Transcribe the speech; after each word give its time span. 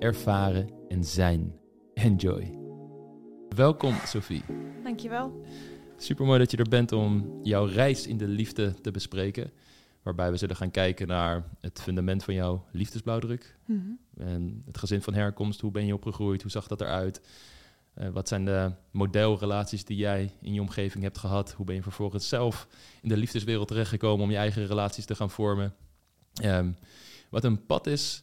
ervaren 0.00 0.70
en 0.88 1.04
zijn. 1.04 1.54
Enjoy. 1.94 2.58
Welkom 3.48 3.94
Sophie. 4.06 4.42
Dankjewel. 4.82 5.44
Super 5.96 6.26
mooi 6.26 6.38
dat 6.38 6.50
je 6.50 6.56
er 6.56 6.68
bent 6.68 6.92
om 6.92 7.38
jouw 7.42 7.64
reis 7.64 8.06
in 8.06 8.16
de 8.16 8.28
liefde 8.28 8.80
te 8.80 8.90
bespreken. 8.90 9.50
Waarbij 10.02 10.30
we 10.30 10.36
zullen 10.36 10.56
gaan 10.56 10.70
kijken 10.70 11.06
naar 11.06 11.44
het 11.58 11.80
fundament 11.80 12.24
van 12.24 12.34
jouw 12.34 12.64
liefdesblauwdruk. 12.72 13.56
Mhm. 13.64 13.80
En 14.16 14.62
het 14.66 14.78
gezin 14.78 15.02
van 15.02 15.14
herkomst, 15.14 15.60
hoe 15.60 15.70
ben 15.70 15.86
je 15.86 15.94
opgegroeid, 15.94 16.42
hoe 16.42 16.50
zag 16.50 16.66
dat 16.66 16.80
eruit? 16.80 17.20
Eh, 17.94 18.08
wat 18.08 18.28
zijn 18.28 18.44
de 18.44 18.72
modelrelaties 18.90 19.84
die 19.84 19.96
jij 19.96 20.32
in 20.40 20.54
je 20.54 20.60
omgeving 20.60 21.02
hebt 21.04 21.18
gehad? 21.18 21.52
Hoe 21.52 21.66
ben 21.66 21.74
je 21.74 21.82
vervolgens 21.82 22.28
zelf 22.28 22.68
in 23.02 23.08
de 23.08 23.16
liefdeswereld 23.16 23.68
terechtgekomen 23.68 24.24
om 24.24 24.30
je 24.30 24.36
eigen 24.36 24.66
relaties 24.66 25.04
te 25.04 25.14
gaan 25.14 25.30
vormen? 25.30 25.74
Ehm, 26.34 26.72
wat 27.30 27.44
een 27.44 27.66
pad 27.66 27.86
is 27.86 28.22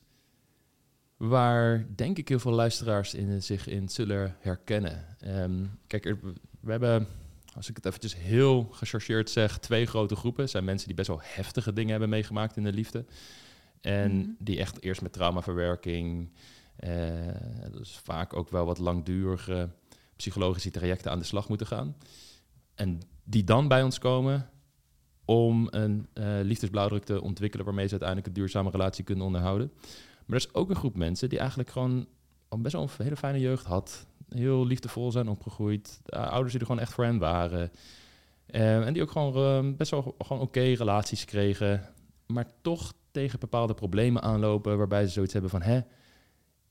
waar 1.18 1.88
denk 1.96 2.18
ik 2.18 2.28
heel 2.28 2.40
veel 2.40 2.52
luisteraars 2.52 3.14
in, 3.14 3.44
zich 3.44 3.68
in 3.68 3.90
zullen 3.90 4.36
herkennen. 4.40 5.06
Ehm, 5.20 5.66
kijk, 5.88 6.06
er- 6.06 6.20
we 6.60 6.72
hebben, 6.72 7.08
als 7.56 7.70
ik 7.70 7.76
het 7.76 7.86
eventjes 7.86 8.16
heel 8.16 8.64
gechargeerd 8.72 9.30
zeg, 9.30 9.58
twee 9.60 9.86
grote 9.86 10.16
groepen. 10.16 10.42
Het 10.42 10.52
zijn 10.52 10.64
mensen 10.66 10.88
die 10.88 10.96
best 10.96 11.08
wel 11.08 11.20
heftige 11.24 11.74
dingen 11.74 11.92
hebben 11.92 12.10
meegemaakt 12.10 12.58
in 12.58 12.64
de 12.64 12.74
liefde. 12.74 13.06
En 13.82 14.18
Mhm. 14.18 14.30
die 14.40 14.60
echt 14.60 14.82
eerst 14.84 15.02
met 15.02 15.14
traumaverwerking, 15.14 16.30
eh, 16.76 16.92
dus 17.72 17.98
vaak 18.04 18.34
ook 18.34 18.50
wel 18.50 18.66
wat 18.66 18.78
langdurige 18.78 19.70
psychologische 20.16 20.72
trajecten 20.72 21.12
aan 21.12 21.20
de 21.20 21.26
slag 21.26 21.50
moeten 21.50 21.68
gaan. 21.68 21.96
En 22.76 23.00
die 23.24 23.44
dan 23.44 23.68
bij 23.68 23.84
ons 23.84 24.00
komen 24.00 24.50
om 25.26 25.68
een 25.72 26.08
eh, 26.14 26.26
liefdesblauwdruk 26.42 27.04
te 27.04 27.22
ontwikkelen 27.22 27.66
waarmee 27.66 27.86
ze 27.86 27.92
uiteindelijk 27.92 28.28
een 28.30 28.34
duurzame 28.42 28.70
relatie 28.70 29.04
kunnen 29.04 29.26
onderhouden. 29.26 29.72
Maar 30.28 30.38
er 30.40 30.46
is 30.48 30.54
ook 30.54 30.70
een 30.70 30.76
groep 30.76 30.96
mensen 30.98 31.30
die 31.30 31.40
eigenlijk 31.40 31.70
gewoon 31.70 32.08
al 32.48 32.62
best 32.62 32.74
wel 32.74 32.84
een 32.84 32.90
hele 32.98 33.16
fijne 33.18 33.40
jeugd 33.40 33.66
had. 33.66 34.06
Heel 34.30 34.66
liefdevol 34.66 35.12
zijn 35.12 35.28
opgegroeid. 35.30 36.02
eh, 36.06 36.28
ouders 36.28 36.52
die 36.52 36.60
er 36.60 36.66
gewoon 36.68 36.82
echt 36.82 36.94
voor 36.94 37.04
hen 37.04 37.18
waren. 37.18 37.72
Eh, 38.46 38.86
en 38.86 38.94
die 38.94 39.02
ook 39.02 39.12
gewoon 39.12 39.36
eh, 39.36 39.78
best 39.78 39.92
wel 39.92 40.16
gewoon 40.20 40.42
oké 40.42 40.60
relaties 40.62 41.26
kregen. 41.26 41.84
Maar 42.26 42.46
toch 42.62 42.94
tegen 43.12 43.40
bepaalde 43.40 43.74
problemen 43.74 44.22
aanlopen 44.22 44.78
waarbij 44.78 45.06
ze 45.06 45.12
zoiets 45.12 45.34
hebben 45.34 45.52
van... 45.52 45.62
Hè, 45.62 45.80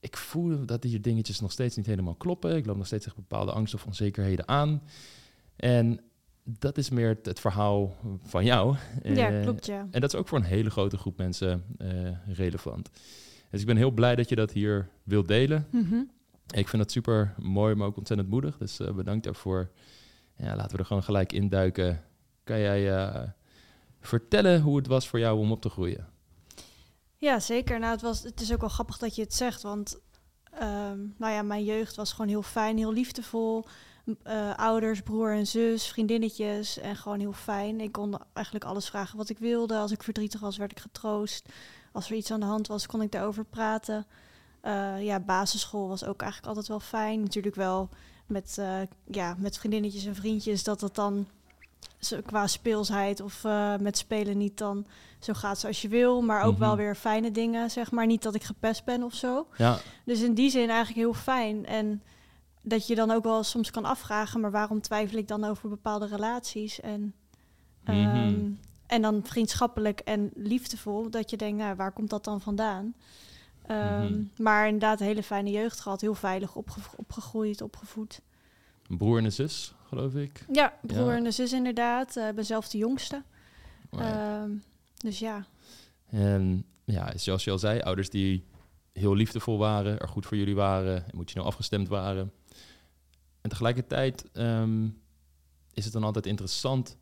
ik 0.00 0.16
voel 0.16 0.66
dat 0.66 0.82
die 0.82 1.00
dingetjes 1.00 1.40
nog 1.40 1.52
steeds 1.52 1.76
niet 1.76 1.86
helemaal 1.86 2.14
kloppen. 2.14 2.56
Ik 2.56 2.66
loop 2.66 2.76
nog 2.76 2.86
steeds 2.86 3.04
tegen 3.04 3.20
bepaalde 3.28 3.52
angsten 3.52 3.78
of 3.78 3.86
onzekerheden 3.86 4.48
aan. 4.48 4.82
En 5.56 6.00
dat 6.44 6.78
is 6.78 6.90
meer 6.90 7.08
het, 7.08 7.26
het 7.26 7.40
verhaal 7.40 7.96
van 8.22 8.44
jou. 8.44 8.76
Ja, 9.02 9.30
Eh, 9.30 9.42
klopt 9.42 9.66
ja. 9.66 9.86
en 9.90 10.00
dat 10.00 10.12
is 10.12 10.18
ook 10.18 10.28
voor 10.28 10.38
een 10.38 10.44
hele 10.44 10.70
grote 10.70 10.96
groep 10.96 11.18
mensen 11.18 11.64
eh, 11.78 11.88
relevant. 12.26 12.90
Dus 13.56 13.64
ik 13.64 13.70
ben 13.74 13.82
heel 13.82 13.90
blij 13.94 14.16
dat 14.16 14.28
je 14.28 14.36
dat 14.36 14.52
hier 14.52 14.88
wilt 15.02 15.28
delen. 15.28 15.66
Mhm. 15.70 16.02
Ik 16.46 16.68
vind 16.68 16.82
dat 16.82 16.90
super 16.90 17.34
mooi, 17.38 17.74
maar 17.74 17.86
ook 17.86 17.96
ontzettend 17.96 18.28
moedig. 18.28 18.58
Dus 18.58 18.80
eh, 18.80 18.92
bedankt 18.92 19.24
daarvoor. 19.24 19.70
Ja, 20.36 20.56
laten 20.56 20.72
we 20.72 20.78
er 20.78 20.84
gewoon 20.84 21.02
gelijk 21.02 21.32
induiken. 21.32 22.04
Kan 22.44 22.58
jij 22.58 22.96
eh, 22.96 23.22
vertellen 24.00 24.60
hoe 24.60 24.76
het 24.76 24.86
was 24.86 25.08
voor 25.08 25.18
jou 25.18 25.38
om 25.38 25.52
op 25.52 25.60
te 25.60 25.68
groeien? 25.68 26.08
Ja, 27.16 27.40
zeker. 27.40 27.78
Nou, 27.78 27.92
het, 27.92 28.02
was, 28.02 28.22
het 28.22 28.40
is 28.40 28.52
ook 28.52 28.60
wel 28.60 28.68
grappig 28.68 28.98
dat 28.98 29.14
je 29.14 29.22
het 29.22 29.34
zegt, 29.34 29.62
want 29.62 30.00
ehm, 30.50 30.98
nou 31.16 31.32
ja, 31.32 31.42
mijn 31.42 31.64
jeugd 31.64 31.96
was 31.96 32.12
gewoon 32.12 32.28
heel 32.28 32.42
fijn, 32.42 32.76
heel 32.76 32.92
liefdevol. 32.92 33.64
Eh, 34.22 34.54
ouders, 34.56 35.00
broer 35.00 35.32
en 35.32 35.46
zus, 35.46 35.88
vriendinnetjes 35.88 36.78
en 36.78 36.96
gewoon 36.96 37.20
heel 37.20 37.32
fijn. 37.32 37.80
Ik 37.80 37.92
kon 37.92 38.18
eigenlijk 38.32 38.64
alles 38.64 38.88
vragen 38.88 39.16
wat 39.16 39.28
ik 39.28 39.38
wilde. 39.38 39.76
Als 39.76 39.90
ik 39.90 40.02
verdrietig 40.02 40.40
was, 40.40 40.56
werd 40.56 40.70
ik 40.70 40.80
getroost. 40.80 41.48
Als 41.96 42.10
er 42.10 42.16
iets 42.16 42.30
aan 42.30 42.40
de 42.40 42.46
hand 42.46 42.66
was, 42.66 42.86
kon 42.86 43.02
ik 43.02 43.12
daarover 43.12 43.44
praten. 43.44 44.06
Eh, 44.60 45.02
ja, 45.04 45.20
basisschool 45.20 45.88
was 45.88 46.04
ook 46.04 46.20
eigenlijk 46.20 46.48
altijd 46.48 46.68
wel 46.68 46.80
fijn. 46.80 47.20
Natuurlijk 47.22 47.54
wel 47.54 47.88
met, 48.26 48.56
eh, 48.58 48.78
ja, 49.04 49.34
met 49.38 49.58
vriendinnetjes 49.58 50.04
en 50.04 50.14
vriendjes, 50.14 50.64
dat 50.64 50.80
het 50.80 50.94
dan 50.94 51.26
qua 52.26 52.46
speelsheid 52.46 53.20
of 53.20 53.44
eh, 53.44 53.76
met 53.76 53.98
spelen 53.98 54.36
niet 54.38 54.58
dan 54.58 54.86
zo 55.18 55.32
gaat 55.32 55.58
zoals 55.58 55.82
je 55.82 55.88
wil. 55.88 56.22
Maar 56.22 56.42
ook 56.42 56.58
wel 56.58 56.68
Mhm. 56.74 56.78
weer 56.78 56.94
fijne 56.94 57.30
dingen, 57.30 57.70
zeg 57.70 57.90
maar. 57.90 58.06
Niet 58.06 58.22
dat 58.22 58.34
ik 58.34 58.42
gepest 58.44 58.84
ben 58.84 59.02
of 59.02 59.14
zo. 59.14 59.46
Ja, 59.56 59.78
Dus 60.04 60.20
in 60.20 60.34
die 60.34 60.50
zin 60.50 60.68
eigenlijk 60.68 60.98
heel 60.98 61.14
fijn. 61.14 61.66
En 61.66 62.02
dat 62.62 62.86
je 62.86 62.94
dan 62.94 63.10
ook 63.10 63.24
wel 63.24 63.42
soms 63.42 63.70
kan 63.70 63.84
afvragen, 63.84 64.40
maar 64.40 64.50
waarom 64.50 64.80
twijfel 64.80 65.18
ik 65.18 65.28
dan 65.28 65.44
over 65.44 65.68
bepaalde 65.68 66.06
relaties? 66.06 66.80
En, 66.80 67.14
Mhm. 67.84 67.96
ehm, 67.96 68.50
en 68.86 69.02
dan 69.02 69.20
vriendschappelijk 69.24 70.00
en 70.00 70.30
liefdevol, 70.34 71.10
dat 71.10 71.30
je 71.30 71.36
denkt, 71.36 71.58
nou, 71.58 71.76
waar 71.76 71.92
komt 71.92 72.10
dat 72.10 72.24
dan 72.24 72.40
vandaan? 72.40 72.94
Ehm, 73.66 74.04
Mhm. 74.04 74.22
Maar 74.36 74.64
inderdaad, 74.66 75.00
een 75.00 75.06
hele 75.06 75.22
fijne 75.22 75.50
jeugd 75.50 75.80
gehad, 75.80 76.00
heel 76.00 76.14
veilig 76.14 76.54
opge- 76.56 76.96
opgegroeid, 76.96 77.60
opgevoed. 77.62 78.20
een 78.88 78.96
broer 78.96 79.18
en 79.18 79.24
een 79.24 79.32
zus, 79.32 79.74
geloof 79.88 80.14
ik. 80.14 80.44
Ja, 80.52 80.74
broer 80.82 81.10
Ja. 81.10 81.16
en 81.16 81.24
een 81.24 81.32
zus 81.32 81.52
inderdaad. 81.52 82.16
Eh, 82.16 82.28
Ik 82.28 82.34
ben 82.34 82.44
zelf 82.44 82.68
de 82.68 82.78
jongste. 82.78 83.22
Ehm, 83.90 84.50
dus 84.96 85.18
ja. 85.18 85.46
En 86.10 86.64
ja, 86.84 87.12
zoals 87.18 87.44
je 87.44 87.50
al 87.50 87.58
zei, 87.58 87.80
ouders 87.80 88.10
die 88.10 88.44
heel 88.92 89.14
liefdevol 89.14 89.58
waren, 89.58 89.98
er 89.98 90.08
goed 90.08 90.26
voor 90.26 90.36
jullie 90.36 90.54
waren, 90.54 91.04
emotioneel 91.14 91.46
afgestemd 91.46 91.88
waren. 91.88 92.32
En 93.40 93.50
tegelijkertijd 93.50 94.24
ehm, 94.32 94.88
is 95.72 95.84
het 95.84 95.92
dan 95.92 96.04
altijd 96.04 96.26
interessant 96.26 96.96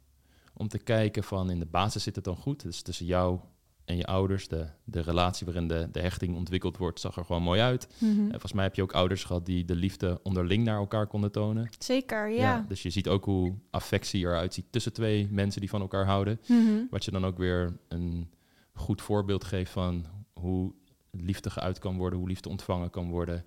om 0.55 0.69
te 0.69 0.79
kijken 0.79 1.25
van 1.25 1.51
in 1.51 1.59
de 1.59 1.67
basis 1.67 2.03
zit 2.03 2.15
het 2.15 2.25
dan 2.25 2.37
goed. 2.37 2.63
Dus 2.63 2.83
tussen 2.83 3.07
jou 3.07 3.39
en 3.85 3.97
je 3.97 4.07
ouders, 4.07 4.49
de, 4.49 4.67
de 4.85 5.01
relatie 5.01 5.47
waarin 5.47 5.69
de, 5.69 5.89
de 5.93 6.01
hechting 6.01 6.37
ontwikkeld 6.37 6.77
wordt, 6.77 7.01
zag 7.01 7.17
er 7.17 7.25
gewoon 7.25 7.43
mooi 7.43 7.61
uit. 7.61 7.89
Mhm. 7.99 8.21
En 8.21 8.31
volgens 8.31 8.53
mij 8.53 8.65
heb 8.65 8.75
je 8.75 8.83
ook 8.83 8.93
ouders 8.93 9.25
gehad 9.25 9.47
die 9.47 9.65
de 9.65 9.75
liefde 9.75 10.21
onderling 10.23 10.65
naar 10.65 10.79
elkaar 10.79 11.07
konden 11.07 11.33
tonen. 11.33 11.69
Zeker, 11.79 12.31
ja. 12.31 12.65
dus 12.69 12.83
je 12.83 12.91
ziet 12.91 13.09
ook 13.09 13.25
hoe 13.25 13.55
affectie 13.71 14.25
eruit 14.25 14.55
ziet 14.55 14.65
tussen 14.71 14.93
twee 14.93 15.29
mensen 15.31 15.61
die 15.61 15.71
van 15.71 15.81
elkaar 15.81 16.07
houden. 16.07 16.41
Mhm. 16.47 16.85
Wat 16.91 17.05
je 17.05 17.11
dan 17.11 17.27
ook 17.27 17.39
weer 17.39 17.77
een 17.89 18.31
goed 18.73 19.03
voorbeeld 19.03 19.45
geeft 19.45 19.71
van 19.71 20.07
hoe 20.33 20.73
liefde 21.11 21.51
geuit 21.51 21.79
kan 21.79 21.97
worden, 21.97 22.19
hoe 22.19 22.29
liefde 22.29 22.49
ontvangen 22.49 22.91
kan 22.91 23.11
worden. 23.11 23.45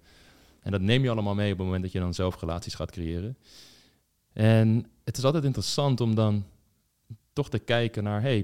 En 0.60 0.72
dat 0.72 0.82
neem 0.82 1.04
je 1.04 1.10
allemaal 1.10 1.36
mee 1.36 1.52
op 1.52 1.58
het 1.58 1.66
moment 1.66 1.84
dat 1.84 1.92
je 1.92 2.00
dan 2.00 2.14
zelf 2.14 2.40
relaties 2.42 2.74
gaat 2.74 2.92
creëren. 2.92 3.38
En 4.34 4.86
het 5.04 5.18
is 5.18 5.24
altijd 5.24 5.44
interessant 5.44 6.02
om 6.02 6.16
dan 6.16 6.46
toch 7.38 7.50
te 7.50 7.60
kijken 7.60 8.04
naar, 8.04 8.22
hey, 8.22 8.38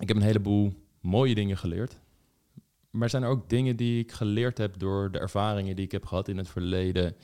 ik 0.00 0.08
heb 0.08 0.16
een 0.16 0.22
heleboel 0.22 0.72
mooie 1.00 1.34
dingen 1.34 1.58
geleerd. 1.58 2.00
Maar 2.90 3.10
zijn 3.10 3.22
er 3.22 3.28
ook 3.28 3.48
dingen 3.48 3.76
die 3.76 4.02
ik 4.02 4.12
geleerd 4.12 4.58
heb 4.58 4.78
door 4.78 5.10
de 5.10 5.18
ervaringen 5.18 5.76
die 5.76 5.84
ik 5.84 5.92
heb 5.92 6.06
gehad 6.06 6.28
in 6.28 6.36
het 6.36 6.48
verleden, 6.48 7.16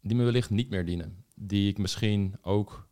die 0.00 0.16
me 0.16 0.24
wellicht 0.24 0.50
niet 0.50 0.70
meer 0.70 0.84
dienen? 0.84 1.24
Die 1.34 1.68
ik 1.68 1.78
misschien 1.78 2.34
ook 2.40 2.88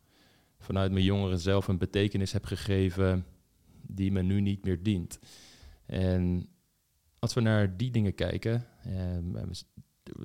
vanuit 0.59 0.91
mijn 0.91 1.05
jongeren 1.05 1.39
zelf 1.39 1.67
een 1.67 1.77
betekenis 1.77 2.31
heb 2.31 2.45
gegeven 2.45 3.25
die 3.81 4.11
me 4.11 4.21
nu 4.21 4.41
niet 4.41 4.65
meer 4.65 4.83
dient. 4.83 5.19
En 5.85 6.49
als 7.19 7.33
we 7.33 7.41
naar 7.41 7.77
die 7.77 7.91
dingen 7.91 8.15
kijken, 8.15 8.67
eh, 8.83 9.43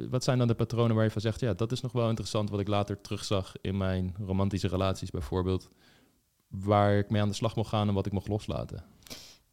wat 0.08 0.24
zijn 0.24 0.38
dan 0.38 0.46
de 0.46 0.54
patronen 0.54 0.96
waar 0.96 1.04
je 1.04 1.10
van 1.10 1.20
zegt, 1.20 1.40
ja, 1.40 1.54
dat 1.54 1.72
is 1.72 1.80
nog 1.80 1.92
wel 1.92 2.08
interessant 2.08 2.50
wat 2.50 2.60
ik 2.60 2.68
later 2.68 3.00
terugzag 3.00 3.54
in 3.60 3.76
mijn 3.76 4.14
romantische 4.18 4.68
relaties 4.68 5.10
bijvoorbeeld, 5.10 5.70
waar 6.64 6.98
ik 6.98 7.10
mee 7.10 7.22
aan 7.22 7.28
de 7.28 7.34
slag 7.34 7.56
mocht 7.56 7.68
gaan 7.68 7.88
en 7.88 7.94
wat 7.94 8.06
ik 8.06 8.12
mocht 8.12 8.28
loslaten? 8.28 8.84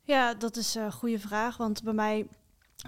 Ja, 0.01 0.33
dat 0.33 0.55
is 0.57 0.75
een 0.75 0.91
goede 0.91 1.19
vraag. 1.19 1.57
Want 1.57 1.83
bij 1.83 1.93
mij 1.93 2.27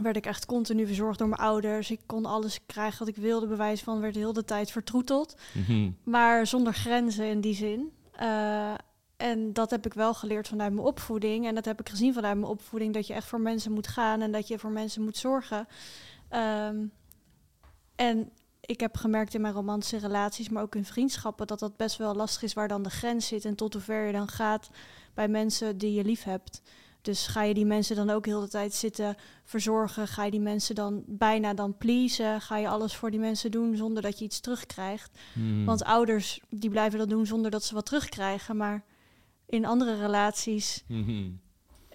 werd 0.02 0.16
ik 0.16 0.26
echt 0.26 0.46
continu 0.46 0.86
verzorgd 0.86 1.20
door 1.20 1.28
mijn 1.28 1.42
ouders. 1.42 1.92
Ik 1.92 2.02
kon 2.06 2.26
alles 2.26 2.60
krijgen 2.66 3.00
wat 3.00 3.08
ik 3.08 3.16
wilde. 3.16 3.48
Bewijs 3.48 3.82
van 3.82 4.00
werd 4.00 4.16
heel 4.16 4.34
de 4.34 4.46
tijd 4.46 4.72
vertroeteld. 4.72 5.36
Mhm. 5.54 5.92
Maar 6.04 6.48
zonder 6.48 6.74
grenzen 6.74 7.26
in 7.26 7.42
die 7.42 7.56
zin. 7.56 7.92
Eh, 8.12 8.74
en 9.18 9.54
dat 9.54 9.70
heb 9.70 9.86
ik 9.86 9.94
wel 9.94 10.14
geleerd 10.14 10.48
vanuit 10.48 10.74
mijn 10.74 10.88
opvoeding. 10.88 11.48
En 11.48 11.56
dat 11.56 11.66
heb 11.66 11.80
ik 11.80 11.90
gezien 11.90 12.14
vanuit 12.14 12.38
mijn 12.38 12.52
opvoeding. 12.52 12.94
Dat 12.94 13.08
je 13.08 13.14
echt 13.14 13.28
voor 13.28 13.42
mensen 13.42 13.72
moet 13.72 13.88
gaan 13.88 14.22
en 14.22 14.32
dat 14.32 14.48
je 14.48 14.60
voor 14.60 14.72
mensen 14.72 15.04
moet 15.04 15.18
zorgen. 15.18 15.68
Ehm, 16.30 16.86
en 17.96 18.32
ik 18.66 18.80
heb 18.80 18.98
gemerkt 18.98 19.34
in 19.34 19.42
mijn 19.42 19.54
romantische 19.54 19.98
relaties, 19.98 20.50
maar 20.50 20.64
ook 20.64 20.76
in 20.76 20.86
vriendschappen, 20.86 21.48
dat 21.48 21.60
dat 21.60 21.78
best 21.78 21.98
wel 21.98 22.16
lastig 22.16 22.44
is 22.44 22.54
waar 22.54 22.68
dan 22.68 22.84
de 22.84 22.90
grens 22.90 23.28
zit 23.28 23.46
en 23.46 23.56
tot 23.56 23.74
hoever 23.74 24.06
je 24.06 24.12
dan 24.12 24.28
gaat 24.28 24.70
bij 25.14 25.28
mensen 25.28 25.78
die 25.78 25.94
je 25.94 26.04
lief 26.04 26.24
hebt. 26.24 26.62
Dus 27.02 27.28
ga 27.28 27.44
je 27.44 27.54
die 27.54 27.66
mensen 27.66 27.96
dan 27.96 28.10
ook 28.10 28.26
heel 28.26 28.40
de 28.40 28.48
tijd 28.48 28.74
zitten 28.74 29.16
verzorgen? 29.44 30.08
Ga 30.08 30.24
je 30.24 30.32
die 30.32 30.40
mensen 30.40 30.76
dan 30.76 31.04
bijna 31.08 31.54
dan 31.54 31.78
pleasen? 31.78 32.42
Ga 32.42 32.58
je 32.58 32.68
alles 32.68 32.96
voor 32.96 33.12
die 33.12 33.20
mensen 33.20 33.52
doen 33.52 33.76
zonder 33.76 34.02
dat 34.02 34.20
je 34.20 34.26
iets 34.26 34.40
terugkrijgt? 34.40 35.18
Hmm. 35.34 35.66
Want 35.66 35.84
ouders 35.84 36.40
die 36.50 36.70
blijven 36.70 37.00
dat 37.00 37.10
doen 37.10 37.26
zonder 37.26 37.52
dat 37.52 37.64
ze 37.64 37.74
wat 37.74 37.86
terugkrijgen. 37.86 38.58
Maar 38.58 38.84
in 39.46 39.66
andere 39.66 39.96
relaties 40.00 40.84
Mhm. 40.88 41.32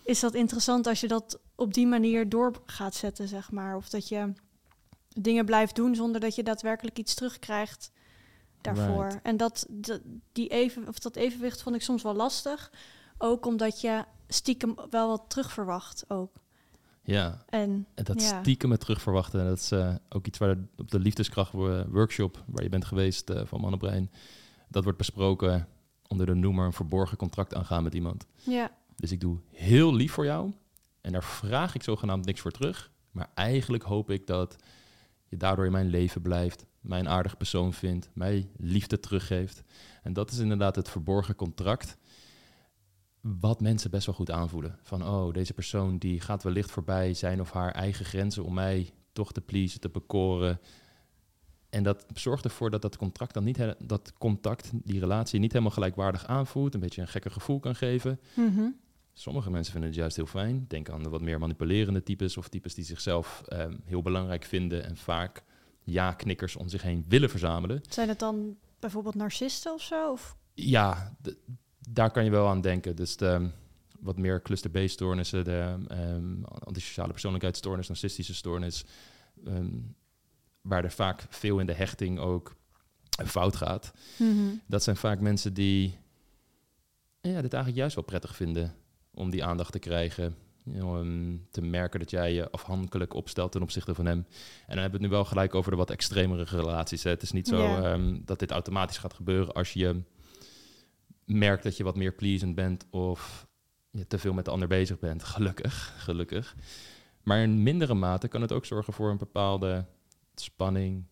is 0.03 0.21
dat 0.21 0.35
interessant 0.35 0.87
als 0.87 1.01
je 1.01 1.09
dat 1.09 1.41
op 1.55 1.75
die 1.75 1.87
manier 1.87 2.29
door 2.29 2.53
gaat 2.67 2.95
zetten, 2.95 3.29
zeg 3.29 3.51
maar. 3.51 3.77
Of 3.77 3.89
dat 3.89 4.09
je 4.09 4.33
dingen 5.17 5.45
blijft 5.45 5.75
doen 5.77 5.95
zonder 5.95 6.21
dat 6.21 6.35
je 6.35 6.43
daadwerkelijk 6.43 6.99
iets 6.99 7.15
terugkrijgt 7.15 7.93
daarvoor. 8.61 9.05
Right. 9.05 9.23
En 9.23 9.37
dat, 9.37 9.67
dat, 9.69 10.01
die 10.33 10.49
even, 10.49 10.89
of 10.89 10.99
dat 10.99 11.17
evenwicht 11.17 11.63
vond 11.63 11.77
ik 11.77 11.83
soms 11.83 12.03
wel 12.03 12.15
lastig. 12.15 12.73
Ook 13.19 13.47
omdat 13.47 13.81
je 13.81 14.05
stiekem 14.29 14.75
wel 14.91 15.09
wat 15.09 15.25
terugverwacht 15.29 16.05
ook. 16.09 16.37
Ja, 17.03 17.45
En 17.49 17.87
en 17.95 18.05
dat 18.05 18.23
Ja. 18.23 18.41
stiekem 18.41 18.71
het 18.71 18.81
terugverwachten. 18.81 19.45
Dat 19.45 19.59
is 19.59 19.71
eh, 19.71 19.95
ook 20.09 20.27
iets 20.27 20.39
waar 20.39 20.57
op 20.77 20.91
de 20.91 20.99
liefdeskracht 20.99 21.53
wo- 21.53 21.87
workshop, 21.89 22.45
waar 22.47 22.63
je 22.63 22.69
bent 22.69 22.85
geweest 22.85 23.31
eh, 23.31 23.43
van 23.45 23.61
Mannenbrein, 23.61 24.11
dat 24.69 24.83
wordt 24.83 24.99
besproken 24.99 25.69
onder 26.09 26.27
de 26.27 26.35
noemer 26.35 26.65
een 26.67 26.73
verborgen 26.73 27.17
contract 27.17 27.55
aangaan 27.55 27.83
met 27.83 27.95
iemand. 27.95 28.27
ja, 28.37 28.71
Dus 28.97 29.13
ik 29.13 29.21
doe 29.21 29.39
heel 29.51 29.95
lief 29.95 30.13
voor 30.13 30.25
jou 30.25 30.53
en 31.01 31.13
daar 31.13 31.25
vraag 31.25 31.75
ik 31.75 31.83
zogenaamd 31.83 32.25
niks 32.25 32.41
voor 32.41 32.51
terug. 32.51 32.91
Maar 33.11 33.31
eigenlijk 33.35 33.83
hoop 33.83 34.11
ik 34.11 34.27
dat 34.27 34.57
je 35.31 35.37
daardoor 35.37 35.65
in 35.65 35.73
mijn 35.73 35.89
leven 35.89 36.23
blijft, 36.23 36.67
mij 36.81 36.99
een 36.99 37.09
aardig 37.09 37.37
persoon 37.37 37.73
vindt, 37.73 38.11
mij 38.13 38.51
liefde 38.57 39.01
teruggeeft. 39.01 39.63
En 40.03 40.13
dat 40.13 40.31
is 40.31 40.39
inderdaad 40.39 40.77
het 40.77 40.89
verborgen 40.89 41.35
contract. 41.35 41.97
Wat 43.21 43.61
mensen 43.61 43.91
best 43.91 44.07
wel 44.07 44.15
goed 44.15 44.31
aanvoelen. 44.31 44.79
Van, 44.83 45.05
oh, 45.05 45.33
deze 45.33 45.55
persoon 45.55 45.99
die 45.99 46.21
gaat 46.21 46.43
wellicht 46.43 46.71
voorbij 46.71 47.15
zijn 47.15 47.41
of 47.41 47.51
haar 47.51 47.73
eigen 47.73 48.05
grenzen 48.05 48.45
om 48.45 48.55
mij 48.55 48.91
toch 49.13 49.33
te 49.33 49.41
pleasen, 49.41 49.81
te 49.81 49.89
bekoren. 49.89 50.61
En 51.69 51.83
dat 51.83 52.07
zorgt 52.15 52.45
ervoor 52.45 52.71
dat 52.71 52.83
dat 52.83 52.97
contract 52.97 53.35
dan 53.35 53.45
niet, 53.45 53.75
dat 53.79 54.13
contact, 54.19 54.71
die 54.73 55.01
relatie 55.01 55.41
niet 55.41 55.53
helemaal 55.53 55.75
gelijkwaardig 55.75 56.27
aanvoelt. 56.27 56.75
Een 56.75 56.81
beetje 56.81 57.01
een 57.01 57.09
gekke 57.09 57.31
gevoel 57.31 57.61
kan 57.61 57.75
geven. 57.75 58.21
mhm. 58.35 58.69
Sommige 59.21 59.51
mensen 59.51 59.73
vinden 59.73 59.91
het 59.91 59.99
juist 59.99 60.17
heel 60.17 60.27
fijn. 60.27 60.65
Denk 60.69 60.91
aan 60.91 61.03
de 61.03 61.09
wat 61.09 61.21
meer 61.21 61.39
manipulerende 61.39 62.03
types 62.03 62.37
of 62.37 62.49
types 62.49 62.75
die 62.75 62.85
zichzelf 62.85 63.43
ehm, 63.47 63.77
heel 63.85 64.03
belangrijk 64.03 64.45
vinden 64.45 64.85
en 64.85 64.97
vaak 64.97 65.45
ja-knikkers 65.83 66.57
om 66.57 66.69
zich 66.69 66.83
heen 66.83 67.05
willen 67.09 67.31
verzamelen. 67.31 67.81
zijn 67.89 68.09
het 68.09 68.19
dan 68.19 68.57
bijvoorbeeld 68.79 69.15
narcisten 69.15 69.73
of 69.73 69.83
zo? 69.83 70.11
Of, 70.11 70.37
Ja, 70.55 71.17
daar 71.79 72.11
kan 72.11 72.25
je 72.25 72.31
wel 72.31 72.49
aan 72.49 72.61
denken. 72.61 72.97
Dus 72.97 73.17
de 73.17 73.27
ehm, 73.27 73.49
wat 74.01 74.19
meer 74.19 74.43
cluster 74.43 74.71
B-stoornissen, 74.71 75.45
de 75.45 75.77
ehm, 75.89 76.43
antisociale 76.43 77.13
persoonlijkheidsstoornis, 77.13 77.89
narcistische 77.89 78.35
stoornis, 78.35 78.85
waar 80.61 80.85
er 80.85 80.93
vaak 80.93 81.27
veel 81.29 81.59
in 81.59 81.67
de 81.67 81.75
hechting 81.75 82.19
ook 82.19 82.57
fout 83.27 83.57
gaat. 83.57 83.93
Mhm. 84.19 84.55
Dat 84.67 84.83
zijn 84.83 84.97
vaak 84.97 85.21
mensen 85.21 85.55
die 85.55 85.99
ja, 87.21 87.43
dit 87.43 87.53
eigenlijk 87.53 87.77
juist 87.77 87.95
wel 87.95 88.05
prettig 88.05 88.37
vinden 88.37 88.75
om 89.15 89.31
die 89.31 89.45
aandacht 89.45 89.73
te 89.73 89.79
krijgen. 89.79 90.37
Om 90.83 91.47
te 91.51 91.63
merken 91.63 92.01
dat 92.01 92.11
jij 92.11 92.33
je 92.33 92.51
afhankelijk 92.51 93.15
opstelt 93.15 93.53
ten 93.53 93.63
opzichte 93.63 93.95
van 93.95 94.07
hem. 94.07 94.19
En 94.19 94.27
dan 94.67 94.79
hebben 94.79 95.01
we 95.01 95.05
het 95.05 95.13
nu 95.13 95.17
wel 95.17 95.25
gelijk 95.25 95.55
over 95.55 95.71
de 95.71 95.77
wat 95.77 95.91
extremere 95.91 96.45
relaties. 96.45 97.03
Hè. 97.03 97.11
Het 97.11 97.23
is 97.23 97.33
niet 97.33 97.49
zo 97.49 97.83
ehm, 97.83 98.19
dat 98.25 98.39
dit 98.39 98.51
automatisch 98.51 98.99
gaat 98.99 99.15
gebeuren 99.15 99.55
als 99.55 99.73
je 99.73 100.03
merkt 101.25 101.63
dat 101.63 101.77
je 101.77 101.85
wat 101.85 101.97
meer 101.97 102.15
pleasend 102.15 102.55
bent 102.55 102.87
of 102.91 103.47
je 103.91 104.07
te 104.07 104.19
veel 104.19 104.33
met 104.33 104.45
de 104.45 104.51
ander 104.51 104.69
bezig 104.69 104.99
bent. 104.99 105.25
Gelukkig, 105.25 105.95
gelukkig. 105.99 106.57
Maar 107.23 107.43
in 107.43 107.63
mindere 107.63 107.95
mate 107.95 108.29
kan 108.29 108.41
het 108.41 108.53
ook 108.53 108.65
zorgen 108.65 108.93
voor 108.93 109.11
een 109.11 109.19
bepaalde 109.19 109.87
spanning, 110.35 111.05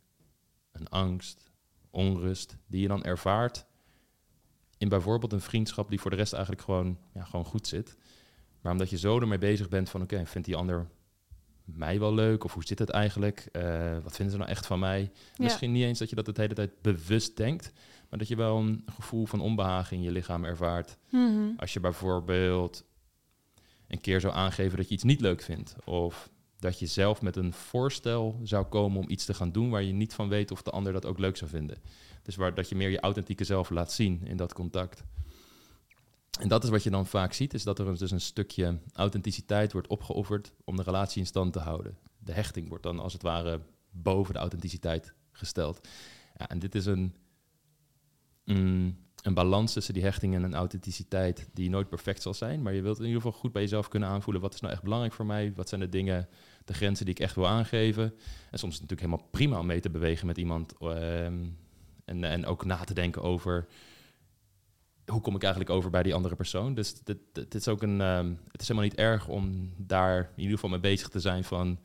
een 0.73 0.89
angst, 0.89 1.51
onrust, 1.91 2.57
die 2.67 2.81
je 2.81 2.89
dan 2.89 3.05
ervaart 3.05 3.67
in 4.79 4.89
bijvoorbeeld 4.89 5.33
een 5.33 5.41
vriendschap 5.41 5.91
die 5.91 6.01
voor 6.01 6.11
de 6.11 6.17
rest 6.17 6.33
eigenlijk 6.33 6.65
gewoon, 6.65 6.99
ja, 7.15 7.25
gewoon 7.25 7.45
goed 7.45 7.67
zit. 7.67 7.97
Maar 8.61 8.73
omdat 8.73 8.91
je 8.91 8.99
zo 8.99 9.21
ermee 9.21 9.39
bezig 9.39 9.69
bent 9.69 9.91
van, 9.91 10.03
oké, 10.03 10.27
vindt 10.27 10.47
die 10.47 10.57
ander 10.57 10.87
mij 11.65 11.99
wel 11.99 12.15
leuk? 12.15 12.45
Of 12.45 12.55
hoe 12.55 12.65
zit 12.65 12.79
het 12.79 12.91
eigenlijk? 12.91 13.49
Eh, 13.53 13.99
wat 14.03 14.17
vinden 14.17 14.31
ze 14.31 14.39
nou 14.41 14.51
echt 14.51 14.67
van 14.67 14.79
mij? 14.79 15.11
Misschien 15.37 15.73
niet 15.73 15.85
eens 15.85 15.99
dat 15.99 16.11
je 16.11 16.17
dat 16.17 16.27
de 16.27 16.33
hele 16.35 16.55
tijd 16.55 16.83
bewust 16.83 17.37
denkt, 17.37 17.73
maar 18.09 18.19
dat 18.19 18.29
je 18.29 18.37
wel 18.37 18.57
een 18.57 18.85
gevoel 18.97 19.27
van 19.27 19.41
onbehagen 19.41 19.97
in 19.97 20.03
je 20.03 20.13
lichaam 20.13 20.45
ervaart. 20.45 20.97
Mhm. 21.11 21.51
Als 21.57 21.73
je 21.73 21.81
bijvoorbeeld 21.81 22.85
een 23.89 24.01
keer 24.01 24.21
zou 24.21 24.35
aangeven 24.35 24.77
dat 24.77 24.89
je 24.89 24.95
iets 24.95 25.03
niet 25.03 25.21
leuk 25.21 25.43
vindt. 25.43 25.77
Of 25.85 26.31
dat 26.59 26.79
je 26.79 26.87
zelf 26.87 27.23
met 27.23 27.37
een 27.37 27.53
voorstel 27.53 28.41
zou 28.43 28.65
komen 28.65 29.01
om 29.01 29.11
iets 29.11 29.25
te 29.25 29.35
gaan 29.35 29.53
doen 29.53 29.71
waar 29.71 29.83
je 29.83 29.93
niet 29.93 30.15
van 30.15 30.29
weet 30.29 30.51
of 30.51 30.63
de 30.63 30.71
ander 30.71 30.93
dat 30.93 31.07
ook 31.07 31.19
leuk 31.19 31.37
zou 31.37 31.51
vinden. 31.51 31.79
Dus 32.23 32.37
waar, 32.37 32.55
dat 32.55 32.69
je 32.69 32.75
meer 32.75 32.91
je 32.91 33.01
authentieke 33.01 33.45
zelf 33.45 33.71
laat 33.71 33.93
zien 33.93 34.21
in 34.25 34.37
dat 34.37 34.53
contact. 34.53 35.05
En 36.41 36.49
dat 36.49 36.65
is 36.65 36.71
wat 36.71 36.83
je 36.83 36.91
dan 36.91 37.07
vaak 37.07 37.33
ziet, 37.33 37.55
is 37.55 37.63
dat 37.63 37.79
er 37.79 37.99
dus 37.99 38.11
een 38.11 38.21
stukje 38.21 38.79
authenticiteit 38.93 39.73
wordt 39.73 39.89
opgeofferd 39.89 40.53
om 40.65 40.77
de 40.77 40.83
relatie 40.83 41.21
in 41.21 41.27
stand 41.27 41.53
te 41.53 41.59
houden. 41.59 41.99
De 42.19 42.33
hechting 42.33 42.69
wordt 42.69 42.83
dan 42.83 42.99
als 42.99 43.13
het 43.13 43.23
ware 43.23 43.61
boven 43.91 44.33
de 44.33 44.41
authenticiteit 44.41 45.15
gesteld. 45.33 45.89
Ja, 46.37 46.49
en 46.49 46.59
dit 46.59 46.75
is 46.75 46.87
een, 46.87 47.15
mm, 48.45 48.99
een 49.23 49.35
balans 49.35 49.73
tussen 49.73 49.95
die 49.95 50.03
hechting 50.03 50.35
en 50.35 50.43
een 50.43 50.55
authenticiteit 50.55 51.49
die 51.53 51.71
nooit 51.71 51.89
perfect 51.89 52.23
zal 52.23 52.35
zijn. 52.35 52.63
Maar 52.63 52.75
je 52.75 52.83
wilt 52.83 52.99
in 52.99 53.07
ieder 53.07 53.21
geval 53.21 53.39
goed 53.39 53.53
bij 53.53 53.63
jezelf 53.63 53.89
kunnen 53.89 54.09
aanvoelen. 54.09 54.43
Wat 54.43 54.55
is 54.55 54.61
nou 54.61 54.73
echt 54.73 54.83
belangrijk 54.83 55.13
voor 55.13 55.27
mij? 55.27 55.53
Wat 55.55 55.69
zijn 55.69 55.81
de 55.81 55.89
dingen, 55.89 56.29
de 56.69 56.75
grenzen 56.75 57.05
die 57.05 57.15
ik 57.15 57.21
echt 57.21 57.35
wil 57.35 57.49
aangeven? 57.49 58.05
En 58.51 58.59
soms 58.59 58.75
is 58.75 58.81
natuurlijk 58.81 59.11
helemaal 59.11 59.29
prima 59.31 59.59
om 59.59 59.67
mee 59.67 59.81
te 59.81 59.91
bewegen 59.91 60.27
met 60.27 60.39
iemand. 60.39 60.75
ehm, 60.79 61.45
en, 62.05 62.25
en 62.25 62.47
ook 62.47 62.65
na 62.65 62.77
te 62.85 62.95
denken 62.95 63.23
over 63.23 63.67
hoe 65.07 65.21
kom 65.21 65.35
ik 65.35 65.43
eigenlijk 65.43 65.73
over 65.73 65.91
bij 65.91 66.03
die 66.03 66.15
andere 66.15 66.37
persoon. 66.37 66.75
Dus 66.75 66.95
dit, 67.03 67.19
dit 67.33 67.55
is 67.55 67.69
ook 67.69 67.83
een, 67.83 68.01
ehm, 68.01 68.35
het 68.51 68.61
is 68.61 68.69
helemaal 68.69 68.89
niet 68.89 68.99
erg 68.99 69.29
om 69.29 69.73
daar 69.77 70.19
in 70.19 70.43
ieder 70.43 70.55
geval 70.55 70.71
mee 70.71 70.81
bezig 70.81 71.09
te 71.09 71.21
zijn 71.21 71.45
van 71.45 71.79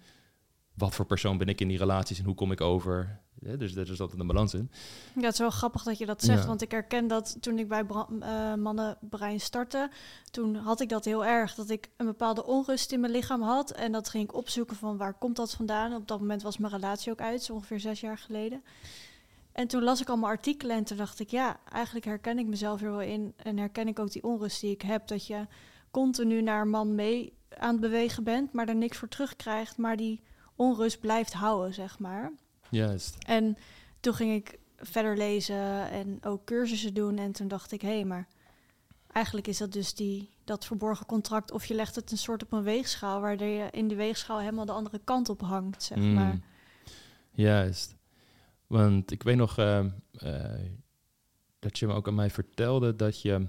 wat 0.73 0.95
voor 0.95 1.05
persoon 1.05 1.37
ben 1.37 1.47
ik 1.47 1.61
in 1.61 1.67
die 1.67 1.77
relaties 1.77 2.19
en 2.19 2.25
hoe 2.25 2.35
kom 2.35 2.51
ik 2.51 2.61
over. 2.61 3.21
Ja, 3.45 3.55
dus 3.55 3.75
er 3.75 3.91
is 3.91 4.01
altijd 4.01 4.19
een 4.19 4.27
balans 4.27 4.53
in. 4.53 4.69
Ja, 5.15 5.21
het 5.21 5.33
is 5.33 5.39
wel 5.39 5.49
grappig 5.49 5.83
dat 5.83 5.97
je 5.97 6.05
dat 6.05 6.23
zegt, 6.23 6.41
Ja. 6.41 6.47
want 6.47 6.61
ik 6.61 6.71
herken 6.71 7.07
dat 7.07 7.37
toen 7.39 7.59
ik 7.59 7.67
bij 7.67 7.83
Bra- 7.85 8.07
eh, 8.19 8.53
Mannenbrein 8.53 9.39
startte, 9.39 9.89
toen 10.31 10.55
had 10.55 10.79
ik 10.81 10.89
dat 10.89 11.05
heel 11.05 11.25
erg, 11.25 11.55
dat 11.55 11.69
ik 11.69 11.89
een 11.97 12.05
bepaalde 12.05 12.45
onrust 12.45 12.91
in 12.91 12.99
mijn 12.99 13.11
lichaam 13.11 13.41
had 13.41 13.71
en 13.71 13.91
dat 13.91 14.09
ging 14.09 14.23
ik 14.23 14.35
opzoeken 14.35 14.75
van 14.75 14.97
waar 14.97 15.13
komt 15.13 15.35
dat 15.35 15.51
vandaan. 15.51 15.93
Op 15.95 16.07
dat 16.07 16.19
moment 16.19 16.41
was 16.41 16.57
mijn 16.57 16.73
relatie 16.73 17.11
ook 17.11 17.21
uit, 17.21 17.43
zo 17.43 17.53
ongeveer 17.53 17.79
zes 17.79 17.99
jaar 17.99 18.17
geleden. 18.17 18.63
En 19.51 19.67
toen 19.67 19.83
las 19.83 20.01
ik 20.01 20.07
allemaal 20.09 20.29
artikelen 20.29 20.75
en 20.75 20.83
toen 20.83 20.97
dacht 20.97 21.19
ik, 21.19 21.29
ja, 21.29 21.59
eigenlijk 21.71 22.05
herken 22.05 22.39
ik 22.39 22.45
mezelf 22.47 22.81
er 22.81 22.91
wel 22.91 23.01
in 23.01 23.33
en 23.35 23.57
herken 23.57 23.87
ik 23.87 23.99
ook 23.99 24.11
die 24.11 24.23
onrust 24.23 24.61
die 24.61 24.71
ik 24.71 24.81
heb, 24.81 25.07
dat 25.07 25.27
je 25.27 25.47
continu 25.91 26.41
naar 26.41 26.61
een 26.61 26.69
man 26.69 26.95
mee 26.95 27.33
aan 27.57 27.71
het 27.71 27.79
bewegen 27.81 28.23
bent, 28.23 28.53
maar 28.53 28.67
er 28.67 28.75
niks 28.75 28.97
voor 28.97 29.07
terugkrijgt, 29.07 29.77
maar 29.77 29.97
die 29.97 30.21
onrust 30.55 30.99
blijft 30.99 31.33
houden, 31.33 31.73
zeg 31.73 31.99
maar. 31.99 32.31
Juist. 32.73 33.15
En 33.17 33.57
toen 33.99 34.13
ging 34.13 34.33
ik 34.33 34.59
verder 34.77 35.17
lezen 35.17 35.89
en 35.89 36.17
ook 36.23 36.45
cursussen 36.45 36.93
doen. 36.93 37.17
En 37.17 37.31
toen 37.31 37.47
dacht 37.47 37.71
ik, 37.71 37.81
hé, 37.81 37.87
hey, 37.93 38.05
maar 38.05 38.27
eigenlijk 39.11 39.47
is 39.47 39.57
dat 39.57 39.71
dus 39.71 39.93
die, 39.93 40.29
dat 40.43 40.65
verborgen 40.65 41.05
contract. 41.05 41.51
Of 41.51 41.65
je 41.65 41.73
legt 41.73 41.95
het 41.95 42.11
een 42.11 42.17
soort 42.17 42.43
op 42.43 42.51
een 42.51 42.63
weegschaal, 42.63 43.21
waar 43.21 43.43
je 43.43 43.67
in 43.71 43.87
die 43.87 43.97
weegschaal 43.97 44.39
helemaal 44.39 44.65
de 44.65 44.71
andere 44.71 45.01
kant 45.03 45.29
op 45.29 45.41
hangt, 45.41 45.83
zeg 45.83 45.97
Mm. 45.97 46.13
maar. 46.13 46.39
Juist. 47.31 47.95
Want 48.67 49.11
ik 49.11 49.23
weet 49.23 49.35
nog 49.37 49.57
eh, 49.57 49.79
eh, 50.11 50.59
dat 51.59 51.79
je 51.79 51.87
me 51.87 51.93
ook 51.93 52.07
aan 52.07 52.15
mij 52.15 52.29
vertelde 52.29 52.95
dat 52.95 53.21
je 53.21 53.47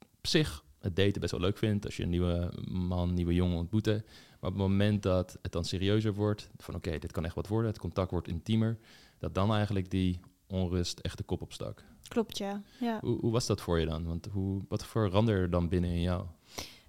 op 0.00 0.26
zich 0.26 0.64
het 0.78 0.96
daten 0.96 1.20
best 1.20 1.32
wel 1.32 1.40
leuk 1.40 1.58
vindt 1.58 1.84
als 1.84 1.96
je 1.96 2.02
een 2.02 2.08
nieuwe 2.10 2.52
man, 2.70 3.14
nieuwe 3.14 3.34
jongen 3.34 3.56
ontmoeten. 3.56 4.04
Maar 4.42 4.50
op 4.50 4.56
het 4.56 4.68
moment 4.68 5.02
dat 5.02 5.38
het 5.42 5.52
dan 5.52 5.64
serieuzer 5.64 6.14
wordt, 6.14 6.48
van 6.56 6.74
oké, 6.74 6.98
dit 6.98 7.12
kan 7.12 7.24
echt 7.24 7.34
wat 7.34 7.46
worden, 7.46 7.70
het 7.70 7.80
contact 7.80 8.10
wordt 8.10 8.28
intiemer, 8.28 8.78
dat 9.18 9.34
dan 9.34 9.54
eigenlijk 9.54 9.90
die 9.90 10.20
onrust 10.46 10.98
echt 10.98 11.18
de 11.18 11.24
kop 11.24 11.42
opstak. 11.42 11.84
Klopt, 12.08 12.38
ja. 12.38 12.62
ja. 12.80 12.98
Hoe, 13.00 13.18
hoe 13.20 13.32
was 13.32 13.46
dat 13.46 13.60
voor 13.60 13.78
je 13.78 13.86
dan? 13.86 14.04
Want 14.04 14.28
hoe, 14.32 14.62
wat 14.68 14.86
veranderde 14.86 15.40
er 15.40 15.50
dan 15.50 15.68
binnen 15.68 15.90
in 15.90 16.00
jou? 16.00 16.24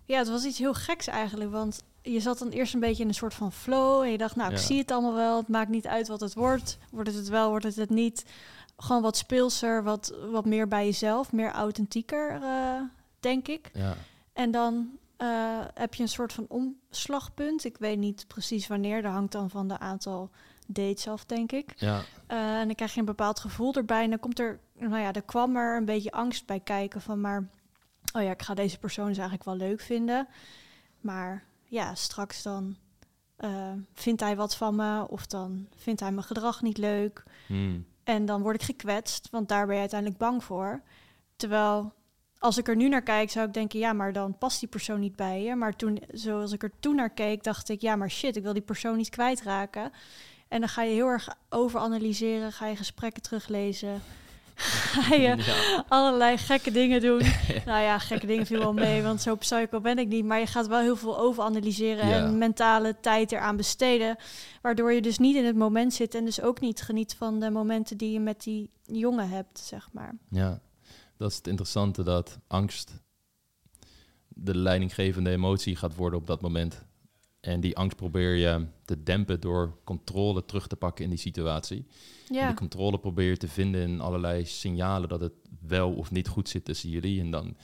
Ja, 0.05 0.17
het 0.17 0.29
was 0.29 0.45
iets 0.45 0.57
heel 0.57 0.73
geks 0.73 1.07
eigenlijk, 1.07 1.51
want 1.51 1.83
je 2.01 2.19
zat 2.19 2.39
dan 2.39 2.49
eerst 2.49 2.73
een 2.73 2.79
beetje 2.79 3.03
in 3.03 3.09
een 3.09 3.15
soort 3.15 3.33
van 3.33 3.51
flow 3.51 4.01
en 4.01 4.11
je 4.11 4.17
dacht, 4.17 4.35
nou, 4.35 4.51
ik 4.51 4.57
zie 4.57 4.77
het 4.77 4.91
allemaal 4.91 5.15
wel, 5.15 5.37
het 5.37 5.47
maakt 5.47 5.69
niet 5.69 5.87
uit 5.87 6.07
wat 6.07 6.19
het 6.19 6.33
wordt. 6.33 6.77
Wordt 6.91 7.09
het 7.09 7.17
het 7.17 7.29
wel, 7.29 7.49
wordt 7.49 7.65
het 7.65 7.75
het 7.75 7.89
niet? 7.89 8.25
Gewoon 8.77 9.01
wat 9.01 9.17
speelser, 9.17 9.83
wat, 9.83 10.13
wat 10.31 10.45
meer 10.45 10.67
bij 10.67 10.85
jezelf, 10.85 11.31
meer 11.31 11.51
authentieker, 11.51 12.39
eh, 12.41 12.81
denk 13.19 13.47
ik. 13.47 13.69
Ja, 13.73 13.97
En 14.33 14.51
dan 14.51 14.97
eh, 15.23 15.65
heb 15.73 15.93
je 15.93 16.03
een 16.03 16.09
soort 16.09 16.33
van 16.33 16.45
omslagpunt. 16.47 17.63
Ik 17.63 17.77
weet 17.77 17.97
niet 17.97 18.27
precies 18.27 18.67
wanneer, 18.67 19.01
dat 19.01 19.11
hangt 19.11 19.31
dan 19.31 19.49
van 19.49 19.67
de 19.67 19.79
aantal 19.79 20.29
dates 20.67 21.07
af, 21.07 21.25
denk 21.25 21.51
ik. 21.51 21.73
ja, 21.75 22.01
Eh, 22.27 22.59
en 22.59 22.65
dan 22.65 22.75
krijg 22.75 22.93
je 22.93 22.99
een 22.99 23.05
bepaald 23.05 23.39
gevoel 23.39 23.73
erbij. 23.73 24.03
En 24.03 24.09
dan 24.09 24.19
komt 24.19 24.39
er, 24.39 24.59
nou 24.77 24.97
ja, 25.01 25.13
er 25.13 25.21
kwam 25.21 25.55
er 25.55 25.77
een 25.77 25.85
beetje 25.85 26.11
angst 26.11 26.45
bij 26.45 26.59
kijken 26.59 27.01
van, 27.01 27.21
maar 27.21 27.49
oh 28.13 28.21
ja, 28.21 28.31
ik 28.31 28.41
ga 28.41 28.53
deze 28.53 28.79
persoon 28.79 29.07
dus 29.07 29.17
eigenlijk 29.17 29.45
wel 29.45 29.55
leuk 29.67 29.81
vinden. 29.81 30.27
Maar 31.01 31.43
ja, 31.63 31.95
straks 31.95 32.41
dan 32.41 32.75
eh, 33.35 33.73
vindt 33.93 34.21
hij 34.21 34.35
wat 34.35 34.55
van 34.55 34.75
me 34.75 35.07
of 35.09 35.27
dan 35.27 35.67
vindt 35.75 35.99
hij 35.99 36.11
mijn 36.11 36.25
gedrag 36.25 36.61
niet 36.61 36.77
leuk. 36.77 37.23
Hmm. 37.47 37.85
En 38.03 38.25
dan 38.25 38.41
word 38.41 38.55
ik 38.55 38.63
gekwetst, 38.63 39.29
want 39.29 39.49
daar 39.49 39.65
ben 39.65 39.75
je 39.75 39.81
uiteindelijk 39.81 40.19
bang 40.19 40.43
voor. 40.43 40.81
Terwijl 41.35 41.93
als 42.43 42.57
ik 42.57 42.67
er 42.67 42.75
nu 42.75 42.89
naar 42.89 43.01
kijk, 43.01 43.31
zou 43.31 43.47
ik 43.47 43.53
denken, 43.53 43.79
ja, 43.79 43.93
maar 43.93 44.13
dan 44.13 44.37
past 44.37 44.59
die 44.59 44.69
persoon 44.69 44.99
niet 44.99 45.15
bij 45.15 45.43
je. 45.43 45.55
Maar 45.55 45.75
toen, 45.75 46.03
zoals 46.11 46.51
ik 46.51 46.63
er 46.63 46.71
toen 46.79 46.95
naar 46.95 47.09
keek, 47.09 47.43
dacht 47.43 47.69
ik, 47.69 47.81
ja, 47.81 47.95
maar 47.95 48.11
shit, 48.11 48.35
ik 48.35 48.43
wil 48.43 48.53
die 48.53 48.61
persoon 48.61 48.97
niet 48.97 49.09
kwijtraken. 49.09 49.91
En 50.47 50.59
dan 50.59 50.69
ga 50.69 50.83
je 50.83 50.93
heel 50.93 51.07
erg 51.07 51.35
overanalyseren, 51.49 52.51
ga 52.51 52.67
je 52.67 52.75
gesprekken 52.75 53.21
teruglezen. 53.21 54.01
Ga 54.93 55.15
je 55.15 55.35
allerlei 55.87 56.37
gekke 56.37 56.71
dingen 56.71 57.01
doen. 57.01 57.21
nou 57.65 57.81
ja, 57.83 57.99
gekke 57.99 58.25
dingen 58.25 58.45
viel 58.45 58.59
wel 58.59 58.73
mee, 58.73 59.01
want 59.01 59.21
zo 59.21 59.35
psycho 59.35 59.79
ben 59.81 59.97
ik 59.97 60.07
niet. 60.07 60.25
Maar 60.25 60.39
je 60.39 60.45
gaat 60.47 60.67
wel 60.67 60.79
heel 60.79 60.95
veel 60.95 61.19
overanalyseren 61.19 62.07
Ja. 62.07 62.15
en 62.15 62.37
mentale 62.37 62.95
tijd 63.01 63.31
eraan 63.31 63.55
besteden. 63.55 64.15
Waardoor 64.61 64.93
je 64.93 65.01
dus 65.01 65.17
niet 65.17 65.35
in 65.35 65.45
het 65.45 65.55
moment 65.55 65.93
zit 65.93 66.15
en 66.15 66.25
dus 66.25 66.41
ook 66.41 66.59
niet 66.59 66.81
geniet 66.81 67.15
van 67.15 67.39
de 67.39 67.49
momenten 67.49 67.97
die 67.97 68.11
je 68.11 68.19
met 68.19 68.43
die 68.43 68.69
jongen 68.85 69.29
hebt, 69.29 69.59
zeg 69.59 69.89
maar. 69.91 70.15
Ja, 70.29 70.59
dat 71.23 71.31
is 71.31 71.37
het 71.37 71.47
interessante 71.47 72.03
dat 72.03 72.39
angst 72.47 73.01
de 74.27 74.55
leidinggevende 74.57 75.29
emotie 75.29 75.75
gaat 75.75 75.95
worden 75.95 76.19
op 76.19 76.27
dat 76.27 76.41
moment. 76.41 76.85
En 77.39 77.59
die 77.59 77.77
angst 77.77 77.97
probeer 77.97 78.35
je 78.35 78.65
te 78.85 79.03
dempen 79.03 79.39
door 79.39 79.77
controle 79.83 80.45
terug 80.45 80.67
te 80.67 80.75
pakken 80.75 81.03
in 81.03 81.09
die 81.09 81.19
situatie. 81.19 81.85
En 82.27 82.35
Ja, 82.35 82.47
die 82.47 82.55
controle 82.55 82.99
probeer 82.99 83.29
je 83.29 83.37
te 83.37 83.47
vinden 83.47 83.81
in 83.81 84.01
allerlei 84.01 84.45
signalen 84.45 85.09
dat 85.09 85.19
het 85.19 85.33
wel 85.59 85.93
of 85.93 86.11
niet 86.11 86.27
goed 86.27 86.49
zit 86.49 86.65
tussen 86.65 86.89
jullie. 86.89 87.19
En 87.19 87.31
dan, 87.31 87.55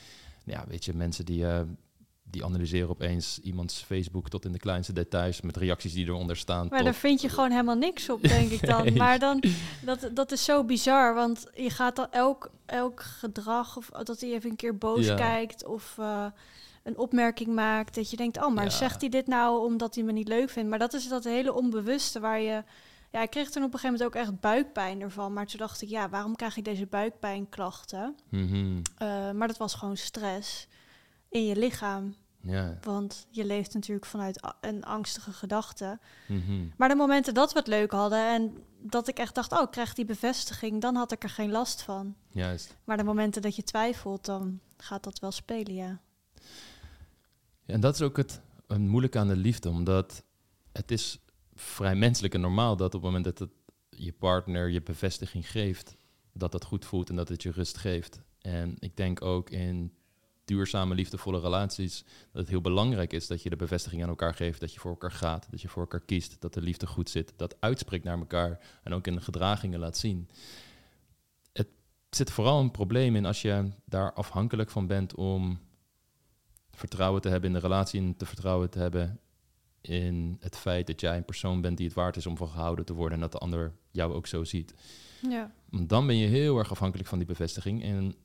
ja, 0.46 0.66
weet 0.68 0.86
je, 0.86 0.94
mensen 0.94 1.26
die, 1.26 1.48
eh, 1.48 1.62
die 2.32 2.46
analyseren 2.46 2.90
opeens 2.90 3.40
iemands 3.40 3.82
Facebook 3.82 4.30
tot 4.30 4.46
in 4.46 4.52
de 4.52 4.60
kleinste 4.60 4.94
details 4.94 5.42
met 5.42 5.58
reacties 5.58 5.94
die 5.94 6.06
eronder 6.06 6.38
staan. 6.38 6.68
maar 6.68 6.78
tot- 6.78 6.86
daar 6.86 6.96
vind 6.96 7.22
je 7.22 7.30
gewoon 7.30 7.52
helemaal 7.52 7.76
niks 7.76 8.10
op, 8.10 8.22
denk 8.22 8.52
ik 8.52 8.66
dan. 8.66 8.94
Maar 8.98 9.20
dan, 9.20 9.44
dat, 9.86 10.10
dat 10.14 10.32
is 10.32 10.44
zo 10.44 10.64
bizar, 10.64 11.14
want 11.14 11.46
je 11.54 11.70
gaat 11.70 11.96
dan 11.96 12.08
elk, 12.12 12.52
elk 12.66 13.02
gedrag, 13.02 13.78
of 13.78 13.90
dat 13.90 14.22
hij 14.22 14.32
even 14.32 14.50
een 14.50 14.56
keer 14.56 14.78
boos 14.78 15.06
Ja. 15.06 15.16
kijkt 15.16 15.66
of 15.66 15.96
eh, 16.00 16.26
een 16.84 16.98
opmerking 16.98 17.48
maakt, 17.56 17.96
dat 17.96 18.10
je 18.12 18.18
denkt, 18.18 18.38
oh, 18.38 18.54
maar 18.54 18.64
Ja. 18.64 18.70
zegt 18.70 19.02
hij 19.02 19.10
dit 19.10 19.28
nou 19.28 19.66
omdat 19.66 19.96
hij 19.96 20.04
me 20.04 20.12
niet 20.12 20.28
leuk 20.28 20.50
vindt? 20.50 20.70
Maar 20.70 20.80
dat 20.80 20.94
is 20.94 21.08
dat 21.08 21.24
hele 21.24 21.54
onbewuste 21.54 22.20
waar 22.20 22.40
je... 22.42 22.64
Ja, 23.12 23.22
ik 23.22 23.30
kreeg 23.30 23.50
toen 23.50 23.64
op 23.64 23.74
een 23.74 23.80
gegeven 23.80 23.98
moment 24.06 24.16
ook 24.18 24.22
echt 24.22 24.40
buikpijn 24.40 25.02
ervan. 25.02 25.34
Maar 25.34 25.46
toen 25.46 25.60
dacht 25.60 25.82
ik, 25.82 25.90
ja, 25.90 26.10
waarom 26.10 26.36
krijg 26.36 26.58
ik 26.58 26.64
deze 26.66 26.86
buikpijnklachten? 26.86 28.16
Mhm, 28.30 28.82
Eh, 28.98 29.32
maar 29.32 29.48
dat 29.48 29.58
was 29.58 29.74
gewoon 29.74 29.98
stress 29.98 30.68
in 31.30 31.46
je 31.46 31.56
lichaam. 31.56 32.16
Ja. 32.42 32.78
Want 32.82 33.28
je 33.30 33.46
leeft 33.46 33.74
natuurlijk 33.74 34.06
vanuit 34.06 34.54
een 34.62 34.84
angstige 34.84 35.32
gedachte. 35.32 36.00
mhm. 36.28 36.68
Maar 36.78 36.90
de 36.90 36.96
momenten 36.96 37.34
dat 37.34 37.54
we 37.54 37.60
het 37.60 37.68
leuk 37.68 37.92
hadden 37.92 38.28
en 38.28 38.58
dat 38.82 39.08
ik 39.08 39.20
echt 39.20 39.36
dacht, 39.36 39.52
oh, 39.52 39.62
ik 39.62 39.72
krijg 39.72 39.94
die 39.94 40.06
bevestiging, 40.06 40.82
dan 40.82 40.96
had 40.96 41.12
ik 41.12 41.24
er 41.24 41.30
geen 41.30 41.52
last 41.52 41.82
van. 41.82 42.16
Juist. 42.30 42.76
Maar 42.84 42.98
de 42.98 43.04
momenten 43.04 43.42
dat 43.42 43.56
je 43.56 43.64
twijfelt, 43.64 44.26
dan 44.26 44.60
gaat 44.78 45.04
dat 45.04 45.20
wel 45.20 45.32
spelen, 45.32 45.74
ja. 45.74 46.00
Ja, 47.66 47.74
en 47.74 47.80
dat 47.80 47.94
is 47.94 48.02
ook 48.02 48.18
het 48.18 48.42
een 48.68 48.88
moeilijke 48.88 49.20
aan 49.20 49.28
de 49.28 49.36
liefde, 49.36 49.70
omdat 49.70 50.24
het 50.72 50.92
is 50.92 51.20
vrij 51.56 51.96
menselijk 51.96 52.34
en 52.34 52.42
normaal 52.42 52.76
dat 52.76 52.88
op 52.88 53.02
het 53.02 53.02
moment 53.02 53.24
dat 53.24 53.40
het 53.40 53.52
je 53.90 54.14
partner 54.14 54.70
je 54.70 54.82
bevestiging 54.82 55.52
geeft, 55.52 55.96
dat 56.34 56.52
dat 56.52 56.66
goed 56.66 56.86
voelt 56.86 57.10
en 57.10 57.16
dat 57.16 57.30
het 57.30 57.44
je 57.44 57.52
rust 57.52 57.78
geeft. 57.78 58.22
En 58.42 58.76
ik 58.80 58.98
denk 58.98 59.22
ook 59.22 59.50
in 59.50 59.94
duurzame, 60.50 60.96
liefdevolle 60.96 61.40
relaties 61.40 62.04
dat 62.32 62.42
het 62.42 62.50
heel 62.50 62.62
belangrijk 62.62 63.14
is 63.14 63.28
dat 63.28 63.44
je 63.44 63.50
de 63.50 63.56
bevestiging 63.56 64.04
aan 64.04 64.10
elkaar 64.10 64.34
geeft, 64.34 64.60
dat 64.60 64.74
je 64.74 64.80
voor 64.80 64.92
elkaar 64.92 65.12
gaat, 65.12 65.48
dat 65.52 65.62
je 65.62 65.68
voor 65.68 65.82
elkaar 65.82 66.06
kiest, 66.06 66.42
dat 66.42 66.54
de 66.54 66.62
liefde 66.62 66.88
goed 66.88 67.10
zit, 67.10 67.34
dat 67.36 67.56
uitspreekt 67.60 68.04
naar 68.04 68.18
elkaar 68.18 68.60
en 68.84 68.94
ook 68.94 69.08
in 69.08 69.16
de 69.16 69.22
gedragingen 69.22 69.80
laat 69.80 69.98
zien. 69.98 70.30
Het 71.54 71.68
zit 72.10 72.32
vooral 72.32 72.60
een 72.60 72.72
probleem 72.72 73.16
in 73.16 73.26
als 73.26 73.42
je 73.42 73.72
daar 73.86 74.14
afhankelijk 74.14 74.70
van 74.70 74.88
bent 74.88 75.16
om 75.16 75.60
vertrouwen 76.72 77.22
te 77.22 77.30
hebben 77.30 77.50
in 77.50 77.56
de 77.56 77.62
relatie 77.62 78.02
en 78.02 78.18
te 78.18 78.26
vertrouwen 78.26 78.70
te 78.70 78.80
hebben 78.80 79.20
in 79.82 80.38
het 80.40 80.58
feit 80.58 80.88
dat 80.88 81.02
jij 81.02 81.18
een 81.18 81.26
persoon 81.26 81.62
bent 81.62 81.78
die 81.78 81.86
het 81.86 81.96
waard 81.96 82.16
is 82.16 82.26
om 82.26 82.38
van 82.38 82.48
gehouden 82.48 82.86
te 82.86 82.94
worden 82.94 83.14
en 83.14 83.22
dat 83.22 83.32
de 83.32 83.38
ander 83.38 83.74
jou 83.92 84.14
ook 84.14 84.28
zo 84.28 84.44
ziet. 84.44 84.74
Ja, 85.30 85.52
dan 85.72 86.08
ben 86.08 86.18
je 86.18 86.28
heel 86.28 86.58
erg 86.58 86.72
afhankelijk 86.72 87.10
van 87.10 87.18
die 87.18 87.28
bevestiging 87.28 87.84
en 87.84 88.16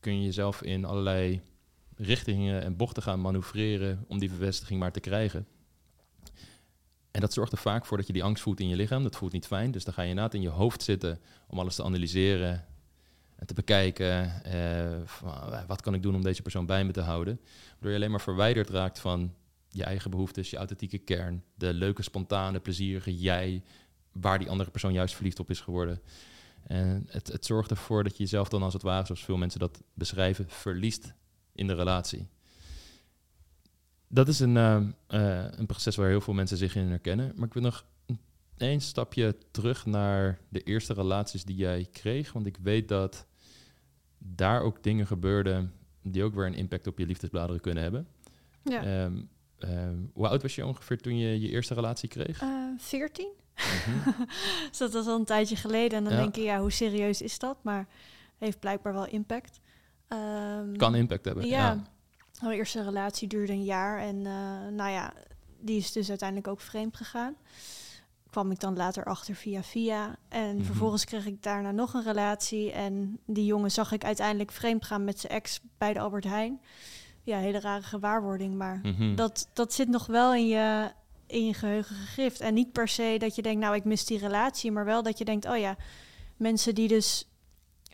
kun 0.00 0.18
je 0.18 0.24
jezelf 0.24 0.62
in 0.62 0.84
allerlei 0.84 1.40
richtingen 1.96 2.62
en 2.62 2.76
bochten 2.76 3.02
gaan 3.02 3.20
manoeuvreren 3.20 4.04
om 4.08 4.18
die 4.18 4.28
bevestiging 4.28 4.80
maar 4.80 4.92
te 4.92 5.00
krijgen. 5.00 5.46
En 7.10 7.20
dat 7.20 7.32
zorgt 7.32 7.52
er 7.52 7.58
vaak 7.58 7.86
voor 7.86 7.96
dat 7.96 8.06
je 8.06 8.12
die 8.12 8.24
angst 8.24 8.42
voelt 8.42 8.60
in 8.60 8.68
je 8.68 8.76
lichaam. 8.76 9.02
Dat 9.02 9.16
voelt 9.16 9.32
niet 9.32 9.46
fijn. 9.46 9.70
Dus 9.70 9.84
dan 9.84 9.94
ga 9.94 10.02
je 10.02 10.08
inderdaad 10.08 10.34
in 10.34 10.40
je 10.40 10.48
hoofd 10.48 10.82
zitten 10.82 11.20
om 11.46 11.58
alles 11.58 11.74
te 11.74 11.84
analyseren 11.84 12.64
en 13.36 13.46
te 13.46 13.54
bekijken. 13.54 14.44
eh, 14.44 15.00
eh, 15.00 15.66
wat 15.66 15.80
kan 15.80 15.94
ik 15.94 16.02
doen 16.02 16.14
om 16.14 16.22
deze 16.22 16.42
persoon 16.42 16.66
bij 16.66 16.84
me 16.84 16.92
te 16.92 17.00
houden? 17.00 17.40
Waardoor 17.72 17.90
je 17.90 17.96
alleen 17.96 18.10
maar 18.10 18.20
verwijderd 18.20 18.70
raakt 18.70 18.98
van 18.98 19.34
je 19.68 19.84
eigen 19.84 20.10
behoeftes, 20.10 20.50
je 20.50 20.56
authentieke 20.56 20.98
kern, 20.98 21.44
de 21.54 21.74
leuke, 21.74 22.02
spontane, 22.02 22.60
plezierige 22.60 23.16
jij, 23.16 23.62
waar 24.12 24.38
die 24.38 24.50
andere 24.50 24.70
persoon 24.70 24.92
juist 24.92 25.14
verliefd 25.14 25.40
op 25.40 25.50
is 25.50 25.60
geworden. 25.60 26.00
En 26.66 27.06
het, 27.10 27.28
het 27.28 27.46
zorgt 27.46 27.70
ervoor 27.70 28.02
dat 28.02 28.16
je 28.16 28.22
jezelf 28.22 28.48
dan 28.48 28.62
als 28.62 28.72
het 28.72 28.82
ware, 28.82 29.06
zoals 29.06 29.24
veel 29.24 29.36
mensen 29.36 29.60
dat 29.60 29.82
beschrijven, 29.94 30.44
verliest 30.48 31.14
in 31.54 31.66
de 31.66 31.74
relatie. 31.74 32.26
Dat 34.08 34.28
is 34.28 34.40
een, 34.40 34.56
eh, 34.56 34.76
eh, 35.06 35.52
een 35.58 35.66
proces 35.66 35.96
waar 35.96 36.08
heel 36.08 36.20
veel 36.20 36.34
mensen 36.34 36.56
zich 36.56 36.76
in 36.76 36.86
herkennen. 36.88 37.32
Maar 37.36 37.46
ik 37.46 37.52
wil 37.54 37.62
nog 37.62 37.84
een- 38.06 38.18
één 38.56 38.80
stapje 38.80 39.36
terug 39.50 39.86
naar 39.86 40.38
de 40.48 40.60
eerste 40.62 40.92
relaties 40.94 41.44
die 41.44 41.56
jij 41.56 41.86
kreeg. 41.92 42.32
Want 42.32 42.46
ik 42.46 42.56
weet 42.62 42.88
dat 42.88 43.26
daar 44.18 44.60
ook 44.62 44.82
dingen 44.82 45.06
gebeurden 45.06 45.72
die 46.02 46.22
ook 46.24 46.34
weer 46.34 46.46
een 46.46 46.54
impact 46.54 46.86
op 46.86 46.98
je 46.98 47.06
liefdesbladeren 47.06 47.60
kunnen 47.60 47.82
hebben. 47.82 48.06
ja. 48.62 48.82
Ehm, 48.84 49.20
ehm, 49.58 49.96
hoe 50.12 50.28
oud 50.28 50.42
was 50.42 50.54
je 50.54 50.66
ongeveer 50.66 50.98
toen 51.00 51.16
je 51.18 51.40
je 51.40 51.48
eerste 51.48 51.74
relatie 51.74 52.08
kreeg? 52.08 52.40
Eh, 52.42 52.48
14? 52.78 53.28
Mhm. 53.56 54.10
Dus 54.68 54.78
dat 54.78 54.92
was 54.92 55.06
al 55.06 55.18
een 55.18 55.24
tijdje 55.24 55.56
geleden. 55.56 55.98
En 55.98 56.04
dan 56.04 56.12
Ja. 56.12 56.18
denk 56.18 56.34
je, 56.34 56.42
ja, 56.42 56.60
hoe 56.60 56.70
serieus 56.72 57.22
is 57.22 57.38
dat? 57.38 57.56
Maar 57.62 57.86
heeft 58.38 58.58
blijkbaar 58.60 58.92
wel 58.92 59.06
impact. 59.06 59.60
Ehm, 60.08 60.76
Kan 60.76 60.94
impact 60.94 61.24
hebben. 61.24 61.46
Ja. 61.46 61.58
Ja. 61.58 61.82
Mijn 62.42 62.56
eerste 62.56 62.82
relatie 62.82 63.28
duurde 63.28 63.52
een 63.52 63.64
jaar. 63.64 63.98
En 64.00 64.26
eh, 64.26 64.32
nou 64.72 64.90
ja, 64.90 65.12
die 65.60 65.76
is 65.76 65.92
dus 65.92 66.08
uiteindelijk 66.08 66.48
ook 66.48 66.60
vreemd 66.60 66.96
gegaan. 66.96 67.34
Kwam 68.30 68.50
ik 68.50 68.60
dan 68.60 68.76
later 68.76 69.04
achter 69.04 69.34
via 69.34 69.62
via. 69.62 70.16
En 70.28 70.56
Mhm. 70.56 70.64
vervolgens 70.64 71.04
kreeg 71.04 71.26
ik 71.26 71.42
daarna 71.42 71.70
nog 71.70 71.94
een 71.94 72.02
relatie. 72.02 72.72
En 72.72 73.18
die 73.26 73.44
jongen 73.44 73.70
zag 73.70 73.92
ik 73.92 74.04
uiteindelijk 74.04 74.50
vreemd 74.52 74.84
gaan 74.84 75.04
met 75.04 75.20
zijn 75.20 75.32
ex 75.32 75.60
bij 75.78 75.92
de 75.92 76.00
Albert 76.00 76.24
Heijn. 76.24 76.60
Ja, 77.22 77.38
hele 77.38 77.60
rare 77.60 77.82
gewaarwording. 77.82 78.54
Maar 78.54 78.80
Mhm. 78.82 79.14
dat, 79.14 79.48
dat 79.52 79.72
zit 79.72 79.88
nog 79.88 80.06
wel 80.06 80.34
in 80.34 80.46
je, 80.46 80.90
in 81.26 81.46
je 81.46 81.54
geheugen 81.54 81.96
gegrift. 81.96 82.40
En 82.40 82.54
niet 82.54 82.72
per 82.72 82.88
se 82.88 83.16
dat 83.18 83.34
je 83.34 83.42
denkt, 83.42 83.60
nou, 83.60 83.74
ik 83.74 83.84
mis 83.84 84.04
die 84.04 84.18
relatie. 84.18 84.72
Maar 84.72 84.84
wel 84.84 85.02
dat 85.02 85.18
je 85.18 85.24
denkt, 85.24 85.46
oh 85.48 85.56
ja, 85.58 85.76
mensen 86.36 86.74
die 86.74 86.88
dus 86.88 87.28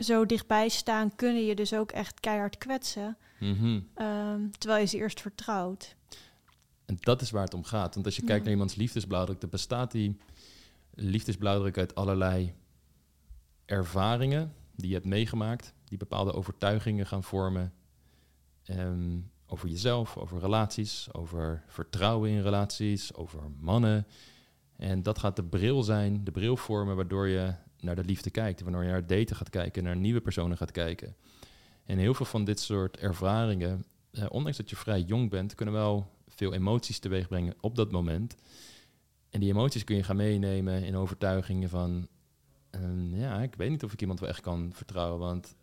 zo 0.00 0.26
dichtbij 0.26 0.68
staan... 0.68 1.14
kunnen 1.14 1.44
je 1.44 1.54
dus 1.54 1.74
ook 1.74 1.90
echt 1.90 2.20
keihard 2.20 2.58
kwetsen. 2.58 3.16
Mhm. 3.40 3.80
Ehm, 3.94 4.40
terwijl 4.58 4.80
je 4.80 4.86
ze 4.88 4.96
eerst 4.96 5.20
vertrouwt. 5.20 5.96
En 6.86 6.96
dat 7.00 7.20
is 7.20 7.30
waar 7.30 7.44
het 7.44 7.54
om 7.54 7.64
gaat. 7.64 7.94
Want 7.94 8.06
als 8.06 8.16
je 8.16 8.20
Ja. 8.22 8.26
kijkt 8.28 8.44
naar 8.44 8.52
iemands 8.52 8.74
liefdesblauwdruk, 8.74 9.40
dan 9.40 9.50
bestaat 9.50 9.90
die 9.90 10.16
liefdesblauwdruk 10.94 11.78
uit 11.78 11.94
allerlei 11.94 12.54
ervaringen 13.64 14.54
die 14.76 14.88
je 14.88 14.94
hebt 14.94 15.06
meegemaakt, 15.06 15.74
die 15.84 15.98
bepaalde 15.98 16.32
overtuigingen 16.32 17.06
gaan 17.06 17.24
vormen 17.24 17.72
ehm, 18.64 19.18
over 19.46 19.68
jezelf, 19.68 20.16
over 20.16 20.38
relaties, 20.40 21.08
over 21.12 21.62
vertrouwen 21.66 22.30
in 22.30 22.42
relaties, 22.42 23.14
over 23.14 23.40
mannen. 23.58 24.06
En 24.76 25.02
dat 25.02 25.18
gaat 25.18 25.36
de 25.36 25.44
bril 25.44 25.82
zijn, 25.82 26.24
de 26.24 26.30
bril 26.30 26.56
vormen 26.56 26.96
waardoor 26.96 27.28
je 27.28 27.54
naar 27.82 27.96
de 27.96 28.04
liefde 28.04 28.30
kijkt, 28.30 28.60
waardoor 28.60 28.82
je 28.84 28.90
naar 28.90 29.06
daten 29.06 29.36
gaat 29.36 29.50
kijken, 29.50 29.82
naar 29.82 29.96
nieuwe 29.96 30.20
personen 30.20 30.56
gaat 30.56 30.72
kijken. 30.72 31.16
En 31.84 31.98
heel 31.98 32.14
veel 32.14 32.26
van 32.26 32.44
dit 32.44 32.60
soort 32.60 32.96
ervaringen, 32.96 33.84
eh, 34.10 34.26
ondanks 34.28 34.56
dat 34.56 34.70
je 34.70 34.76
vrij 34.76 35.00
jong 35.00 35.30
bent, 35.30 35.54
kunnen 35.54 35.74
wel 35.74 36.10
veel 36.28 36.54
emoties 36.54 36.98
teweeg 36.98 37.28
brengen 37.28 37.54
op 37.60 37.76
dat 37.76 37.90
moment. 37.90 38.36
En 39.30 39.40
die 39.40 39.50
emoties 39.50 39.84
kun 39.84 39.96
je 39.96 40.02
gaan 40.02 40.16
meenemen 40.16 40.84
in 40.84 40.96
overtuigingen 40.96 41.68
van, 41.68 42.08
ehm, 42.70 43.14
ja, 43.14 43.42
ik 43.42 43.54
weet 43.54 43.70
niet 43.70 43.84
of 43.84 43.92
ik 43.92 44.00
iemand 44.00 44.20
wel 44.20 44.28
echt 44.28 44.40
kan 44.40 44.70
vertrouwen, 44.74 45.18
want 45.18 45.56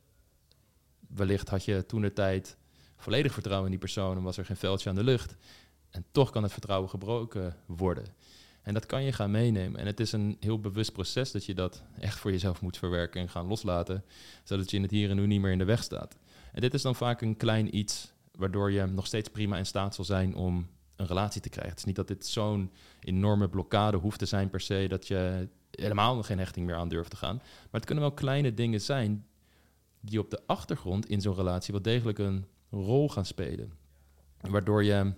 wellicht 1.07 1.49
had 1.49 1.65
je 1.65 1.85
toen 1.85 2.01
de 2.01 2.13
tijd 2.13 2.57
volledig 2.95 3.33
vertrouwen 3.33 3.65
in 3.65 3.71
die 3.71 3.85
persoon 3.85 4.17
en 4.17 4.23
was 4.23 4.37
er 4.37 4.45
geen 4.45 4.57
veldje 4.57 4.89
aan 4.89 4.95
de 4.95 5.03
lucht. 5.03 5.35
En 5.89 6.05
toch 6.11 6.29
kan 6.29 6.43
het 6.43 6.51
vertrouwen 6.51 6.89
gebroken 6.89 7.55
worden. 7.65 8.05
En 8.67 8.73
dat 8.73 8.85
kan 8.85 9.03
je 9.03 9.11
gaan 9.11 9.31
meenemen. 9.31 9.79
En 9.79 9.85
het 9.85 9.99
is 9.99 10.11
een 10.11 10.37
heel 10.39 10.59
bewust 10.59 10.93
proces 10.93 11.31
dat 11.31 11.45
je 11.45 11.53
dat 11.53 11.83
echt 11.99 12.19
voor 12.19 12.31
jezelf 12.31 12.61
moet 12.61 12.77
verwerken 12.77 13.21
en 13.21 13.29
gaan 13.29 13.47
loslaten, 13.47 14.03
zodat 14.43 14.71
je 14.71 14.81
het 14.81 14.91
hier 14.91 15.09
en 15.09 15.15
nu 15.15 15.27
niet 15.27 15.41
meer 15.41 15.51
in 15.51 15.57
de 15.57 15.65
weg 15.65 15.83
staat. 15.83 16.17
En 16.51 16.61
dit 16.61 16.73
is 16.73 16.81
dan 16.81 16.95
vaak 16.95 17.21
een 17.21 17.37
klein 17.37 17.77
iets 17.77 18.11
waardoor 18.31 18.71
je 18.71 18.85
nog 18.85 19.05
steeds 19.05 19.29
prima 19.29 19.57
in 19.57 19.65
staat 19.65 19.95
zal 19.95 20.05
zijn 20.05 20.35
om 20.35 20.67
een 20.95 21.05
relatie 21.05 21.41
te 21.41 21.49
krijgen. 21.49 21.71
Het 21.71 21.79
is 21.79 21.85
niet 21.85 21.95
dat 21.95 22.07
dit 22.07 22.25
zo'n 22.25 22.71
enorme 22.99 23.49
blokkade 23.49 23.97
hoeft 23.97 24.19
te 24.19 24.25
zijn 24.25 24.49
per 24.49 24.61
se, 24.61 24.85
dat 24.89 25.07
je 25.07 25.47
helemaal 25.71 26.23
geen 26.23 26.39
hechting 26.39 26.65
meer 26.65 26.75
aan 26.75 26.89
durft 26.89 27.09
te 27.09 27.17
gaan. 27.17 27.35
Maar 27.35 27.67
het 27.71 27.85
kunnen 27.85 28.03
wel 28.03 28.13
kleine 28.13 28.53
dingen 28.53 28.81
zijn 28.81 29.25
die 29.99 30.19
op 30.19 30.29
de 30.29 30.41
achtergrond 30.45 31.09
in 31.09 31.21
zo'n 31.21 31.35
relatie 31.35 31.73
wel 31.73 31.81
degelijk 31.81 32.17
een 32.17 32.45
rol 32.69 33.09
gaan 33.09 33.25
spelen. 33.25 33.73
Waardoor 34.41 34.83
je, 34.83 35.13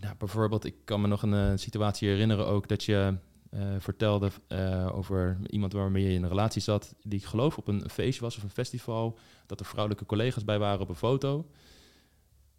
nou, 0.00 0.14
bijvoorbeeld, 0.18 0.64
ik 0.64 0.74
kan 0.84 1.00
me 1.00 1.06
nog 1.06 1.22
een, 1.22 1.34
eh, 1.34 1.52
situatie 1.54 2.08
herinneren 2.08 2.46
ook 2.46 2.68
dat 2.68 2.84
je 2.84 3.16
uh, 3.50 3.74
vertelde 3.78 4.30
uh, 4.48 4.96
over 4.96 5.38
iemand 5.46 5.72
waarmee 5.72 6.02
je 6.02 6.12
in 6.12 6.22
een 6.22 6.28
relatie 6.28 6.62
zat, 6.62 6.94
die 7.02 7.18
ik 7.18 7.24
geloof 7.24 7.58
op 7.58 7.68
een 7.68 7.90
feestje 7.90 8.20
was 8.20 8.36
of 8.36 8.42
een 8.42 8.50
festival, 8.50 9.18
dat 9.46 9.60
er 9.60 9.66
vrouwelijke 9.66 10.06
collega's 10.06 10.44
bij 10.44 10.58
waren 10.58 10.80
op 10.80 10.88
een 10.88 10.94
foto. 10.94 11.46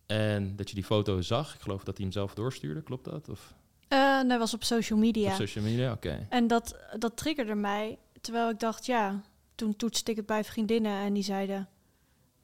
En 0.06 0.56
dat 0.56 0.70
je 0.70 0.76
die 0.76 0.84
foto 0.84 1.22
zag. 1.22 1.54
Ik 1.54 1.62
geloof 1.62 1.84
dat 1.84 1.96
hij 1.96 2.06
hem 2.06 2.14
zelf 2.14 2.34
doorstuurde, 2.34 2.82
klopt 2.82 3.06
dat? 3.06 3.30
Of? 3.30 3.54
Uh, 3.90 4.28
dat 4.28 4.40
was 4.40 4.54
op 4.54 4.64
social 4.64 5.00
media. 5.00 5.30
Op 5.30 5.36
social 5.36 5.64
media, 5.64 5.92
oké. 5.92 6.28
En 6.30 6.48
dat, 6.48 6.76
dat 7.00 7.18
triggerde 7.18 7.56
mij, 7.56 7.98
terwijl 8.22 8.50
ik 8.50 8.60
dacht, 8.60 8.86
ja, 8.86 9.22
toen 9.56 9.76
toetste 9.76 10.12
ik 10.12 10.18
het 10.18 10.26
bij 10.26 10.44
vriendinnen 10.44 11.02
en 11.02 11.14
die 11.14 11.24
zeiden, 11.24 11.70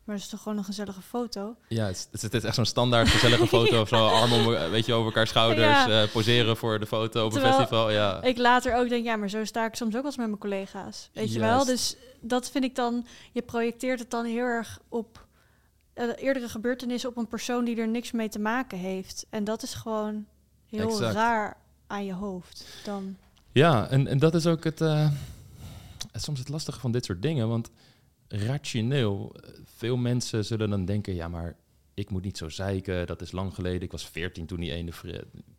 maar 0.03 0.15
het 0.15 0.23
is 0.23 0.29
toch 0.29 0.41
gewoon 0.41 0.57
een 0.57 0.63
gezellige 0.63 1.01
foto? 1.01 1.55
Ja, 1.67 1.85
het 1.85 2.07
is, 2.11 2.21
het 2.21 2.33
is 2.33 2.43
echt 2.43 2.55
zo'n 2.55 2.65
standaard 2.65 3.07
gezellige 3.07 3.47
foto 3.57 3.81
of 3.81 3.87
zo. 3.87 4.07
Armen 4.07 4.71
weet 4.71 4.85
je, 4.85 4.93
over 4.93 5.05
elkaar 5.05 5.27
schouders, 5.27 5.85
ja. 5.85 6.03
uh, 6.03 6.09
poseren 6.11 6.57
voor 6.57 6.79
de 6.79 6.85
foto 6.85 7.25
op 7.25 7.31
Terwijl 7.31 7.53
een 7.53 7.59
festival. 7.59 7.91
Ja. 7.91 8.21
Ik 8.21 8.37
later 8.37 8.75
ook 8.75 8.89
denk, 8.89 9.05
ja, 9.05 9.15
maar 9.15 9.29
zo 9.29 9.45
sta 9.45 9.65
ik 9.65 9.75
soms 9.75 9.95
ook 9.95 10.01
wel 10.01 10.11
eens 10.11 10.17
met 10.17 10.27
mijn 10.27 10.39
collega's. 10.39 11.09
Weet 11.13 11.33
je 11.33 11.39
wel? 11.39 11.65
Dus 11.65 11.95
dat 12.19 12.49
vind 12.49 12.63
ik 12.63 12.75
dan, 12.75 13.05
je 13.31 13.41
projecteert 13.41 13.99
het 13.99 14.09
dan 14.11 14.25
heel 14.25 14.45
erg 14.45 14.79
op 14.89 15.25
uh, 15.95 16.05
eerdere 16.15 16.49
gebeurtenissen 16.49 17.09
op 17.09 17.17
een 17.17 17.27
persoon 17.27 17.65
die 17.65 17.77
er 17.77 17.87
niks 17.87 18.11
mee 18.11 18.29
te 18.29 18.39
maken 18.39 18.77
heeft. 18.77 19.25
En 19.29 19.43
dat 19.43 19.63
is 19.63 19.73
gewoon 19.73 20.25
heel 20.69 20.89
exact. 20.89 21.13
raar 21.13 21.57
aan 21.87 22.05
je 22.05 22.13
hoofd. 22.13 22.65
Dan. 22.83 23.17
Ja, 23.51 23.87
en, 23.87 24.07
en 24.07 24.19
dat 24.19 24.35
is 24.35 24.47
ook 24.47 24.63
het, 24.63 24.81
uh, 24.81 25.09
soms 26.13 26.39
het 26.39 26.49
lastige 26.49 26.79
van 26.79 26.91
dit 26.91 27.05
soort 27.05 27.21
dingen. 27.21 27.47
Want 27.47 27.69
rationeel, 28.33 29.35
veel 29.65 29.97
mensen 29.97 30.45
zullen 30.45 30.69
dan 30.69 30.85
denken, 30.85 31.15
ja, 31.15 31.27
maar 31.27 31.55
ik 31.93 32.09
moet 32.09 32.23
niet 32.23 32.37
zo 32.37 32.49
zeiken. 32.49 33.07
Dat 33.07 33.21
is 33.21 33.31
lang 33.31 33.53
geleden. 33.53 33.81
Ik 33.81 33.91
was 33.91 34.05
veertien 34.05 34.45
toen 34.45 34.59
die 34.59 34.71
ene 34.71 34.91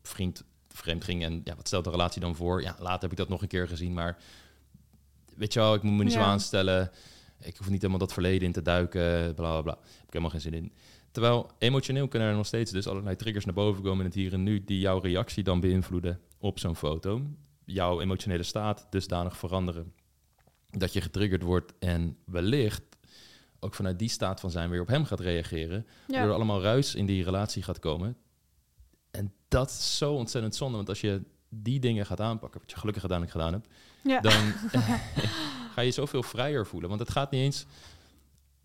vriend 0.03 0.45
vreemd 0.69 1.05
ging. 1.05 1.23
En 1.23 1.41
ja, 1.45 1.57
wat 1.57 1.67
stelt 1.67 1.85
de 1.85 1.91
relatie 1.91 2.21
dan 2.21 2.37
voor? 2.37 2.63
Ja, 2.63 2.77
later 2.79 3.03
heb 3.03 3.11
ik 3.11 3.17
dat 3.17 3.29
nog 3.29 3.43
een 3.43 3.49
keer 3.49 3.69
gezien. 3.69 3.93
Maar 3.93 4.17
weet 5.37 5.53
je 5.53 5.61
wel, 5.61 5.75
ik 5.75 5.83
moet 5.83 5.97
me 5.97 6.05
niet 6.05 6.13
ja. 6.13 6.23
zo 6.23 6.27
aanstellen. 6.27 6.91
Ik 7.41 7.57
hoef 7.57 7.69
niet 7.69 7.81
helemaal 7.81 7.99
dat 7.99 8.13
verleden 8.13 8.47
in 8.47 8.53
te 8.53 8.63
duiken. 8.63 9.35
Bla 9.35 9.51
bla 9.51 9.63
bla. 9.63 9.79
Heb 9.83 10.07
ik 10.07 10.13
helemaal 10.13 10.31
geen 10.31 10.41
zin 10.41 10.55
in. 10.55 10.73
Terwijl 11.11 11.51
emotioneel 11.59 12.09
kunnen 12.09 12.29
er 12.29 12.35
nog 12.35 12.47
steeds 12.47 12.71
dus 12.71 12.87
allerlei 12.87 13.17
triggers 13.17 13.45
naar 13.45 13.55
boven 13.55 13.83
komen 13.83 13.99
in 13.99 14.05
het 14.05 14.15
hier 14.15 14.33
en 14.33 14.43
nu, 14.43 14.65
die 14.65 14.79
jouw 14.79 14.99
reactie 14.99 15.43
dan 15.43 15.61
beïnvloeden 15.61 16.21
op 16.39 16.59
zo'n 16.59 16.77
foto. 16.77 17.23
Jouw 17.65 18.01
emotionele 18.01 18.43
staat 18.43 18.87
dusdanig 18.91 19.37
veranderen 19.37 19.93
dat 20.79 20.93
je 20.93 21.01
getriggerd 21.01 21.43
wordt 21.43 21.73
en 21.79 22.17
wellicht 22.25 22.83
ook 23.61 23.75
vanuit 23.75 23.99
die 23.99 24.09
staat 24.09 24.41
van 24.41 24.51
zijn 24.51 24.71
weer 24.71 24.81
op 24.81 24.89
hem 24.89 25.05
gaat 25.05 25.21
reageren. 25.21 25.87
Ja. 25.87 26.13
Waardoor 26.13 26.29
er 26.29 26.35
allemaal 26.35 26.63
ruis 26.63 26.95
in 26.95 27.07
die 27.07 27.25
relatie 27.25 27.63
gaat 27.63 27.79
komen. 27.79 28.17
En 29.11 29.33
dat 29.49 29.71
is 29.71 29.97
zo 29.97 30.15
ontzettend 30.15 30.55
zonde, 30.55 30.77
want 30.77 30.89
als 30.89 31.01
je 31.01 31.23
die 31.49 31.81
dingen 31.81 32.07
gaat 32.07 32.21
aanpakken, 32.21 32.61
wat 32.61 32.71
je 32.71 32.77
gelukkig 32.77 33.11
uiteindelijk 33.11 33.41
gedaan 33.41 33.53
hebt, 33.53 33.69
ja. 34.03 34.21
dan 34.21 34.53
ga 35.75 35.81
je 35.81 35.91
zoveel 35.91 36.23
vrijer 36.23 36.67
voelen. 36.67 36.89
Want 36.89 37.01
het 37.01 37.11
gaat 37.11 37.31
niet 37.31 37.41
eens 37.41 37.67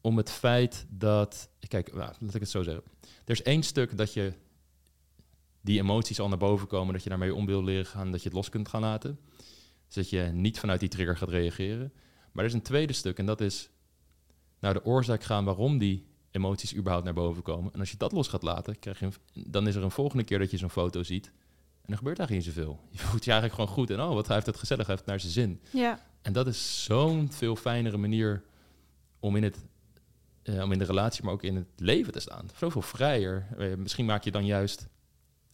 om 0.01 0.17
het 0.17 0.31
feit 0.31 0.85
dat. 0.89 1.49
Kijk, 1.67 1.93
nou, 1.93 2.13
laat 2.19 2.33
ik 2.33 2.39
het 2.39 2.49
zo 2.49 2.63
zeggen. 2.63 2.83
Er 3.25 3.31
is 3.31 3.43
één 3.43 3.63
stuk 3.63 3.97
dat 3.97 4.13
je 4.13 4.33
die 5.61 5.79
emoties 5.79 6.19
al 6.19 6.27
naar 6.27 6.37
boven 6.37 6.67
komen, 6.67 6.93
dat 6.93 7.03
je 7.03 7.09
daarmee 7.09 7.35
om 7.35 7.45
wil 7.45 7.63
leren 7.63 7.85
gaan, 7.85 8.11
dat 8.11 8.21
je 8.21 8.27
het 8.27 8.37
los 8.37 8.49
kunt 8.49 8.67
gaan 8.67 8.81
laten. 8.81 9.19
Dus 9.89 9.95
dat 9.95 10.09
je 10.09 10.21
niet 10.33 10.59
vanuit 10.59 10.79
die 10.79 10.89
trigger 10.89 11.17
gaat 11.17 11.29
reageren. 11.29 11.93
Maar 12.31 12.43
er 12.43 12.49
is 12.49 12.55
een 12.55 12.61
tweede 12.61 12.93
stuk 12.93 13.17
en 13.17 13.25
dat 13.25 13.41
is 13.41 13.69
naar 14.59 14.73
de 14.73 14.85
oorzaak 14.85 15.23
gaan 15.23 15.45
waarom 15.45 15.77
die 15.77 16.07
emoties 16.31 16.75
überhaupt 16.75 17.05
naar 17.05 17.13
boven 17.13 17.43
komen. 17.43 17.73
En 17.73 17.79
als 17.79 17.91
je 17.91 17.97
dat 17.97 18.11
los 18.11 18.27
gaat 18.27 18.43
laten, 18.43 18.79
krijg 18.79 18.99
je 18.99 19.05
een, 19.05 19.13
dan 19.51 19.67
is 19.67 19.75
er 19.75 19.83
een 19.83 19.91
volgende 19.91 20.23
keer 20.23 20.39
dat 20.39 20.51
je 20.51 20.57
zo'n 20.57 20.69
foto 20.69 21.03
ziet. 21.03 21.31
En 21.81 21.91
er 21.91 21.97
gebeurt 21.97 22.19
eigenlijk 22.19 22.47
niet 22.47 22.55
zoveel. 22.55 22.79
Je 22.91 22.97
voelt 22.97 23.25
je 23.25 23.31
eigenlijk 23.31 23.61
gewoon 23.61 23.75
goed. 23.75 23.89
En 23.89 24.01
oh, 24.01 24.13
wat 24.13 24.25
hij 24.25 24.35
heeft 24.35 24.47
het 24.47 24.57
gezellig, 24.57 24.85
hij 24.85 24.95
heeft 24.95 25.07
naar 25.07 25.19
zijn 25.19 25.31
zin. 25.31 25.61
Ja. 25.71 26.05
En 26.21 26.33
dat 26.33 26.47
is 26.47 26.83
zo'n 26.83 27.31
veel 27.31 27.55
fijnere 27.55 27.97
manier 27.97 28.43
om 29.19 29.35
in, 29.35 29.43
het, 29.43 29.57
uh, 30.43 30.63
om 30.63 30.71
in 30.71 30.79
de 30.79 30.85
relatie, 30.85 31.23
maar 31.23 31.33
ook 31.33 31.43
in 31.43 31.55
het 31.55 31.67
leven 31.75 32.13
te 32.13 32.19
staan. 32.19 32.49
Zoveel 32.55 32.81
vrijer. 32.81 33.47
Uh, 33.57 33.75
misschien 33.75 34.05
maak 34.05 34.23
je 34.23 34.31
dan 34.31 34.45
juist 34.45 34.87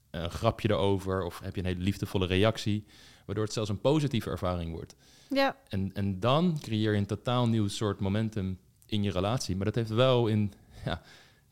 een 0.10 0.32
grapje 0.32 0.70
erover 0.70 1.24
of 1.24 1.40
heb 1.40 1.56
je 1.56 1.62
een 1.62 1.68
hele 1.68 1.84
liefdevolle 1.84 2.26
reactie, 2.26 2.86
waardoor 3.26 3.44
het 3.44 3.54
zelfs 3.54 3.70
een 3.70 3.82
positieve 3.82 4.30
ervaring 4.30 4.72
wordt. 4.72 4.96
Ja. 5.30 5.58
En, 5.68 5.92
en 5.94 6.20
dan 6.20 6.58
creëer 6.62 6.92
je 6.92 6.98
een 6.98 7.06
totaal 7.06 7.48
nieuw 7.48 7.68
soort 7.68 8.00
momentum 8.00 8.60
in 8.86 9.04
je 9.04 9.12
relatie. 9.12 9.56
Maar 9.56 9.66
dat 9.66 9.76
heeft 9.76 9.90
wel 9.90 10.28
in, 10.28 10.54
ja, 10.86 11.02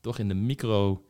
toch 0.01 0.19
in 0.19 0.27
de 0.27 0.33
micro, 0.33 1.05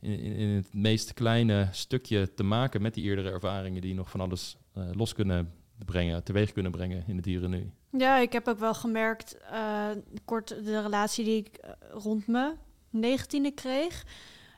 in, 0.00 0.18
in, 0.18 0.48
het 0.48 0.74
meest 0.74 1.14
kleine 1.14 1.68
stukje 1.72 2.34
te 2.34 2.42
maken 2.42 2.82
met 2.82 2.94
die 2.94 3.04
eerdere 3.04 3.30
ervaringen 3.30 3.80
die 3.80 3.94
nog 3.94 4.10
van 4.10 4.20
alles 4.20 4.56
uh, 4.74 4.84
los 4.92 5.12
kunnen 5.12 5.52
brengen, 5.84 6.24
teweeg 6.24 6.52
kunnen 6.52 6.72
brengen 6.72 7.04
in 7.06 7.14
het 7.14 7.24
dieren 7.24 7.50
nu. 7.50 7.70
Ja, 7.90 8.18
ik 8.18 8.32
heb 8.32 8.48
ook 8.48 8.58
wel 8.58 8.74
gemerkt, 8.74 9.36
uh, 9.52 9.88
kort 10.24 10.48
de 10.48 10.82
relatie 10.82 11.24
die 11.24 11.36
ik 11.36 11.58
uh, 11.64 11.70
rond 11.90 12.26
me 12.26 12.54
negentiende 12.90 13.50
kreeg, 13.50 14.04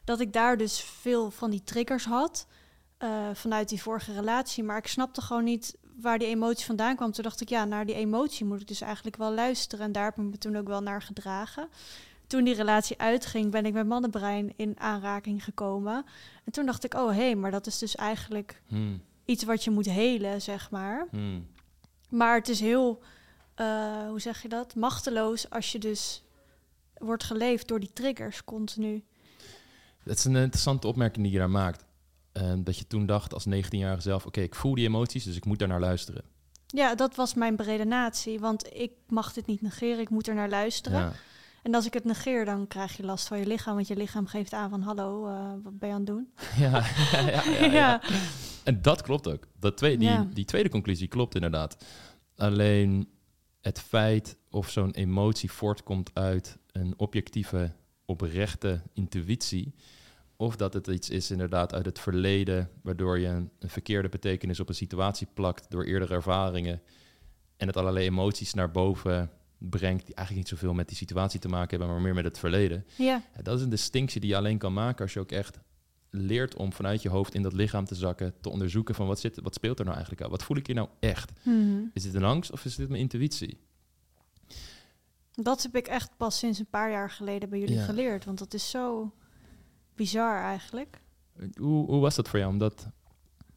dat 0.05 0.21
ik 0.21 0.33
daar 0.33 0.57
dus 0.57 0.81
veel 0.81 1.31
van 1.31 1.51
die 1.51 1.63
triggers 1.63 2.05
had 2.05 2.47
uh, 2.99 3.29
vanuit 3.33 3.69
die 3.69 3.83
vorige 3.83 4.13
relatie. 4.13 4.65
Maar 4.65 4.77
ik 4.77 4.87
snapte 4.87 5.21
gewoon 5.21 5.45
niet 5.45 5.77
waar 6.01 6.19
die 6.19 6.29
emotie 6.29 6.67
vandaan 6.67 6.97
kwam. 6.97 7.13
Toen 7.13 7.25
dacht 7.25 7.41
ik, 7.41 7.49
ja, 7.49 7.65
naar 7.65 7.87
die 7.87 7.95
emotie 7.95 8.47
moet 8.47 8.61
ik 8.61 8.69
dus 8.69 8.81
eigenlijk 8.81 9.17
wel 9.17 9.33
luisteren. 9.33 9.85
En 9.85 9.93
daar 9.93 10.05
heb 10.05 10.19
ik 10.19 10.25
me 10.25 10.39
toen 10.39 10.57
ook 10.57 10.67
wel 10.67 10.83
naar 10.83 11.03
gedragen. 11.03 11.69
Toen 12.27 12.45
die 12.45 12.55
relatie 12.55 12.99
uitging, 12.99 13.51
ben 13.51 13.67
ik 13.67 13.73
met 13.73 13.87
mannenbrein 13.87 14.53
in 14.57 14.81
aanraking 14.81 15.45
gekomen. 15.45 16.05
En 16.45 16.53
toen 16.53 16.67
dacht 16.67 16.85
ik, 16.85 16.95
oh 16.95 17.09
hé, 17.09 17.15
hey, 17.15 17.35
maar 17.35 17.51
dat 17.51 17.67
is 17.67 17.79
dus 17.79 17.95
eigenlijk 17.95 18.63
hmm. 18.67 19.03
iets 19.25 19.45
wat 19.45 19.65
je 19.65 19.71
moet 19.71 19.87
helen, 19.87 20.43
zeg 20.43 20.71
maar. 20.71 21.07
Hmm. 21.11 21.47
Maar 22.09 22.35
het 22.35 22.49
is 22.49 22.61
heel, 22.61 23.03
uh, 23.57 24.09
hoe 24.09 24.21
zeg 24.21 24.43
je 24.43 24.49
dat, 24.49 24.75
machteloos 24.75 25.51
als 25.51 25.73
je 25.73 25.79
dus 25.79 26.23
wordt 26.95 27.25
geleefd 27.25 27.69
door 27.69 27.81
die 27.81 27.93
triggers 27.93 28.45
continu. 28.45 29.05
Dat 30.05 30.17
is 30.17 30.25
een 30.25 30.37
interessante 30.37 30.87
opmerking 30.87 31.25
die 31.25 31.33
je 31.33 31.39
daar 31.39 31.51
maakt. 31.51 31.85
Uh, 32.39 32.53
dat 32.59 32.79
je 32.79 32.87
toen 32.87 33.07
dacht 33.07 33.35
als 33.35 33.47
19-jarige 33.49 34.03
zelf, 34.03 34.27
oké, 34.27 34.41
ik 34.41 34.55
voel 34.55 34.75
die 34.75 34.87
emoties, 34.87 35.25
dus 35.25 35.37
ik 35.37 35.45
moet 35.45 35.59
daar 35.59 35.69
naar 35.69 35.81
luisteren. 35.81 36.25
Ja, 36.67 36.95
dat 36.95 37.15
was 37.15 37.35
mijn 37.35 37.57
beredenatie, 37.57 38.41
want 38.41 38.75
ik 38.75 38.93
mag 39.07 39.33
dit 39.33 39.47
niet 39.47 39.63
negeren, 39.63 40.01
ik 40.01 40.11
moet 40.11 40.29
er 40.29 40.35
naar 40.35 40.49
luisteren. 40.49 41.01
Ja. 41.01 41.13
En 41.63 41.75
als 41.75 41.87
ik 41.87 41.95
het 41.95 42.05
negeer, 42.05 42.45
dan 42.45 42.67
krijg 42.67 42.97
je 42.97 43.05
last 43.05 43.29
van 43.29 43.39
je 43.39 43.47
lichaam, 43.47 43.75
want 43.75 43.87
je 43.87 43.97
lichaam 43.97 44.27
geeft 44.27 44.53
aan 44.53 44.71
van 44.71 44.83
hallo, 44.83 45.29
uh, 45.29 45.53
wat 45.63 45.79
ben 45.79 45.89
je 45.89 45.95
aan 45.95 46.01
het 46.01 46.09
doen? 46.09 46.29
Ja, 46.59 46.85
ja, 47.13 47.43
ja, 47.51 47.65
ja, 47.81 48.03
En 48.65 48.83
dat 48.83 49.03
klopt 49.03 49.29
ook. 49.29 49.47
Dat 49.59 49.77
twee, 49.77 49.99
die, 49.99 50.29
die 50.29 50.45
tweede 50.45 50.69
conclusie 50.69 51.09
klopt 51.09 51.35
inderdaad. 51.35 51.85
Alleen 52.37 53.09
het 53.61 53.81
feit 53.81 54.37
of 54.51 54.71
zo'n 54.71 54.91
emotie 54.91 55.51
voortkomt 55.51 56.11
uit 56.15 56.59
een 56.73 56.95
objectieve, 56.97 57.73
oprechte 58.05 58.83
intuïtie, 58.93 59.75
of 60.41 60.57
dat 60.57 60.73
het 60.73 60.87
iets 60.87 61.11
is 61.11 61.31
inderdaad 61.31 61.75
uit 61.75 61.85
het 61.85 61.99
verleden, 61.99 62.71
waardoor 62.83 63.19
je 63.19 63.27
een, 63.27 63.51
een, 63.59 63.69
verkeerde 63.69 64.09
betekenis 64.09 64.61
op 64.61 64.69
een 64.69 64.75
situatie 64.75 65.27
plakt 65.35 65.71
door 65.71 65.85
eerdere 65.85 66.15
ervaringen 66.15 66.83
en 67.57 67.67
het 67.67 67.77
allerlei 67.77 68.07
emoties 68.07 68.55
naar 68.55 68.71
boven 68.71 69.31
brengt 69.59 70.07
die 70.07 70.15
eigenlijk 70.15 70.49
niet 70.49 70.59
zoveel 70.59 70.75
met 70.75 70.89
die 70.89 70.97
situatie 70.97 71.41
te 71.41 71.49
maken 71.49 71.71
hebben, 71.71 71.89
maar 71.89 72.05
meer 72.05 72.15
met 72.15 72.25
het 72.25 72.39
verleden. 72.39 72.85
Ja. 72.97 73.23
Dat 73.43 73.57
is 73.57 73.63
een 73.63 73.71
distinctie 73.71 74.21
die 74.21 74.31
je 74.31 74.37
alleen 74.37 74.59
kan 74.59 74.73
maken 74.73 75.03
als 75.03 75.13
je 75.13 75.21
ook 75.21 75.33
echt 75.33 75.59
leert 76.11 76.57
om 76.57 76.73
vanuit 76.73 77.03
je 77.03 77.09
hoofd 77.09 77.35
in 77.35 77.43
dat 77.43 77.53
lichaam 77.53 77.85
te 77.85 77.95
zakken, 77.95 78.35
te 78.41 78.51
onderzoeken 78.51 78.95
van 78.95 79.07
wat, 79.07 79.21
zit, 79.21 79.41
wat 79.41 79.55
speelt 79.55 79.79
er 79.79 79.85
nou 79.85 79.97
eigenlijk 79.97 80.25
al? 80.25 80.31
Wat 80.31 80.43
voel 80.43 80.57
ik 80.57 80.67
hier 80.67 80.77
nou 80.77 80.89
echt? 81.01 81.33
Hmm. 81.43 81.91
Is 81.95 82.03
dit 82.03 82.15
een 82.15 82.25
angst 82.25 82.53
of 82.53 82.65
is 82.65 82.77
dit 82.77 82.89
mijn 82.89 83.01
intuïtie? 83.01 83.59
Dat 85.33 85.63
heb 85.63 85.77
ik 85.77 85.87
echt 85.87 86.17
pas 86.17 86.39
sinds 86.39 86.59
een 86.59 86.67
paar 86.71 86.91
jaar 86.91 87.11
geleden 87.11 87.49
bij 87.49 87.59
jullie 87.59 87.75
ja. 87.75 87.85
geleerd, 87.85 88.25
want 88.25 88.39
dat 88.39 88.55
is 88.55 88.71
zo 88.71 89.13
bizar 89.99 90.43
eigenlijk. 90.43 91.01
Hoe, 91.55 91.87
hoe 91.87 92.01
was 92.01 92.15
dat 92.15 92.29
voor 92.29 92.39
jou 92.39 92.53
om 92.53 92.59
dat 92.59 92.87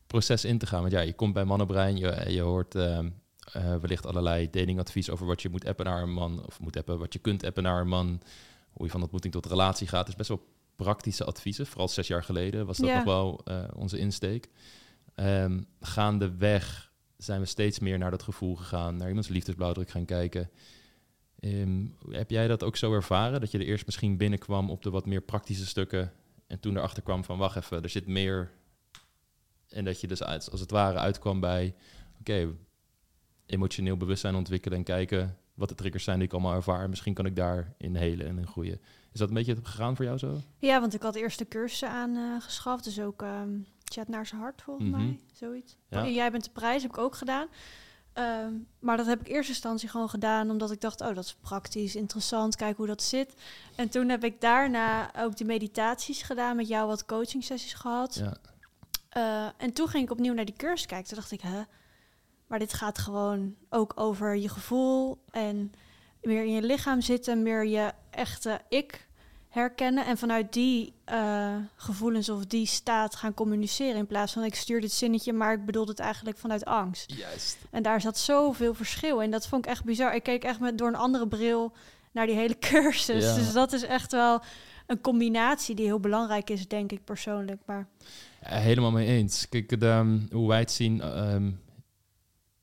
proces 0.07 0.45
in 0.45 0.57
te 0.57 0.65
gaan? 0.65 0.81
Want 0.81 0.91
ja, 0.91 0.99
je 0.99 1.13
komt 1.13 1.33
bij 1.33 1.45
Mannenbrein, 1.45 1.97
je, 1.97 2.25
je 2.27 2.41
hoort 2.41 2.75
uh, 2.75 2.99
uh, 2.99 3.75
wellicht 3.75 4.05
allerlei 4.05 4.49
datingadvies 4.49 5.09
over 5.09 5.25
wat 5.25 5.41
je 5.41 5.49
moet 5.49 5.65
appen 5.65 5.85
naar 5.85 6.01
een 6.01 6.13
man, 6.13 6.45
of 6.45 6.59
moet 6.59 6.77
appen 6.77 6.99
wat 6.99 7.13
je 7.13 7.19
kunt 7.19 7.43
appen 7.43 7.63
naar 7.63 7.81
een 7.81 7.87
man, 7.87 8.21
hoe 8.71 8.85
je 8.85 8.91
van 8.91 9.01
ontmoeting 9.01 9.33
tot 9.33 9.45
relatie 9.45 9.87
gaat. 9.87 10.07
is 10.07 10.15
best 10.15 10.29
wel 10.29 10.47
praktische 10.75 11.25
adviezen. 11.25 11.65
Vooral 11.65 11.87
zes 11.87 12.07
jaar 12.07 12.23
geleden 12.23 12.65
was 12.65 12.77
dat 12.77 12.87
Ja. 12.87 12.95
nog 12.95 13.03
wel 13.03 13.41
uh, 13.45 13.63
onze 13.75 13.97
insteek. 13.97 14.49
Um, 15.15 15.65
gaandeweg 15.79 16.91
zijn 17.17 17.39
we 17.39 17.45
steeds 17.45 17.79
meer 17.79 17.97
naar 17.97 18.11
dat 18.11 18.23
gevoel 18.23 18.55
gegaan, 18.55 18.95
naar 18.95 19.07
iemands 19.07 19.27
liefdesblauwdruk 19.27 19.89
gaan 19.89 20.05
kijken. 20.05 20.49
Ehm, 21.39 21.85
heb 22.09 22.29
jij 22.29 22.47
dat 22.47 22.63
ook 22.63 22.77
zo 22.77 22.93
ervaren? 22.93 23.39
Dat 23.39 23.51
je 23.51 23.57
er 23.57 23.65
eerst 23.65 23.85
misschien 23.85 24.17
binnenkwam 24.17 24.69
op 24.69 24.83
de 24.83 24.89
wat 24.89 25.05
meer 25.05 25.21
praktische 25.21 25.65
stukken 25.65 26.11
en 26.51 26.59
toen 26.59 26.77
erachter 26.77 27.03
kwam 27.03 27.23
van 27.23 27.37
wacht 27.37 27.55
even, 27.55 27.83
er 27.83 27.89
zit 27.89 28.07
meer. 28.07 28.51
En 29.69 29.85
dat 29.85 30.01
je 30.01 30.07
dus 30.07 30.23
als 30.23 30.59
het 30.59 30.71
ware 30.71 30.97
uitkwam 30.97 31.39
bij 31.39 31.75
oké, 32.19 32.55
emotioneel 33.45 33.97
bewustzijn 33.97 34.35
ontwikkelen 34.35 34.77
en 34.77 34.83
kijken 34.83 35.37
wat 35.53 35.69
de 35.69 35.75
triggers 35.75 36.03
zijn 36.03 36.17
die 36.17 36.27
ik 36.27 36.33
allemaal 36.33 36.53
ervaar. 36.53 36.89
Misschien 36.89 37.13
kan 37.13 37.25
ik 37.25 37.35
daarin 37.35 37.95
helen 37.95 38.27
en 38.27 38.37
in 38.37 38.47
groeien. 38.47 38.81
Is 39.11 39.19
dat 39.19 39.27
een 39.27 39.33
beetje 39.33 39.55
gegaan 39.63 39.95
voor 39.95 40.05
jou 40.05 40.17
zo? 40.17 40.41
Ja, 40.57 40.79
want 40.79 40.93
ik 40.93 41.01
had 41.01 41.15
eerst 41.15 41.37
de 41.37 41.47
cursussen 41.47 41.89
aangeschaft. 41.89 42.87
Uh, 42.87 42.93
dus 42.95 43.03
ook 43.05 43.21
um, 43.21 43.65
chat 43.83 44.07
naar 44.07 44.25
zijn 44.25 44.41
hart, 44.41 44.61
volgens 44.61 44.89
Mhm. 44.89 44.97
mij. 45.05 45.19
Zoiets. 45.33 45.77
Ja. 45.89 46.03
En 46.05 46.13
jij 46.13 46.31
bent 46.31 46.43
de 46.43 46.49
prijs, 46.49 46.81
heb 46.81 46.91
ik 46.91 46.97
ook 46.97 47.15
gedaan. 47.15 47.47
Ehm, 48.13 48.53
maar 48.79 48.97
dat 48.97 49.05
heb 49.05 49.19
ik 49.19 49.27
in 49.27 49.35
eerste 49.35 49.51
instantie 49.51 49.89
gewoon 49.89 50.09
gedaan 50.09 50.49
omdat 50.49 50.71
ik 50.71 50.81
dacht, 50.81 51.01
oh, 51.01 51.15
dat 51.15 51.23
is 51.23 51.35
praktisch, 51.41 51.95
interessant, 51.95 52.55
kijk 52.55 52.77
hoe 52.77 52.87
dat 52.87 53.03
zit. 53.03 53.33
En 53.75 53.89
toen 53.89 54.09
heb 54.09 54.23
ik 54.23 54.41
daarna 54.41 55.11
ook 55.23 55.37
die 55.37 55.45
meditaties 55.45 56.21
gedaan, 56.21 56.55
met 56.55 56.67
jou 56.67 56.87
wat 56.87 57.05
coaching 57.05 57.43
sessies 57.43 57.73
gehad. 57.73 58.15
Ja. 58.15 58.37
Eh, 59.09 59.49
en 59.57 59.73
toen 59.73 59.87
ging 59.87 60.03
ik 60.03 60.11
opnieuw 60.11 60.33
naar 60.33 60.45
die 60.45 60.55
cursus 60.55 60.85
kijken. 60.85 61.07
Toen 61.07 61.17
dacht 61.17 61.31
ik, 61.31 61.41
hè, 61.41 61.61
maar 62.47 62.59
dit 62.59 62.73
gaat 62.73 62.97
gewoon 62.97 63.55
ook 63.69 63.91
over 63.95 64.35
je 64.35 64.49
gevoel 64.49 65.23
en 65.29 65.73
meer 66.21 66.43
in 66.43 66.51
je 66.51 66.61
lichaam 66.61 67.01
zitten, 67.01 67.43
meer 67.43 67.65
je 67.65 67.91
echte 68.09 68.61
ik 68.69 69.07
herkennen 69.51 70.05
en 70.05 70.17
vanuit 70.17 70.53
die 70.53 70.93
eh, 71.03 71.55
gevoelens 71.75 72.29
of 72.29 72.45
die 72.45 72.65
staat 72.65 73.15
gaan 73.15 73.33
communiceren 73.33 73.95
in 73.95 74.07
plaats 74.07 74.33
van 74.33 74.43
ik 74.43 74.55
stuur 74.55 74.81
dit 74.81 74.91
zinnetje, 74.91 75.33
maar 75.33 75.53
ik 75.53 75.65
bedoel 75.65 75.87
het 75.87 75.99
eigenlijk 75.99 76.37
vanuit 76.37 76.65
angst. 76.65 77.13
Juist. 77.17 77.57
En 77.71 77.83
daar 77.83 78.01
zat 78.01 78.17
zoveel 78.17 78.73
verschil 78.73 79.19
in. 79.19 79.31
Dat 79.31 79.47
vond 79.47 79.65
ik 79.65 79.71
echt 79.71 79.83
bizar. 79.83 80.15
Ik 80.15 80.23
keek 80.23 80.43
echt 80.43 80.59
met 80.59 80.77
door 80.77 80.87
een 80.87 80.95
andere 80.95 81.27
bril 81.27 81.73
naar 82.11 82.25
die 82.25 82.35
hele 82.35 82.57
cursus. 82.69 83.23
Ja. 83.23 83.35
Dus 83.35 83.51
dat 83.51 83.73
is 83.73 83.83
echt 83.83 84.11
wel 84.11 84.41
een 84.87 85.01
combinatie 85.01 85.75
die 85.75 85.85
heel 85.85 85.99
belangrijk 85.99 86.49
is, 86.49 86.67
denk 86.67 86.91
ik 86.91 87.03
persoonlijk. 87.03 87.61
Maar 87.65 87.87
Ja, 88.41 88.57
helemaal 88.57 88.91
mee 88.91 89.07
eens. 89.07 89.49
Kijk, 89.49 89.79
de, 89.79 89.87
ehm, 89.87 90.19
hoe 90.31 90.47
wij 90.47 90.59
het 90.59 90.71
zien, 90.71 91.01
ehm, 91.01 91.51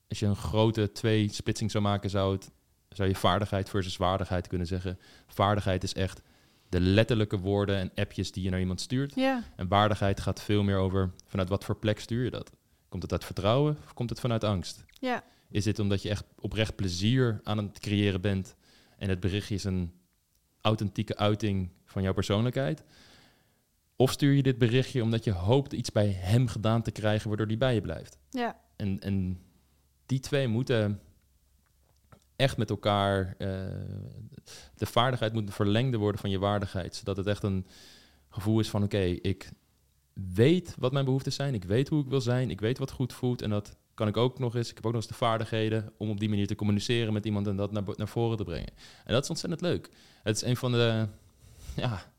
als 0.09 0.19
je 0.19 0.27
een 0.27 0.37
grote 0.37 0.93
twee 0.93 1.33
splitsing 1.33 1.71
zou 1.71 1.85
maken, 1.85 2.11
zou, 2.11 2.33
het, 2.33 2.51
zou 2.89 3.09
je 3.09 3.15
vaardigheid 3.15 3.69
versus 3.69 3.97
waardigheid 3.97 4.47
kunnen 4.47 4.67
zeggen. 4.67 4.99
Vaardigheid 5.27 5.83
is 5.83 5.95
echt 5.95 6.23
de 6.69 6.81
letterlijke 6.81 7.39
woorden 7.39 7.77
en 7.77 7.91
appjes 7.95 8.33
die 8.33 8.43
je 8.43 8.51
naar 8.51 8.61
iemand 8.61 8.81
stuurt. 8.81 9.15
ja, 9.15 9.43
En 9.57 9.69
waardigheid 9.69 10.21
gaat 10.21 10.43
veel 10.43 10.63
meer 10.63 10.77
over 10.77 11.11
vanuit 11.27 11.49
wat 11.49 11.65
voor 11.65 11.77
plek 11.77 12.01
stuur 12.01 12.25
je 12.25 12.31
dat. 12.31 12.51
Komt 12.89 13.03
het 13.03 13.13
uit 13.13 13.25
vertrouwen 13.25 13.77
of 13.85 13.95
komt 13.95 14.11
het 14.11 14.21
vanuit 14.21 14.45
angst? 14.45 14.85
ja, 15.01 15.25
Is 15.51 15.65
dit 15.65 15.79
omdat 15.79 16.03
je 16.03 16.09
echt 16.09 16.25
oprecht 16.41 16.77
plezier 16.77 17.41
aan 17.43 17.59
het 17.59 17.79
creëren 17.79 18.21
bent 18.21 18.57
en 18.99 19.09
het 19.09 19.21
berichtje 19.21 19.55
is 19.55 19.65
een 19.65 19.93
authentieke 20.61 21.17
uiting 21.17 21.71
van 21.85 22.03
jouw 22.03 22.13
persoonlijkheid? 22.13 22.83
Of 23.97 24.11
stuur 24.13 24.33
je 24.33 24.43
dit 24.43 24.59
berichtje 24.59 25.03
omdat 25.03 25.25
je 25.25 25.33
hoopt 25.33 25.73
iets 25.73 25.93
bij 25.93 26.09
hem 26.09 26.47
gedaan 26.47 26.83
te 26.83 26.91
krijgen 26.91 27.29
waardoor 27.29 27.47
die 27.49 27.57
bij 27.57 27.75
je 27.75 27.81
blijft? 27.81 28.19
ja, 28.31 28.61
En, 28.77 29.01
en 29.01 29.41
die 30.07 30.21
twee 30.21 30.49
moeten 30.49 31.01
echt 32.39 32.57
met 32.57 32.71
elkaar. 32.71 33.35
eh, 33.39 33.49
de 34.75 34.87
vaardigheid 34.87 35.33
moet 35.33 35.55
verlengde 35.55 35.97
worden 35.97 36.21
van 36.21 36.31
je 36.31 36.39
waardigheid. 36.39 36.97
Zodat 36.97 37.17
het 37.17 37.27
echt 37.27 37.43
een 37.43 37.67
gevoel 38.29 38.61
is 38.61 38.69
van: 38.69 38.83
oké, 38.83 39.03
ik 39.03 39.51
weet 40.13 40.75
wat 40.79 40.93
mijn 40.93 41.05
behoeften 41.05 41.33
zijn. 41.33 41.55
Ik 41.55 41.65
weet 41.65 41.89
hoe 41.89 42.03
ik 42.03 42.09
wil 42.09 42.21
zijn. 42.21 42.51
Ik 42.51 42.61
weet 42.61 42.79
wat 42.79 42.91
goed 42.91 43.13
voelt. 43.13 43.43
En 43.43 43.51
dat 43.51 43.77
kan 43.95 44.09
ik 44.09 44.17
ook 44.17 44.39
nog 44.39 44.57
eens. 44.57 44.69
Ik 44.69 44.75
heb 44.75 44.87
ook 44.87 44.93
nog 44.93 45.01
eens 45.01 45.11
de 45.11 45.17
vaardigheden 45.17 45.93
om 45.97 46.11
op 46.11 46.21
die 46.21 46.29
manier 46.29 46.47
te 46.47 46.55
communiceren 46.55 47.13
met 47.13 47.25
iemand 47.25 47.47
en 47.47 47.57
dat 47.57 47.73
naar, 47.73 47.83
naar 47.97 48.09
voren 48.09 48.37
te 48.37 48.45
brengen. 48.45 48.73
En 49.05 49.13
dat 49.13 49.23
is 49.23 49.31
ontzettend 49.31 49.61
leuk. 49.61 49.91
Het 50.23 50.37
is 50.37 50.43
een 50.43 50.57
van 50.57 50.73
de. 50.73 51.07
Ja. 51.77 52.13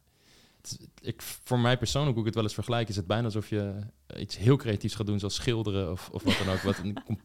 Ik, 1.02 1.22
voor 1.22 1.60
mij 1.60 1.78
persoonlijk, 1.78 2.12
hoe 2.12 2.20
ik 2.20 2.26
het 2.26 2.36
wel 2.36 2.44
eens 2.44 2.54
vergelijk, 2.54 2.90
is 2.90 2.96
het 2.96 3.08
bijna 3.08 3.24
alsof 3.24 3.50
je 3.50 3.74
iets 4.18 4.38
heel 4.38 4.56
creatiefs 4.56 4.96
gaat 4.96 5.06
doen, 5.06 5.20
zoals 5.20 5.36
schilderen 5.36 5.92
of, 5.92 6.10
of 6.10 6.24
wat 6.24 6.38
dan 6.38 6.54
ook. 6.54 6.62
Wat 6.62 6.78
een, 6.78 6.98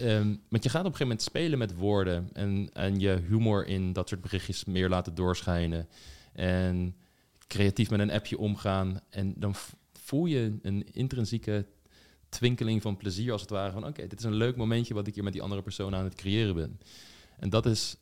Ehm, 0.00 0.34
want 0.48 0.62
je 0.62 0.68
gaat 0.70 0.84
op 0.84 0.92
een 0.92 0.96
gegeven 0.96 1.06
moment 1.06 1.22
spelen 1.22 1.58
met 1.58 1.74
woorden 1.74 2.28
en, 2.32 2.70
en 2.72 3.00
je 3.00 3.20
humor 3.28 3.66
in 3.66 3.92
dat 3.92 4.08
soort 4.08 4.20
berichtjes 4.20 4.64
meer 4.64 4.88
laten 4.88 5.14
doorschijnen. 5.14 5.88
En 6.32 6.96
creatief 7.46 7.90
met 7.90 8.00
een 8.00 8.10
appje 8.10 8.38
omgaan. 8.38 9.00
En 9.10 9.34
dan 9.36 9.54
voel 9.92 10.26
je 10.26 10.58
een 10.62 10.86
intrinsieke 10.92 11.66
twinkeling 12.28 12.82
van 12.82 12.96
plezier 12.96 13.32
als 13.32 13.40
het 13.40 13.50
ware. 13.50 13.72
Van 13.72 13.86
oké, 13.86 14.06
dit 14.06 14.18
is 14.18 14.24
een 14.24 14.34
leuk 14.34 14.56
momentje 14.56 14.94
wat 14.94 15.06
ik 15.06 15.14
hier 15.14 15.24
met 15.24 15.32
die 15.32 15.42
andere 15.42 15.62
persoon 15.62 15.94
aan 15.94 16.04
het 16.04 16.14
creëren 16.14 16.54
ben. 16.54 16.80
En 17.38 17.50
dat 17.50 17.66
is 17.66 17.96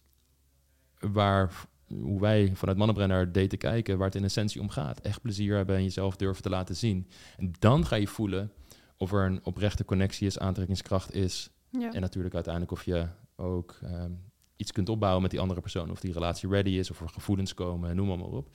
waar, 0.98 1.52
hoe 1.86 2.20
wij 2.20 2.50
vanuit 2.54 2.76
Mannenbrein 2.76 3.10
naar 3.10 3.32
daten 3.32 3.58
kijken, 3.58 3.98
waar 3.98 4.06
het 4.06 4.16
in 4.16 4.24
essentie 4.24 4.60
om 4.60 4.68
gaat. 4.68 5.00
Echt 5.00 5.22
plezier 5.22 5.56
hebben 5.56 5.76
en 5.76 5.82
jezelf 5.82 6.16
durven 6.16 6.42
te 6.42 6.48
laten 6.48 6.76
zien. 6.76 7.08
En 7.36 7.52
dan 7.58 7.86
ga 7.86 7.96
je 7.96 8.06
voelen 8.06 8.52
of 8.96 9.12
er 9.12 9.26
een 9.26 9.44
oprechte 9.44 9.84
connectie 9.84 10.26
is, 10.26 10.38
aantrekkingskracht 10.38 11.14
is. 11.14 11.50
Ja. 11.80 11.92
En 11.92 12.00
natuurlijk 12.00 12.34
uiteindelijk 12.34 12.72
of 12.72 12.84
je 12.84 13.06
ook 13.36 13.78
ehm, 13.82 14.12
iets 14.56 14.72
kunt 14.72 14.88
opbouwen 14.88 15.22
met 15.22 15.30
die 15.30 15.40
andere 15.40 15.60
persoon. 15.60 15.90
Of 15.90 16.00
die 16.00 16.12
relatie 16.12 16.48
ready 16.48 16.70
is, 16.70 16.90
of 16.90 17.00
er 17.00 17.08
gevoelens 17.08 17.54
komen, 17.54 17.96
noem 17.96 18.06
maar, 18.06 18.18
maar 18.18 18.26
op. 18.26 18.48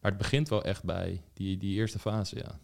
Maar 0.00 0.10
het 0.10 0.20
begint 0.20 0.48
wel 0.48 0.64
echt 0.64 0.84
bij 0.84 1.22
die, 1.32 1.56
die 1.56 1.74
eerste 1.74 1.98
fase, 1.98 2.36
ja. 2.36 2.58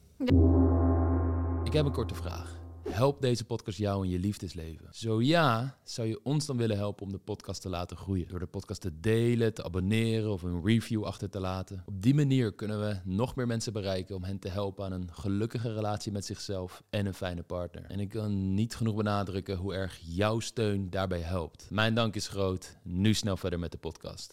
Ik 1.64 1.72
heb 1.72 1.86
een 1.86 1.92
korte 1.92 2.14
vraag. 2.14 2.63
Helpt 2.88 3.20
deze 3.22 3.44
podcast 3.44 3.78
jou 3.78 4.04
in 4.04 4.10
je 4.10 4.18
liefdesleven? 4.18 4.88
Zo 4.90 5.22
ja, 5.22 5.78
zou 5.84 6.08
je 6.08 6.20
ons 6.22 6.46
dan 6.46 6.56
willen 6.56 6.76
helpen 6.76 7.06
om 7.06 7.12
de 7.12 7.18
podcast 7.18 7.62
te 7.62 7.68
laten 7.68 7.96
groeien? 7.96 8.28
Door 8.28 8.38
de 8.38 8.46
podcast 8.46 8.80
te 8.80 9.00
delen, 9.00 9.54
te 9.54 9.64
abonneren 9.64 10.30
of 10.30 10.42
een 10.42 10.64
review 10.64 11.04
achter 11.04 11.30
te 11.30 11.40
laten. 11.40 11.82
Op 11.86 12.02
die 12.02 12.14
manier 12.14 12.54
kunnen 12.54 12.80
we 12.80 12.96
nog 13.04 13.36
meer 13.36 13.46
mensen 13.46 13.72
bereiken 13.72 14.16
om 14.16 14.24
hen 14.24 14.38
te 14.38 14.48
helpen 14.48 14.84
aan 14.84 14.92
een 14.92 15.08
gelukkige 15.12 15.72
relatie 15.72 16.12
met 16.12 16.24
zichzelf 16.24 16.82
en 16.90 17.06
een 17.06 17.14
fijne 17.14 17.42
partner. 17.42 17.84
En 17.84 18.00
ik 18.00 18.08
kan 18.08 18.54
niet 18.54 18.74
genoeg 18.74 18.94
benadrukken 18.94 19.56
hoe 19.56 19.74
erg 19.74 19.98
jouw 20.02 20.40
steun 20.40 20.90
daarbij 20.90 21.20
helpt. 21.20 21.66
Mijn 21.70 21.94
dank 21.94 22.14
is 22.14 22.28
groot. 22.28 22.76
Nu 22.82 23.14
snel 23.14 23.36
verder 23.36 23.58
met 23.58 23.72
de 23.72 23.78
podcast. 23.78 24.32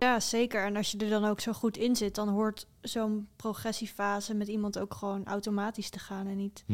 Ja, 0.00 0.20
zeker. 0.20 0.64
En 0.64 0.76
als 0.76 0.90
je 0.90 0.98
er 0.98 1.08
dan 1.10 1.24
ook 1.24 1.40
zo 1.40 1.52
goed 1.52 1.76
in 1.76 1.96
zit, 1.96 2.14
dan 2.14 2.28
hoort 2.28 2.66
zo'n 2.80 3.28
progressiefase 3.36 4.34
met 4.34 4.48
iemand 4.48 4.78
ook 4.78 4.94
gewoon 4.94 5.26
automatisch 5.26 5.90
te 5.90 5.98
gaan 5.98 6.26
en 6.26 6.36
niet 6.36 6.64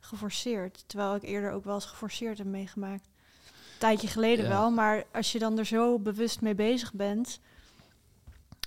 geforceerd. 0.00 0.84
Terwijl 0.86 1.14
ik 1.14 1.22
eerder 1.22 1.50
ook 1.52 1.64
wel 1.64 1.74
eens 1.74 1.84
geforceerd 1.84 2.38
heb 2.38 2.46
meegemaakt. 2.46 3.04
Een 3.46 3.78
tijdje 3.78 4.08
geleden 4.08 4.44
Ja. 4.44 4.50
wel, 4.50 4.70
maar 4.70 5.04
als 5.12 5.32
je 5.32 5.38
dan 5.38 5.58
er 5.58 5.66
zo 5.66 5.98
bewust 5.98 6.40
mee 6.40 6.54
bezig 6.54 6.92
bent, 6.92 7.40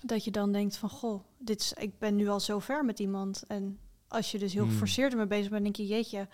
dat 0.02 0.24
je 0.24 0.32
dan 0.32 0.52
denkt 0.52 0.78
van, 0.78 0.90
goh, 0.90 1.24
dit 1.38 1.60
is, 1.60 1.74
ik 1.74 2.00
ben 2.00 2.16
nu 2.16 2.28
al 2.30 2.40
zo 2.40 2.60
ver 2.60 2.86
met 2.86 3.00
iemand. 3.00 3.44
En 3.48 3.80
als 4.08 4.32
je 4.32 4.40
dus 4.40 4.54
heel 4.54 4.64
Hmm. 4.64 4.72
geforceerd 4.72 5.12
ermee 5.12 5.28
bezig 5.28 5.50
bent, 5.50 5.64
denk 5.64 5.76
je, 5.76 5.88
jeetje, 5.88 6.28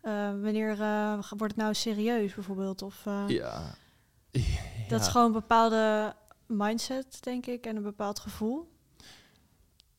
eh, 0.00 0.12
wanneer 0.30 0.80
eh, 0.80 1.12
wordt 1.28 1.54
het 1.54 1.56
nou 1.62 1.74
serieus 1.74 2.34
bijvoorbeeld? 2.34 2.82
Of, 2.82 3.06
eh, 3.06 3.24
Ja. 3.28 3.74
Dat 4.88 5.00
is 5.00 5.08
gewoon 5.08 5.32
bepaalde 5.32 6.14
mindset, 6.50 7.22
denk 7.22 7.46
ik, 7.46 7.66
en 7.66 7.76
een 7.76 7.82
bepaald 7.82 8.18
gevoel. 8.18 8.68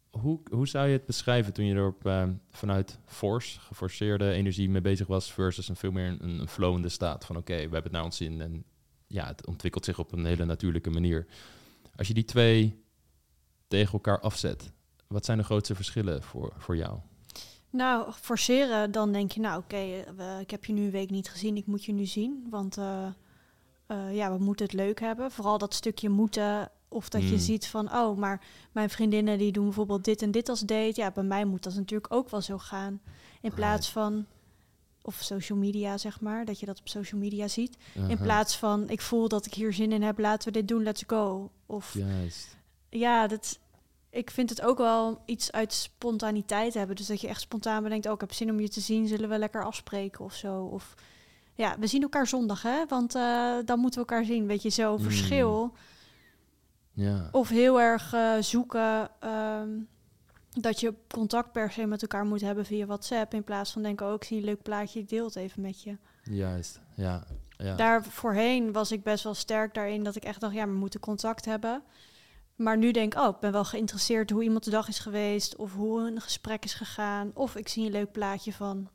Hoe, 0.09 0.39
hoe 0.51 0.67
zou 0.67 0.87
je 0.87 0.93
het 0.93 1.05
beschrijven 1.05 1.53
toen 1.53 1.65
je 1.65 1.75
er 1.75 1.87
op, 1.87 2.05
ehm, 2.05 2.33
vanuit 2.49 2.99
force, 3.05 3.59
geforceerde 3.59 4.31
energie 4.31 4.69
mee 4.69 4.81
bezig 4.81 5.07
was 5.07 5.33
versus 5.33 5.69
een 5.69 5.75
veel 5.75 5.91
meer 5.91 6.07
een, 6.07 6.39
een 6.39 6.47
flowende 6.47 6.89
staat 6.89 7.25
van 7.25 7.37
oké, 7.37 7.55
we 7.55 7.59
hebben 7.59 7.83
het 7.83 7.91
naar 7.91 8.03
ons 8.03 8.17
zin 8.17 8.41
en 8.41 8.63
ja, 9.07 9.27
het 9.27 9.47
ontwikkelt 9.47 9.85
zich 9.85 9.99
op 9.99 10.11
een 10.11 10.25
hele 10.25 10.45
natuurlijke 10.45 10.89
manier. 10.89 11.27
Als 11.95 12.07
je 12.07 12.13
die 12.13 12.25
twee 12.25 12.83
tegen 13.67 13.93
elkaar 13.93 14.19
afzet, 14.19 14.71
wat 15.07 15.25
zijn 15.25 15.37
de 15.37 15.43
grootste 15.43 15.75
verschillen 15.75 16.23
voor, 16.23 16.53
voor 16.57 16.75
jou? 16.75 16.99
Nou, 17.69 18.11
forceren, 18.11 18.91
dan 18.91 19.11
denk 19.11 19.31
je, 19.31 19.39
nou 19.39 19.59
oké, 19.59 20.03
eh, 20.17 20.39
ik 20.39 20.51
heb 20.51 20.65
je 20.65 20.73
nu 20.73 20.83
een 20.83 20.91
week 20.91 21.09
niet 21.09 21.29
gezien, 21.29 21.57
ik 21.57 21.65
moet 21.65 21.85
je 21.85 21.93
nu 21.93 22.05
zien. 22.05 22.47
Want 22.49 22.77
eh, 22.77 23.07
eh, 23.91 24.15
ja, 24.15 24.37
we 24.37 24.43
moeten 24.43 24.65
het 24.65 24.75
leuk 24.75 24.99
hebben. 24.99 25.31
Vooral 25.31 25.57
dat 25.57 25.73
stukje 25.73 26.09
moeten, 26.09 26.71
of 26.87 27.09
dat 27.09 27.21
je 27.21 27.31
Mm. 27.31 27.37
ziet 27.37 27.67
van, 27.67 27.93
oh, 27.93 28.17
maar 28.17 28.41
mijn 28.71 28.89
vriendinnen 28.89 29.37
die 29.37 29.51
doen 29.51 29.63
bijvoorbeeld 29.63 30.03
dit 30.03 30.21
en 30.21 30.31
dit 30.31 30.49
als 30.49 30.59
date. 30.59 31.01
Ja, 31.01 31.11
bij 31.11 31.23
mij 31.23 31.45
moet 31.45 31.63
dat 31.63 31.73
natuurlijk 31.75 32.13
ook 32.13 32.29
wel 32.29 32.41
zo 32.41 32.57
gaan. 32.57 33.01
In 33.41 33.53
plaats 33.53 33.89
van, 33.91 34.25
of 35.01 35.15
social 35.15 35.57
media 35.57 35.97
zeg 35.97 36.21
maar, 36.21 36.45
dat 36.45 36.59
je 36.59 36.65
dat 36.65 36.79
op 36.79 36.87
social 36.87 37.19
media 37.21 37.47
ziet. 37.47 37.77
In 37.95 38.01
Aha, 38.03 38.23
plaats 38.23 38.57
van, 38.57 38.89
ik 38.89 39.01
voel 39.01 39.27
dat 39.27 39.45
ik 39.45 39.53
hier 39.53 39.73
zin 39.73 39.91
in 39.91 40.01
heb, 40.03 40.19
laten 40.19 40.47
we 40.47 40.59
dit 40.59 40.67
doen, 40.67 40.83
let's 40.83 41.03
go. 41.07 41.51
Of 41.65 41.93
Juist. 41.93 42.57
ja, 42.89 43.27
dat, 43.27 43.59
ik 44.09 44.31
vind 44.31 44.49
het 44.49 44.61
ook 44.61 44.77
wel 44.77 45.21
iets 45.25 45.51
uit 45.51 45.73
spontaniteit 45.73 46.73
hebben. 46.73 46.95
Dus 46.95 47.07
dat 47.07 47.21
je 47.21 47.27
echt 47.27 47.41
spontaan 47.41 47.83
bedenkt, 47.83 48.05
oh, 48.05 48.13
ik 48.13 48.21
heb 48.21 48.33
zin 48.33 48.49
om 48.49 48.59
je 48.59 48.69
te 48.69 48.79
zien, 48.79 49.07
zullen 49.07 49.29
we 49.29 49.37
lekker 49.37 49.65
afspreken 49.65 50.25
of 50.25 50.33
zo. 50.33 50.63
Of 50.63 50.93
ja, 51.53 51.75
we 51.79 51.87
zien 51.87 52.01
elkaar 52.01 52.27
zondag, 52.27 52.61
hè? 52.61 52.85
Want 52.87 53.15
eh, 53.15 53.55
dan 53.65 53.79
moeten 53.79 54.01
we 54.01 54.07
elkaar 54.07 54.25
zien. 54.25 54.47
Weet 54.47 54.61
je, 54.61 54.69
zo 54.69 54.97
Mm. 54.97 55.03
verschil. 55.03 55.73
Ja. 56.93 57.29
Of 57.31 57.49
heel 57.49 57.81
erg 57.81 58.13
eh, 58.13 58.33
zoeken 58.39 59.09
ehm, 59.19 59.69
dat 60.49 60.79
je 60.79 60.93
contact 61.07 61.51
per 61.51 61.71
se 61.71 61.85
met 61.85 62.01
elkaar 62.01 62.25
moet 62.25 62.41
hebben 62.41 62.65
via 62.65 62.85
WhatsApp. 62.85 63.33
In 63.33 63.43
plaats 63.43 63.71
van 63.71 63.81
denken, 63.81 64.07
oh, 64.07 64.13
ik 64.13 64.23
zie 64.23 64.37
een 64.37 64.43
leuk 64.43 64.61
plaatje, 64.61 64.99
ik 64.99 65.09
deel 65.09 65.25
het 65.25 65.35
even 65.35 65.61
met 65.61 65.83
je. 65.83 65.97
Juist, 66.23 66.81
ja. 66.95 67.23
Ja. 67.57 67.75
Daar 67.75 68.03
voorheen 68.03 68.71
was 68.71 68.91
ik 68.91 69.03
best 69.03 69.23
wel 69.23 69.33
sterk 69.33 69.73
daarin 69.73 70.03
dat 70.03 70.15
ik 70.15 70.23
echt 70.23 70.39
dacht, 70.39 70.53
ja, 70.53 70.65
we 70.65 70.71
moeten 70.73 70.99
contact 70.99 71.45
hebben. 71.45 71.83
Maar 72.55 72.77
nu 72.77 72.91
denk 72.91 73.13
ik, 73.13 73.19
oh, 73.19 73.27
ik 73.29 73.39
ben 73.39 73.51
wel 73.51 73.65
geïnteresseerd 73.65 74.29
hoe 74.29 74.43
iemand 74.43 74.63
de 74.63 74.69
dag 74.69 74.87
is 74.87 74.99
geweest 74.99 75.55
of 75.55 75.73
hoe 75.73 76.01
een 76.07 76.21
gesprek 76.21 76.63
is 76.63 76.73
gegaan. 76.73 77.31
Of 77.33 77.55
ik 77.55 77.67
zie 77.67 77.85
een 77.85 77.91
leuk 77.91 78.11
plaatje 78.11 78.53
van 78.53 78.89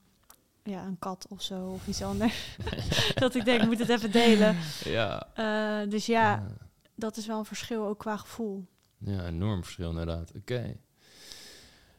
ja, 0.67 0.85
een 0.85 0.99
kat 0.99 1.27
of 1.29 1.43
zo 1.43 1.67
of 1.67 1.87
iets 1.87 2.03
anders. 2.03 2.57
dat 3.15 3.35
ik 3.35 3.45
denk, 3.45 3.63
ik 3.63 3.67
moet 3.67 3.79
het 3.79 3.89
even 3.89 4.11
delen. 4.11 4.57
ja. 4.85 5.29
Eh, 5.35 5.91
dus 5.91 6.07
ja, 6.07 6.47
dat 6.95 7.17
is 7.17 7.27
wel 7.27 7.39
een 7.39 7.45
verschil 7.45 7.87
ook 7.87 7.99
qua 7.99 8.17
gevoel. 8.17 8.67
Ja, 8.99 9.27
enorm 9.27 9.63
verschil 9.63 9.91
inderdaad. 9.91 10.33
Oké. 10.37 10.77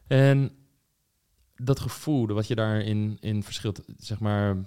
En 0.08 0.52
dat 1.56 1.80
gevoel, 1.80 2.28
wat 2.28 2.48
je 2.48 2.56
daarin 2.56 3.18
in 3.20 3.44
verschilt, 3.44 3.82
zeg 3.98 4.20
maar, 4.20 4.58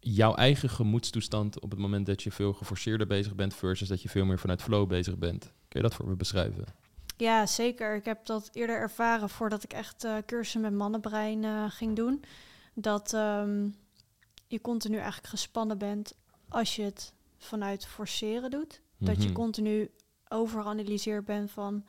jouw 0.00 0.34
eigen 0.34 0.70
gemoedstoestand 0.70 1.60
op 1.60 1.70
het 1.70 1.80
moment 1.80 2.06
dat 2.06 2.22
je 2.22 2.32
veel 2.32 2.52
geforceerder 2.52 3.06
bezig 3.06 3.34
bent 3.34 3.54
versus 3.54 3.88
dat 3.88 4.02
je 4.02 4.08
veel 4.08 4.24
meer 4.24 4.38
vanuit 4.38 4.62
flow 4.62 4.88
bezig 4.88 5.18
bent. 5.18 5.42
Kun 5.42 5.82
je 5.82 5.88
dat 5.88 5.94
voor 5.94 6.08
me 6.08 6.14
beschrijven? 6.14 6.64
Ja, 7.16 7.46
zeker. 7.46 7.96
Ik 7.96 8.04
heb 8.04 8.26
dat 8.26 8.50
eerder 8.52 8.76
ervaren 8.76 9.28
voordat 9.28 9.62
ik 9.62 9.72
echt 9.72 10.04
uh, 10.04 10.16
cursussen 10.26 10.60
met 10.60 10.72
mannenbrein 10.72 11.42
uh, 11.42 11.64
ging 11.68 11.96
doen. 11.96 12.24
Dat 12.74 13.12
um, 13.12 13.74
je 14.46 14.60
continu 14.60 14.96
eigenlijk 14.96 15.26
gespannen 15.26 15.78
bent 15.78 16.16
als 16.48 16.76
je 16.76 16.82
het 16.82 17.12
vanuit 17.38 17.86
forceren 17.86 18.50
doet. 18.50 18.80
Mm 18.80 19.06
-hmm. 19.06 19.14
Dat 19.14 19.24
je 19.24 19.32
continu 19.32 19.90
overanalyseerd 20.28 21.24
bent 21.24 21.50
van 21.50 21.84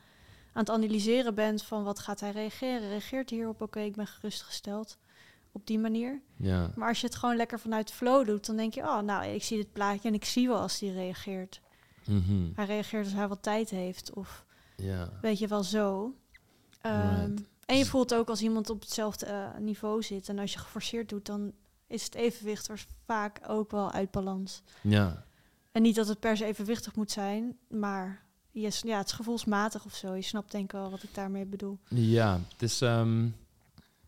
aan 0.52 0.62
het 0.62 0.70
analyseren 0.70 1.34
bent 1.34 1.62
van 1.62 1.84
wat 1.84 1.98
gaat 1.98 2.20
hij 2.20 2.30
reageren. 2.30 2.88
Reageert 2.88 3.30
hij 3.30 3.38
hierop? 3.38 3.54
Oké, 3.54 3.64
okay, 3.64 3.84
ik 3.84 3.96
ben 3.96 4.06
gerustgesteld 4.06 4.98
op 5.52 5.66
die 5.66 5.78
manier. 5.78 6.20
Ja. 6.36 6.70
Maar 6.74 6.88
als 6.88 7.00
je 7.00 7.06
het 7.06 7.16
gewoon 7.16 7.36
lekker 7.36 7.60
vanuit 7.60 7.92
flow 7.92 8.26
doet, 8.26 8.46
dan 8.46 8.56
denk 8.56 8.74
je, 8.74 8.80
oh, 8.80 9.00
nou, 9.00 9.24
ik 9.24 9.42
zie 9.42 9.56
dit 9.56 9.72
plaatje 9.72 10.08
en 10.08 10.14
ik 10.14 10.24
zie 10.24 10.48
wel 10.48 10.58
als 10.58 10.80
hij 10.80 10.88
reageert. 10.88 11.60
Mm 12.06 12.22
-hmm. 12.26 12.52
Hij 12.54 12.64
reageert 12.64 13.04
als 13.04 13.14
hij 13.14 13.28
wat 13.28 13.42
tijd 13.42 13.70
heeft 13.70 14.12
of 14.14 14.44
ja. 14.76 15.10
weet 15.20 15.38
je 15.38 15.46
wel 15.46 15.62
zo. 15.62 16.14
Um, 16.82 17.26
Right. 17.26 17.42
En 17.66 17.78
je 17.78 17.86
voelt 17.86 18.14
ook 18.14 18.28
als 18.28 18.42
iemand 18.42 18.70
op 18.70 18.80
hetzelfde 18.80 19.26
uh, 19.26 19.58
niveau 19.58 20.02
zit 20.02 20.28
en 20.28 20.38
als 20.38 20.52
je 20.52 20.58
geforceerd 20.58 21.08
doet, 21.08 21.26
dan 21.26 21.52
is 21.86 22.04
het 22.04 22.14
evenwicht 22.14 22.70
vaak 23.04 23.40
ook 23.48 23.70
wel 23.70 23.90
uit 23.90 24.10
balans. 24.10 24.62
Ja. 24.80 25.24
En 25.72 25.82
niet 25.82 25.94
dat 25.94 26.08
het 26.08 26.20
per 26.20 26.36
se 26.36 26.44
evenwichtig 26.44 26.94
moet 26.94 27.10
zijn, 27.10 27.56
maar 27.68 28.22
yes, 28.50 28.80
ja, 28.80 28.98
het 28.98 29.06
is 29.06 29.12
gevoelsmatig 29.12 29.84
of 29.84 29.94
zo. 29.94 30.14
Je 30.14 30.22
snapt 30.22 30.50
denk 30.50 30.64
ik 30.64 30.72
wel 30.72 30.90
wat 30.90 31.02
ik 31.02 31.14
daarmee 31.14 31.44
bedoel. 31.44 31.78
Ja, 31.88 32.40
het 32.52 32.62
is 32.62 32.80
um, 32.80 33.34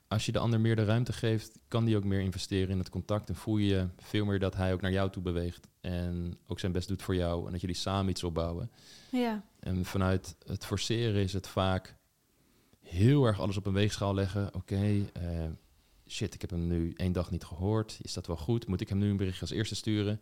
als 0.09 0.27
je 0.27 0.33
de 0.33 0.39
ander 0.39 0.61
meer 0.61 0.77
de 0.77 0.85
ruimte 0.85 1.13
geeft, 1.13 1.59
kan 1.69 1.85
die 1.85 1.97
ook 1.97 2.05
meer 2.05 2.21
investeren 2.21 2.71
in 2.71 2.79
het 2.79 2.91
contact 2.91 3.29
en 3.29 3.35
voel 3.35 3.57
je 3.57 3.89
veel 3.99 4.25
meer 4.25 4.39
dat 4.39 4.55
hij 4.55 4.73
ook 4.73 4.81
naar 4.81 4.93
jou 4.93 5.11
toe 5.11 5.23
beweegt 5.23 5.69
en 5.81 6.39
ook 6.47 6.61
zijn 6.61 6.73
best 6.73 6.89
doet 6.89 7.03
voor 7.03 7.15
jou 7.15 7.47
en 7.47 7.53
dat 7.53 7.61
jullie 7.61 7.77
samen 7.77 8.11
iets 8.11 8.25
opbouwen. 8.25 8.71
Ja. 9.11 9.43
En 9.61 9.85
vanuit 9.85 10.37
het 10.47 10.65
forceren 10.65 11.23
is 11.23 11.33
het 11.33 11.47
vaak 11.47 11.97
heel 12.89 13.25
erg 13.25 13.41
alles 13.41 13.57
op 13.57 13.67
een 13.67 13.73
weegschaal 13.73 14.15
leggen. 14.15 14.55
Oké, 14.55 14.85
uh, 14.85 15.05
shit, 16.07 16.35
ik 16.35 16.41
heb 16.41 16.51
hem 16.51 16.67
nu 16.67 16.93
één 16.97 17.13
dag 17.13 17.31
niet 17.31 17.45
gehoord. 17.45 17.99
Is 18.03 18.13
dat 18.13 18.27
wel 18.27 18.37
goed? 18.37 18.67
Moet 18.67 18.81
ik 18.81 18.89
hem 18.89 18.99
nu 18.99 19.11
een 19.11 19.17
berichtje 19.17 19.41
als 19.41 19.51
eerste 19.51 19.75
sturen? 19.75 20.21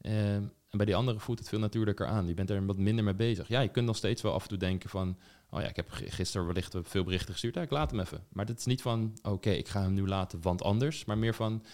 Uh, 0.00 0.34
en 0.34 0.52
bij 0.70 0.86
die 0.86 0.96
andere 0.96 1.18
voelt 1.18 1.38
het 1.38 1.48
veel 1.48 1.58
natuurlijker 1.58 2.06
aan. 2.06 2.26
Je 2.26 2.34
bent 2.34 2.50
er 2.50 2.66
wat 2.66 2.76
minder 2.76 3.04
mee 3.04 3.14
bezig. 3.14 3.48
Ja, 3.48 3.60
je 3.60 3.68
kunt 3.68 3.86
nog 3.86 3.96
steeds 3.96 4.22
wel 4.22 4.32
af 4.32 4.42
en 4.42 4.48
toe 4.48 4.58
denken 4.58 4.90
van... 4.90 5.18
oh 5.50 5.60
ja, 5.60 5.68
ik 5.68 5.76
heb 5.76 5.86
gisteren 5.90 6.46
wellicht 6.46 6.74
veel 6.82 7.04
berichten 7.04 7.32
gestuurd. 7.32 7.54
Ja, 7.54 7.62
ik 7.62 7.70
laat 7.70 7.90
hem 7.90 8.00
even. 8.00 8.24
Maar 8.28 8.46
het 8.46 8.58
is 8.58 8.64
niet 8.64 8.82
van, 8.82 9.18
oké, 9.22 9.50
ik 9.50 9.68
ga 9.68 9.82
hem 9.82 9.92
nu 9.92 10.06
laten, 10.06 10.40
want 10.40 10.62
anders. 10.62 11.04
Maar 11.04 11.18
meer 11.18 11.34
van, 11.34 11.64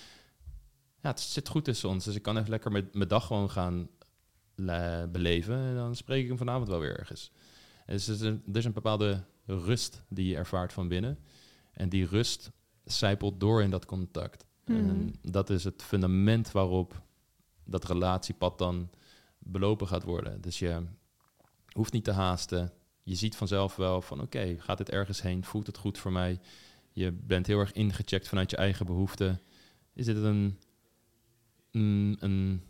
ja, 1.02 1.10
het 1.10 1.20
zit 1.20 1.48
goed 1.48 1.64
tussen 1.64 1.88
ons. 1.88 2.04
Dus 2.04 2.14
ik 2.14 2.22
kan 2.22 2.36
even 2.36 2.50
lekker 2.50 2.70
mijn 2.70 3.08
dag 3.08 3.26
gewoon 3.26 3.50
gaan 3.50 3.88
beleven. 5.12 5.56
En 5.56 5.74
dan 5.74 5.96
spreek 5.96 6.22
ik 6.22 6.28
hem 6.28 6.38
vanavond 6.38 6.68
wel 6.68 6.80
weer 6.80 6.98
ergens. 6.98 7.32
Dus 7.86 8.08
er 8.08 8.26
er 8.26 8.56
is 8.56 8.64
een 8.64 8.72
bepaalde 8.72 9.24
rust 9.46 10.02
die 10.08 10.28
je 10.28 10.36
ervaart 10.36 10.72
van 10.72 10.88
binnen. 10.88 11.18
En 11.72 11.88
die 11.88 12.06
rust 12.06 12.50
zijpelt 12.84 13.40
door 13.40 13.62
in 13.62 13.70
dat 13.70 13.86
contact. 13.86 14.46
Mhm. 14.64 14.80
Mm. 14.80 14.88
En 14.88 15.14
dat 15.22 15.50
is 15.50 15.64
het 15.64 15.82
fundament 15.82 16.52
waarop 16.52 17.02
dat 17.64 17.84
relatiepad 17.84 18.58
dan 18.58 18.90
belopen 19.38 19.86
gaat 19.86 20.02
worden. 20.02 20.40
Dus 20.40 20.58
je 20.58 20.82
hoeft 21.72 21.92
niet 21.92 22.04
te 22.04 22.12
haasten. 22.12 22.72
Je 23.02 23.14
ziet 23.14 23.36
vanzelf 23.36 23.76
wel 23.76 24.00
van 24.02 24.20
oké, 24.20 24.38
okay, 24.38 24.58
gaat 24.58 24.78
dit 24.78 24.90
ergens 24.90 25.22
heen? 25.22 25.44
Voelt 25.44 25.66
het 25.66 25.78
goed 25.78 25.98
voor 25.98 26.12
mij? 26.12 26.40
Je 26.92 27.12
bent 27.12 27.46
heel 27.46 27.58
erg 27.58 27.72
ingecheckt 27.72 28.28
vanuit 28.28 28.50
je 28.50 28.56
eigen 28.56 28.86
behoeften. 28.86 29.40
Is 29.92 30.06
dit 30.06 30.16
een, 30.16 30.58
een, 31.70 32.16
een 32.20 32.62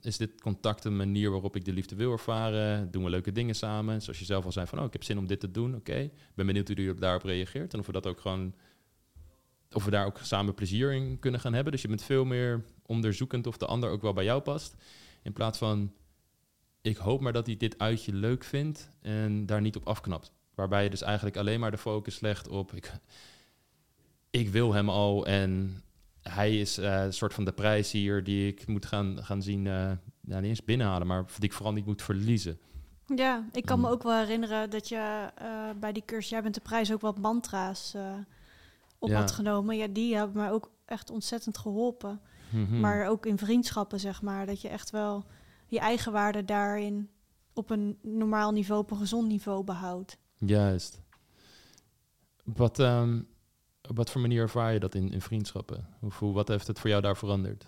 is 0.00 0.16
dit 0.16 0.40
contact 0.40 0.84
een 0.84 0.96
manier 0.96 1.30
waarop 1.30 1.56
ik 1.56 1.64
de 1.64 1.72
liefde 1.72 1.94
wil 1.94 2.12
ervaren? 2.12 2.90
Doen 2.90 3.04
we 3.04 3.10
leuke 3.10 3.32
dingen 3.32 3.54
samen? 3.54 4.02
Zoals 4.02 4.18
je 4.18 4.24
zelf 4.24 4.44
al 4.44 4.52
zei 4.52 4.66
van, 4.66 4.78
oh, 4.78 4.84
ik 4.84 4.92
heb 4.92 5.02
zin 5.02 5.18
om 5.18 5.26
dit 5.26 5.40
te 5.40 5.50
doen. 5.50 5.74
Oké, 5.74 6.10
ben 6.34 6.46
benieuwd 6.46 6.68
hoe 6.68 6.76
u 6.76 6.94
daarop 6.94 7.22
reageert. 7.22 7.72
En 7.72 7.78
of 7.78 7.86
we 7.86 7.92
dat 7.92 8.06
ook 8.06 8.20
gewoon, 8.20 8.54
of 9.72 9.84
we 9.84 9.90
daar 9.90 10.06
ook 10.06 10.18
samen 10.22 10.54
plezier 10.54 10.92
in 10.92 11.18
kunnen 11.18 11.40
gaan 11.40 11.54
hebben. 11.54 11.72
Dus 11.72 11.82
je 11.82 11.88
bent 11.88 12.02
veel 12.02 12.24
meer 12.24 12.64
onderzoekend 12.86 13.46
of 13.46 13.56
de 13.56 13.66
ander 13.66 13.90
ook 13.90 14.02
wel 14.02 14.12
bij 14.12 14.24
jou 14.24 14.40
past. 14.40 14.74
In 15.22 15.32
plaats 15.32 15.58
van, 15.58 15.92
ik 16.82 16.96
hoop 16.96 17.20
maar 17.20 17.32
dat 17.32 17.46
hij 17.46 17.56
dit 17.56 17.78
uitje 17.78 18.12
leuk 18.12 18.44
vindt 18.44 18.88
en 19.00 19.46
daar 19.46 19.60
niet 19.60 19.76
op 19.76 19.86
afknapt. 19.86 20.32
Waarbij 20.54 20.84
je 20.84 20.90
dus 20.90 21.02
eigenlijk 21.02 21.36
alleen 21.36 21.60
maar 21.60 21.70
de 21.70 21.78
focus 21.78 22.20
legt 22.20 22.48
op, 22.48 22.72
ik, 22.72 22.92
ik 24.30 24.48
wil 24.48 24.72
hem 24.72 24.88
al 24.88 25.26
en 25.26 25.82
hij 26.22 26.60
is 26.60 26.78
uh, 26.78 27.02
een 27.04 27.12
soort 27.12 27.34
van 27.34 27.44
de 27.44 27.52
prijs 27.52 27.92
hier 27.92 28.24
die 28.24 28.46
ik 28.48 28.66
moet 28.66 28.86
gaan, 28.86 29.24
gaan 29.24 29.42
zien, 29.42 29.64
uh, 29.64 29.72
nou, 30.20 30.40
niet 30.40 30.44
eens 30.44 30.64
binnenhalen, 30.64 31.06
maar 31.06 31.24
die 31.24 31.44
ik 31.48 31.52
vooral 31.52 31.72
niet 31.72 31.86
moet 31.86 32.02
verliezen. 32.02 32.58
Ja, 33.16 33.44
ik 33.52 33.64
kan 33.64 33.78
Mm. 33.78 33.84
me 33.84 33.90
ook 33.90 34.02
wel 34.02 34.18
herinneren 34.18 34.70
dat 34.70 34.88
je 34.88 35.28
uh, 35.42 35.70
bij 35.80 35.92
die 35.92 36.02
cursus, 36.06 36.30
jij 36.30 36.42
bent 36.42 36.54
de 36.54 36.60
prijs 36.60 36.92
ook 36.92 37.00
wat 37.00 37.18
mantra's 37.18 37.94
op 38.98 39.08
Ja. 39.08 39.18
had 39.18 39.30
genomen. 39.32 39.76
Ja, 39.76 39.86
die 39.86 40.16
hebben 40.16 40.36
mij 40.36 40.50
ook 40.50 40.70
echt 40.84 41.10
ontzettend 41.10 41.58
geholpen. 41.58 42.20
Mhm. 42.50 42.80
Maar 42.80 43.06
ook 43.06 43.26
in 43.26 43.38
vriendschappen, 43.38 44.00
zeg 44.00 44.22
maar, 44.22 44.46
dat 44.46 44.60
je 44.60 44.68
echt 44.68 44.90
wel 44.90 45.24
je 45.66 45.78
eigen 45.78 46.12
waarde 46.12 46.44
daarin 46.44 47.10
op 47.54 47.70
een 47.70 47.98
normaal 48.02 48.52
niveau, 48.52 48.80
op 48.80 48.90
een 48.90 48.96
gezond 48.96 49.28
niveau 49.28 49.64
behoudt. 49.64 50.18
Juist. 50.38 51.00
Wat, 52.44 52.78
ehm, 52.78 53.20
op 53.92 53.98
wat 53.98 54.10
voor 54.10 54.20
manier 54.20 54.42
ervaar 54.42 54.72
je 54.72 54.80
dat 54.80 54.94
in, 54.94 55.10
in 55.12 55.20
vriendschappen? 55.20 55.86
Hoe, 56.18 56.32
wat 56.32 56.48
heeft 56.48 56.66
het 56.66 56.78
voor 56.78 56.90
jou 56.90 57.02
daar 57.02 57.16
veranderd? 57.16 57.66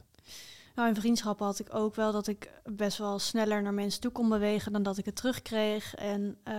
Nou, 0.75 0.89
in 0.89 0.95
vriendschappen 0.95 1.47
had 1.47 1.59
ik 1.59 1.75
ook 1.75 1.95
wel 1.95 2.13
dat 2.13 2.27
ik 2.27 2.51
best 2.65 2.99
wel 2.99 3.19
sneller 3.19 3.63
naar 3.63 3.75
mensen 3.75 4.01
toe 4.01 4.11
kon 4.11 4.29
bewegen 4.29 4.73
dan 4.73 4.83
dat 4.83 4.99
ik 4.99 5.05
het 5.05 5.17
terugkreeg. 5.17 5.95
En 5.95 6.37
uh, 6.49 6.55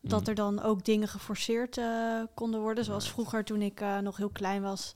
dat 0.00 0.20
Mm. 0.20 0.26
er 0.26 0.34
dan 0.34 0.62
ook 0.62 0.84
dingen 0.84 1.08
geforceerd 1.08 1.76
uh, 1.76 2.22
konden 2.34 2.60
worden. 2.60 2.84
Zoals 2.84 3.10
vroeger 3.10 3.44
toen 3.44 3.62
ik 3.62 3.80
uh, 3.80 3.98
nog 3.98 4.16
heel 4.16 4.28
klein 4.30 4.62
was. 4.62 4.94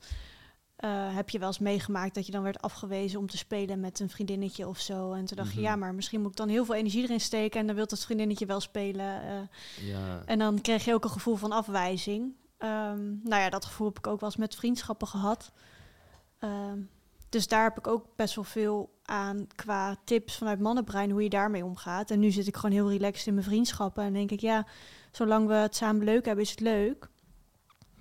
heb 1.13 1.29
je 1.29 1.39
wel 1.39 1.47
eens 1.47 1.59
meegemaakt 1.59 2.15
dat 2.15 2.25
je 2.25 2.31
dan 2.31 2.43
werd 2.43 2.61
afgewezen 2.61 3.19
om 3.19 3.27
te 3.29 3.37
spelen 3.37 3.79
met 3.79 3.99
een 3.99 4.09
vriendinnetje 4.09 4.67
of 4.67 4.79
zo. 4.79 5.11
En 5.13 5.25
toen 5.25 5.37
dacht 5.37 5.49
Mhm. 5.49 5.57
je, 5.57 5.63
ja, 5.63 5.75
maar 5.75 5.93
misschien 5.95 6.21
moet 6.21 6.31
ik 6.31 6.37
dan 6.37 6.47
heel 6.49 6.65
veel 6.65 6.75
energie 6.75 7.03
erin 7.03 7.19
steken 7.21 7.59
en 7.59 7.67
dan 7.67 7.75
wil 7.75 7.87
dat 7.87 8.05
vriendinnetje 8.05 8.45
wel 8.45 8.59
spelen. 8.59 9.21
Ja, 9.81 10.21
en 10.25 10.39
dan 10.39 10.61
kreeg 10.61 10.85
je 10.85 10.93
ook 10.93 11.03
een 11.03 11.09
gevoel 11.09 11.35
van 11.35 11.51
afwijzing. 11.51 12.33
Um, 12.59 13.19
nou 13.23 13.41
ja, 13.41 13.49
dat 13.49 13.65
gevoel 13.65 13.87
heb 13.87 13.97
ik 13.97 14.07
ook 14.07 14.19
wel 14.19 14.29
eens 14.29 14.37
met 14.37 14.55
vriendschappen 14.55 15.07
gehad. 15.07 15.51
Um, 16.39 16.89
dus 17.29 17.47
daar 17.47 17.63
heb 17.63 17.77
ik 17.77 17.87
ook 17.87 18.05
best 18.15 18.35
wel 18.35 18.43
veel 18.43 18.95
aan 19.03 19.47
qua 19.55 19.95
tips 20.03 20.37
vanuit 20.37 20.59
mannenbrein, 20.59 21.11
hoe 21.11 21.23
je 21.23 21.29
daarmee 21.29 21.65
omgaat. 21.65 22.11
En 22.11 22.19
nu 22.19 22.31
zit 22.31 22.47
ik 22.47 22.55
gewoon 22.55 22.71
heel 22.71 22.89
relaxed 22.89 23.27
in 23.27 23.33
mijn 23.33 23.45
vriendschappen 23.45 24.03
en 24.03 24.13
denk 24.13 24.31
ik, 24.31 24.39
ja, 24.39 24.65
zolang 25.11 25.47
we 25.47 25.53
het 25.53 25.75
samen 25.75 26.05
leuk 26.05 26.25
hebben, 26.25 26.43
is 26.43 26.49
het 26.49 26.59
leuk. 26.59 27.09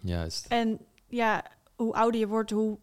juist. 0.00 0.46
En 0.46 0.78
ja, 1.08 1.44
hoe 1.74 1.94
ouder 1.94 2.20
je 2.20 2.26
wordt, 2.26 2.50
hoe, 2.50 2.78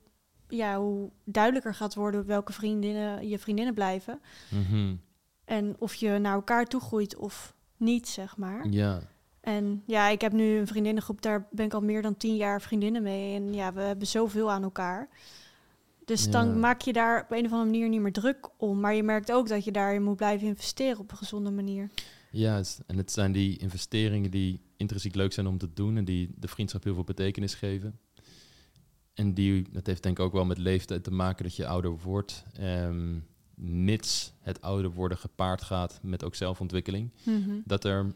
ja, 0.47 0.79
hoe 0.79 1.11
duidelijker 1.23 1.75
gaat 1.75 1.95
worden 1.95 2.25
welke 2.25 2.53
vriendinnen 2.53 3.27
je 3.27 3.39
vriendinnen 3.39 3.73
blijven. 3.73 4.21
Mhm. 4.49 4.95
En 5.45 5.75
of 5.79 5.95
je 5.95 6.17
naar 6.17 6.33
elkaar 6.33 6.65
toe 6.65 6.81
groeit 6.81 7.15
of 7.15 7.55
niet, 7.77 8.07
zeg 8.07 8.37
maar. 8.37 8.67
Ja, 8.69 9.01
En 9.43 9.83
ja, 9.87 10.07
ik 10.09 10.21
heb 10.21 10.31
nu 10.31 10.57
een 10.57 10.67
vriendinnengroep, 10.67 11.21
daar 11.21 11.47
ben 11.51 11.65
ik 11.65 11.73
al 11.73 11.81
meer 11.81 12.01
dan 12.01 12.17
tien 12.17 12.35
jaar 12.35 12.61
vriendinnen 12.61 13.03
mee. 13.03 13.35
En 13.35 13.53
ja, 13.53 13.73
we 13.73 13.81
hebben 13.81 14.07
zoveel 14.07 14.51
aan 14.51 14.63
elkaar. 14.63 15.09
Dus 16.05 16.25
Ja. 16.25 16.31
dan 16.31 16.59
maak 16.59 16.81
je 16.81 16.93
daar 16.93 17.21
op 17.23 17.31
een 17.31 17.45
of 17.45 17.51
andere 17.51 17.69
manier 17.71 17.89
niet 17.89 17.99
meer 18.01 18.11
druk 18.11 18.49
om. 18.57 18.79
Maar 18.79 18.93
je 18.95 19.03
merkt 19.03 19.31
ook 19.31 19.47
dat 19.47 19.63
je 19.63 19.71
daarin 19.71 20.03
moet 20.03 20.15
blijven 20.15 20.47
investeren 20.47 20.99
op 20.99 21.11
een 21.11 21.17
gezonde 21.17 21.51
manier. 21.51 21.89
juist. 22.31 22.79
En 22.87 22.97
het 22.97 23.11
zijn 23.11 23.31
die 23.31 23.57
investeringen 23.57 24.31
die 24.31 24.59
intrinsiek 24.77 25.15
leuk 25.15 25.33
zijn 25.33 25.47
om 25.47 25.57
te 25.57 25.69
doen 25.73 25.97
en 25.97 26.05
die 26.05 26.33
de 26.37 26.47
vriendschap 26.47 26.83
heel 26.83 26.93
veel 26.93 27.03
betekenis 27.03 27.53
geven. 27.53 27.99
En 29.13 29.33
die, 29.33 29.65
dat 29.71 29.85
heeft 29.85 30.03
denk 30.03 30.17
ik 30.19 30.23
ook 30.25 30.33
wel 30.33 30.45
met 30.45 30.57
leeftijd 30.57 31.03
te 31.03 31.11
maken 31.11 31.43
dat 31.43 31.55
je 31.55 31.67
ouder 31.67 31.97
wordt. 32.03 32.43
Ehm, 32.53 33.17
mits 33.55 34.33
het 34.39 34.61
ouder 34.61 34.91
worden 34.91 35.17
gepaard 35.17 35.61
gaat 35.61 35.99
met 36.01 36.23
ook 36.23 36.35
zelfontwikkeling. 36.35 37.11
dat 37.65 37.83
er 37.85 38.13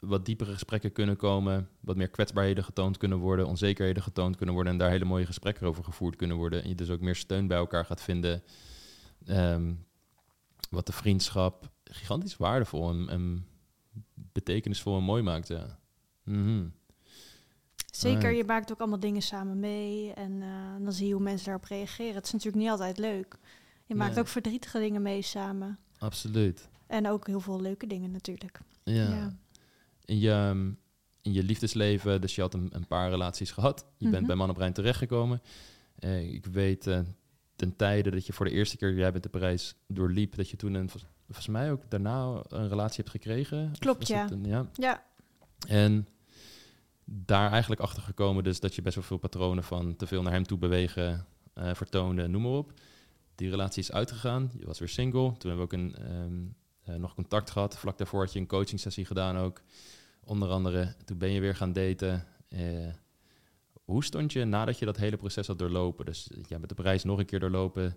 wat 0.00 0.24
diepere 0.26 0.52
gesprekken 0.52 0.92
kunnen 0.92 1.16
komen, 1.16 1.68
wat 1.80 1.96
meer 1.96 2.08
kwetsbaarheden 2.08 2.64
getoond 2.64 2.96
kunnen 2.96 3.18
worden, 3.18 3.46
onzekerheden 3.46 4.02
getoond 4.02 4.36
kunnen 4.36 4.54
worden 4.54 4.72
en 4.72 4.78
daar 4.78 4.90
hele 4.90 5.04
mooie 5.04 5.26
gesprekken 5.26 5.66
over 5.66 5.84
gevoerd 5.84 6.16
kunnen 6.16 6.36
worden. 6.36 6.62
En 6.62 6.68
je 6.68 6.74
dus 6.74 6.90
ook 6.90 7.00
meer 7.00 7.16
steun 7.16 7.46
bij 7.46 7.56
elkaar 7.56 7.84
gaat 7.84 8.02
vinden 8.02 8.42
Ehm, 9.26 9.74
wat 10.70 10.86
de 10.86 10.92
vriendschap 10.92 11.70
gigantisch 11.84 12.36
waardevol 12.36 12.90
en, 12.90 13.08
en 13.08 13.46
betekenisvol 14.14 14.96
en 14.96 15.02
mooi 15.02 15.22
maakt. 15.22 15.48
Ja. 15.48 15.78
Mhm. 16.24 16.68
Zeker, 17.92 18.30
je 18.32 18.44
maakt 18.44 18.72
ook 18.72 18.78
allemaal 18.78 19.00
dingen 19.00 19.22
samen 19.22 19.58
mee 19.60 20.12
en 20.12 20.42
eh, 20.42 20.84
dan 20.84 20.92
zie 20.92 21.06
je 21.06 21.12
hoe 21.12 21.22
mensen 21.22 21.44
daarop 21.46 21.64
reageren. 21.64 22.14
Het 22.14 22.24
is 22.24 22.32
natuurlijk 22.32 22.62
niet 22.62 22.70
altijd 22.72 22.98
leuk. 22.98 23.36
Je 23.86 23.94
maakt 23.94 24.14
Nee. 24.14 24.20
ook 24.20 24.28
verdrietige 24.28 24.78
dingen 24.78 25.02
mee 25.02 25.22
samen. 25.22 25.78
Absoluut. 25.98 26.68
En 26.86 27.08
ook 27.08 27.26
heel 27.26 27.40
veel 27.40 27.60
leuke 27.60 27.86
dingen 27.86 28.10
natuurlijk. 28.10 28.60
Ja. 28.82 28.94
Ja. 28.94 29.36
In, 30.10 30.18
je, 30.18 30.30
ehm, 30.30 30.66
in 31.22 31.32
je 31.32 31.42
liefdesleven, 31.42 32.20
dus 32.20 32.34
je 32.34 32.40
had 32.40 32.54
een, 32.54 32.68
een 32.72 32.86
paar 32.86 33.10
relaties 33.10 33.50
gehad. 33.50 33.84
Je 33.96 34.04
bent 34.04 34.16
Mhm. 34.18 34.26
bij 34.26 34.36
Mannenbrein 34.36 34.72
terechtgekomen. 34.72 35.42
Eh, 35.98 36.32
ik 36.32 36.46
weet 36.46 36.86
eh, 36.86 37.00
ten 37.56 37.76
tijde 37.76 38.10
dat 38.10 38.26
je 38.26 38.32
voor 38.32 38.46
de 38.46 38.52
eerste 38.52 38.76
keer, 38.76 38.94
jij 38.94 39.10
bent 39.12 39.22
de 39.22 39.28
prijs 39.28 39.74
doorliep, 39.88 40.34
dat 40.34 40.50
je 40.50 40.56
toen 40.56 40.74
een, 40.74 40.88
vol- 40.88 41.00
volgens 41.26 41.46
mij 41.48 41.70
ook 41.72 41.82
daarna 41.90 42.42
een 42.48 42.68
relatie 42.68 42.96
hebt 42.96 43.10
gekregen. 43.10 43.72
Klopt, 43.78 44.06
ja. 44.08 44.30
een- 44.30 44.44
ja. 44.44 44.66
Ja, 44.74 45.04
En 45.68 46.08
daar 47.04 47.50
eigenlijk 47.50 47.80
achter 47.80 48.02
gekomen 48.02 48.44
dus 48.44 48.60
dat 48.60 48.74
je 48.74 48.82
best 48.82 48.94
wel 48.94 49.04
veel 49.04 49.16
patronen 49.18 49.64
van 49.64 49.96
te 49.96 50.06
veel 50.06 50.22
naar 50.22 50.32
hem 50.32 50.44
toe 50.46 50.58
bewegen 50.58 51.26
eh, 51.54 51.74
vertoonde, 51.74 52.28
noem 52.28 52.42
maar 52.42 52.50
op. 52.52 52.72
Die 53.34 53.50
relatie 53.50 53.82
is 53.82 53.92
uitgegaan. 53.92 54.50
Je 54.58 54.66
was 54.66 54.78
weer 54.78 54.88
single. 54.88 55.32
Toen 55.38 55.50
hebben 55.50 55.56
we 55.56 55.62
ook 55.62 55.72
een, 55.72 55.94
ehm, 55.96 56.42
eh, 56.84 56.94
nog 57.00 57.14
contact 57.14 57.50
gehad. 57.50 57.78
Vlak 57.78 57.98
daarvoor 57.98 58.20
had 58.20 58.32
je 58.32 58.38
een 58.38 58.46
coaching 58.46 58.80
sessie 58.80 59.04
gedaan 59.04 59.36
ook. 59.36 59.60
Onder 60.24 60.48
andere, 60.48 60.94
toen 61.04 61.18
ben 61.18 61.30
je 61.30 61.40
weer 61.40 61.56
gaan 61.56 61.72
daten. 61.72 62.26
Eh, 62.48 62.88
hoe 63.84 64.04
stond 64.04 64.32
je 64.32 64.44
nadat 64.44 64.78
je 64.78 64.84
dat 64.84 64.96
hele 64.96 65.16
proces 65.16 65.46
had 65.46 65.58
doorlopen? 65.58 66.04
Dus 66.04 66.30
ja, 66.48 66.58
met 66.58 66.68
de 66.68 66.74
prijs 66.74 67.04
nog 67.04 67.18
een 67.18 67.26
keer 67.26 67.40
doorlopen. 67.40 67.96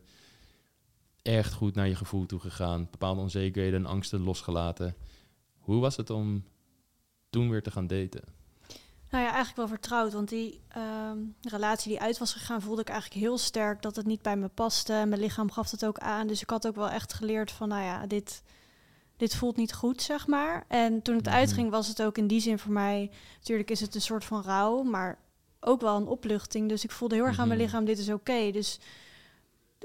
Echt 1.22 1.54
goed 1.54 1.76
naar 1.76 1.88
je 1.88 1.96
gevoel 1.96 2.26
toe 2.26 2.40
gegaan. 2.40 2.88
Bepaalde 2.92 3.22
onzekerheden 3.22 3.80
en 3.80 3.86
angsten 3.86 4.24
losgelaten. 4.24 4.96
Hoe 5.60 5.82
was 5.82 5.96
het 5.96 6.10
om 6.10 6.44
toen 7.30 7.50
weer 7.50 7.64
te 7.64 7.72
gaan 7.72 7.88
daten? 7.88 8.24
nou 9.14 9.26
ja, 9.26 9.32
eigenlijk 9.32 9.56
wel 9.56 9.68
vertrouwd. 9.68 10.14
Want 10.14 10.30
die 10.30 10.62
ehm, 10.68 11.18
relatie 11.42 11.92
die 11.92 12.02
uit 12.02 12.18
was 12.18 12.34
gegaan, 12.34 12.62
voelde 12.62 12.82
ik 12.82 12.90
eigenlijk 12.90 13.22
heel 13.22 13.38
sterk 13.38 13.82
dat 13.82 13.96
het 13.96 14.06
niet 14.06 14.22
bij 14.22 14.38
me 14.38 14.48
paste. 14.48 15.04
Mijn 15.08 15.22
lichaam 15.22 15.52
gaf 15.52 15.72
het 15.72 15.86
ook 15.86 15.98
aan. 15.98 16.28
Dus 16.28 16.42
ik 16.42 16.50
had 16.50 16.68
ook 16.68 16.76
wel 16.76 16.90
echt 16.90 17.14
geleerd 17.14 17.52
van, 17.52 17.68
nou 17.68 17.84
ja, 17.84 18.08
dit, 18.08 18.44
dit 19.24 19.36
voelt 19.36 19.56
niet 19.58 19.74
goed, 19.74 20.02
zeg 20.02 20.28
maar. 20.28 20.66
En 20.68 21.02
toen 21.02 21.16
het 21.16 21.26
Mhm. 21.26 21.36
uitging, 21.36 21.70
was 21.70 21.88
het 21.88 22.02
ook 22.02 22.18
in 22.18 22.28
die 22.28 22.40
zin 22.40 22.60
voor 22.60 22.72
mij... 22.74 23.12
Natuurlijk 23.38 23.70
is 23.72 23.80
het 23.80 23.96
een 23.96 24.02
soort 24.02 24.26
van 24.26 24.42
rouw, 24.42 24.84
maar 24.84 25.18
ook 25.60 25.82
wel 25.82 25.96
een 25.98 26.08
opluchting. 26.08 26.70
Dus 26.70 26.84
ik 26.84 26.92
voelde 26.92 27.16
heel 27.16 27.26
erg 27.26 27.40
aan 27.40 27.48
mijn 27.48 27.60
Mhm. 27.60 27.68
lichaam, 27.68 27.86
dit 27.86 27.98
is 27.98 28.10
oké. 28.10 28.52
Dus 28.52 28.80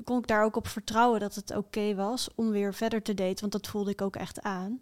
kon 0.05 0.18
ik 0.18 0.27
daar 0.27 0.44
ook 0.44 0.57
op 0.57 0.66
vertrouwen 0.68 1.20
dat 1.20 1.35
het 1.35 1.57
oké 1.57 1.94
was 1.94 2.29
om 2.35 2.51
weer 2.51 2.74
verder 2.74 3.03
te 3.03 3.14
daten. 3.14 3.40
Want 3.40 3.53
dat 3.53 3.66
voelde 3.66 3.90
ik 3.90 4.03
ook 4.03 4.16
echt 4.16 4.42
aan. 4.42 4.81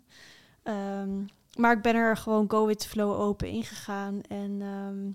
Ehm, 0.62 1.10
maar 1.58 1.72
ik 1.76 1.82
ben 1.82 1.94
er 1.94 2.16
gewoon 2.16 2.50
go 2.50 2.66
with 2.66 2.78
the 2.78 2.88
flow 2.88 3.20
open 3.20 3.48
ingegaan. 3.48 4.20
En 4.28 4.58
ehm, 4.60 5.06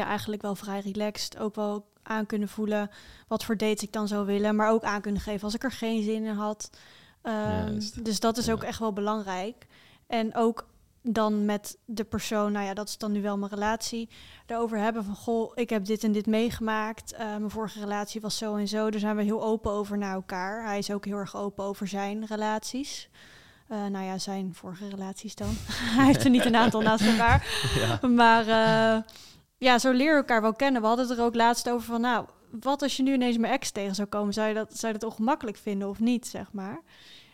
ja, 0.00 0.06
eigenlijk 0.06 0.42
wel 0.42 0.54
vrij 0.54 0.80
relaxed. 0.80 1.38
Ook 1.38 1.54
wel 1.54 1.86
aan 2.02 2.26
kunnen 2.26 2.48
voelen 2.48 2.90
wat 3.28 3.44
voor 3.44 3.56
dates 3.56 3.82
ik 3.82 3.92
dan 3.92 4.08
zou 4.08 4.26
willen. 4.26 4.56
Maar 4.56 4.70
ook 4.70 4.82
aan 4.82 5.00
kunnen 5.00 5.20
geven 5.20 5.42
als 5.44 5.54
ik 5.54 5.64
er 5.64 5.72
geen 5.72 6.02
zin 6.02 6.24
in 6.24 6.34
had. 6.34 6.70
Ehm, 7.28 7.80
dus 8.02 8.20
dat 8.20 8.36
is 8.36 8.46
Ja. 8.46 8.52
ook 8.52 8.62
echt 8.62 8.78
wel 8.78 8.92
belangrijk. 8.92 9.66
En 10.06 10.34
ook 10.34 10.66
dan 11.02 11.44
met 11.44 11.78
de 11.84 12.04
persoon, 12.04 12.52
nou 12.52 12.66
ja, 12.66 12.74
dat 12.74 12.88
is 12.88 12.98
dan 12.98 13.12
nu 13.12 13.22
wel 13.22 13.38
mijn 13.38 13.50
relatie, 13.50 14.08
erover 14.46 14.78
hebben 14.78 15.04
van, 15.04 15.14
goh, 15.14 15.52
ik 15.54 15.70
heb 15.70 15.84
dit 15.84 16.04
en 16.04 16.12
dit 16.12 16.26
meegemaakt. 16.26 17.12
Eh, 17.12 17.26
mijn 17.26 17.50
vorige 17.50 17.80
relatie 17.80 18.20
was 18.20 18.38
zo 18.38 18.56
en 18.56 18.68
zo. 18.68 18.90
Daar 18.90 19.00
zijn 19.00 19.16
we 19.16 19.22
heel 19.22 19.42
open 19.42 19.70
over 19.70 19.98
naar 19.98 20.14
elkaar. 20.14 20.64
Hij 20.64 20.78
is 20.78 20.90
ook 20.90 21.04
heel 21.04 21.16
erg 21.16 21.36
open 21.36 21.64
over 21.64 21.88
zijn 21.88 22.24
relaties. 22.26 23.08
Eh, 23.68 23.86
nou 23.86 24.04
ja, 24.04 24.18
zijn 24.18 24.54
vorige 24.54 24.88
relaties 24.88 25.34
dan. 25.34 25.48
Hij 25.96 26.04
heeft 26.06 26.24
er 26.24 26.30
niet 26.30 26.44
een 26.44 26.56
aantal 26.56 26.80
naast 26.80 27.06
elkaar. 27.12 27.46
Ja. 27.74 28.08
Maar 28.08 28.40
eh, 28.48 29.02
ja, 29.58 29.78
zo 29.78 29.90
leer 29.90 30.10
je 30.10 30.16
elkaar 30.16 30.42
wel 30.42 30.54
kennen. 30.54 30.80
We 30.80 30.86
hadden 30.86 31.08
het 31.08 31.18
er 31.18 31.24
ook 31.24 31.34
laatst 31.34 31.68
over 31.70 31.86
van, 31.86 32.00
nou, 32.00 32.26
wat 32.50 32.82
als 32.82 32.96
je 32.96 33.02
nu 33.02 33.12
ineens 33.12 33.36
mijn 33.38 33.52
ex 33.52 33.70
tegen 33.70 33.94
zou 33.94 34.08
komen? 34.08 34.32
Zou 34.32 34.48
je 34.48 34.54
dat, 34.54 34.78
zou 34.78 34.92
je 34.92 34.98
dat 34.98 35.10
ongemakkelijk 35.10 35.56
vinden 35.56 35.88
of 35.88 35.98
niet, 36.00 36.26
zeg 36.26 36.52
maar? 36.52 36.80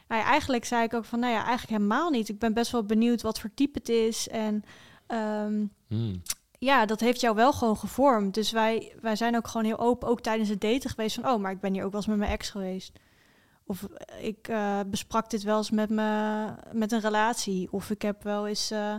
Nou 0.09 0.21
ja, 0.21 0.27
eigenlijk 0.27 0.65
zei 0.65 0.85
ik 0.85 0.95
ook 0.95 1.05
van, 1.05 1.19
nou 1.19 1.33
ja, 1.33 1.45
eigenlijk 1.45 1.71
helemaal 1.83 2.11
niet. 2.11 2.29
Ik 2.29 2.39
ben 2.39 2.55
best 2.55 2.73
wel 2.73 2.85
benieuwd 2.85 3.23
wat 3.23 3.41
voor 3.41 3.51
type 3.55 3.79
het 3.79 3.89
is. 3.89 4.29
En 4.29 4.65
ehm, 5.07 5.65
Hmm. 5.89 6.23
ja, 6.59 6.87
dat 6.87 7.01
heeft 7.01 7.21
jou 7.21 7.35
wel 7.35 7.53
gewoon 7.53 7.77
gevormd. 7.77 8.35
Dus 8.35 8.51
wij, 8.51 8.93
wij 9.01 9.17
zijn 9.17 9.37
ook 9.37 9.49
gewoon 9.49 9.67
heel 9.67 9.79
open, 9.79 10.09
ook 10.09 10.21
tijdens 10.21 10.49
het 10.49 10.61
daten 10.61 10.91
geweest 10.91 11.15
van... 11.15 11.29
oh, 11.29 11.41
maar 11.41 11.53
ik 11.53 11.61
ben 11.61 11.73
hier 11.73 11.85
ook 11.85 11.91
wel 11.91 12.01
eens 12.01 12.09
met 12.09 12.19
mijn 12.19 12.31
ex 12.31 12.51
geweest. 12.51 12.93
Of 13.67 13.83
eh, 13.83 14.27
ik 14.27 14.49
eh, 14.49 14.81
besprak 14.87 15.31
dit 15.31 15.43
wel 15.43 15.57
eens 15.57 15.71
met, 15.71 15.91
me, 15.91 16.47
met 16.73 16.93
een 16.93 17.01
relatie. 17.01 17.69
Of 17.71 17.91
ik 17.91 18.03
heb 18.03 18.23
wel 18.23 18.47
eens, 18.47 18.71
eh, 18.71 18.95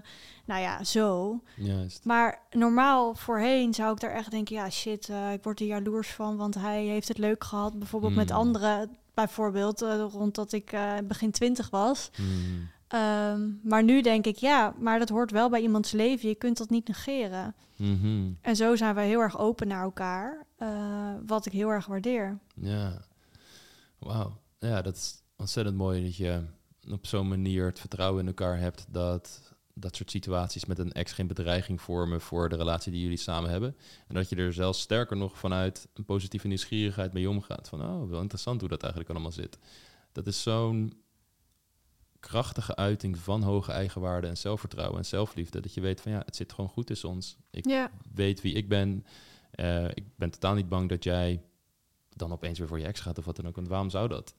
nou 0.45 0.61
ja, 0.61 0.83
zo. 0.83 1.39
Juist. 1.55 2.05
Maar 2.05 2.41
normaal 2.49 3.15
voorheen 3.15 3.73
zou 3.73 3.93
ik 3.93 3.99
daar 3.99 4.11
echt 4.13 4.31
denken... 4.31 4.55
ja, 4.55 4.69
shit, 4.69 5.09
ik 5.33 5.43
word 5.43 5.59
er 5.59 5.65
jaloers 5.65 6.11
van, 6.11 6.37
want 6.37 6.55
hij 6.55 6.83
heeft 6.83 7.07
het 7.07 7.17
leuk 7.17 7.43
gehad. 7.43 7.79
Bijvoorbeeld 7.79 8.15
met 8.15 8.29
Hmm. 8.29 8.39
anderen, 8.39 8.97
bijvoorbeeld 9.15 9.81
uh, 9.81 10.05
rond 10.11 10.35
dat 10.35 10.51
ik 10.51 10.73
uh, 10.73 10.93
begin 11.07 11.31
twintig 11.31 11.69
was... 11.69 12.09
Hmm. 12.15 12.73
Um, 12.89 13.59
maar 13.63 13.83
nu 13.83 14.01
denk 14.01 14.25
ik, 14.25 14.35
ja, 14.35 14.73
maar 14.79 14.99
dat 14.99 15.09
hoort 15.09 15.31
wel 15.31 15.49
bij 15.49 15.61
iemands 15.61 15.91
leven. 15.91 16.29
Je 16.29 16.35
kunt 16.35 16.57
dat 16.57 16.69
niet 16.69 16.87
negeren. 16.87 17.55
Mm 17.75 17.99
-hmm. 18.01 18.37
En 18.41 18.55
zo 18.55 18.75
zijn 18.75 18.95
we 18.95 19.01
heel 19.01 19.19
erg 19.19 19.39
open 19.39 19.67
naar 19.67 19.83
elkaar, 19.83 20.45
uh, 20.59 21.13
wat 21.25 21.45
ik 21.45 21.51
heel 21.51 21.69
erg 21.69 21.85
waardeer. 21.85 22.39
Ja, 22.55 23.01
wauw. 23.99 24.37
Ja, 24.59 24.81
dat 24.81 24.95
is 24.95 25.21
ontzettend 25.35 25.77
mooi 25.77 26.03
dat 26.03 26.15
je 26.15 26.43
op 26.91 27.05
zo'n 27.05 27.27
manier 27.27 27.65
het 27.65 27.79
vertrouwen 27.79 28.21
in 28.21 28.27
elkaar 28.27 28.59
hebt 28.59 28.85
dat 28.89 29.54
dat 29.77 29.95
soort 29.95 30.11
situaties 30.11 30.65
met 30.65 30.79
een 30.79 30.91
ex 30.91 31.11
geen 31.11 31.27
bedreiging 31.27 31.81
vormen 31.81 32.21
voor 32.21 32.49
de 32.49 32.55
relatie 32.55 32.91
die 32.91 33.01
jullie 33.01 33.17
samen 33.17 33.49
hebben. 33.49 33.75
En 34.07 34.15
dat 34.15 34.29
je 34.29 34.35
er 34.35 34.53
zelfs 34.53 34.81
sterker 34.81 35.17
nog 35.17 35.37
vanuit 35.37 35.87
een 35.93 36.05
positieve 36.05 36.47
nieuwsgierigheid 36.47 37.13
mee 37.13 37.29
omgaat. 37.29 37.69
Van, 37.69 37.81
oh, 37.81 38.09
wel 38.09 38.21
interessant 38.21 38.59
hoe 38.59 38.69
dat 38.69 38.81
eigenlijk 38.81 39.11
allemaal 39.11 39.31
zit. 39.31 39.57
Dat 40.11 40.27
is 40.27 40.41
zo'n 40.41 40.93
krachtige 42.19 42.75
uiting 42.75 43.17
van 43.17 43.41
hoge 43.41 43.71
eigenwaarde 43.71 44.27
en 44.27 44.37
zelfvertrouwen 44.37 44.97
en 44.97 45.05
zelfliefde. 45.05 45.61
Dat 45.61 45.73
je 45.73 45.81
weet 45.81 46.01
van 46.01 46.11
ja, 46.11 46.21
het 46.25 46.35
zit 46.35 46.53
gewoon 46.53 46.69
goed 46.69 46.87
tussen 46.87 47.09
ons. 47.09 47.37
Ik 47.51 47.65
ja. 47.65 47.91
weet 48.13 48.41
wie 48.41 48.53
ik 48.53 48.69
ben. 48.69 49.05
Uh, 49.55 49.87
ik 49.87 50.03
ben 50.15 50.29
totaal 50.29 50.53
niet 50.53 50.69
bang 50.69 50.89
dat 50.89 51.03
jij 51.03 51.41
dan 52.09 52.31
opeens 52.31 52.59
weer 52.59 52.67
voor 52.67 52.79
je 52.79 52.85
ex 52.85 52.99
gaat 52.99 53.17
of 53.17 53.25
wat 53.25 53.35
dan 53.35 53.47
ook. 53.47 53.55
Want 53.55 53.67
waarom 53.67 53.89
zou 53.89 54.07
dat? 54.07 54.35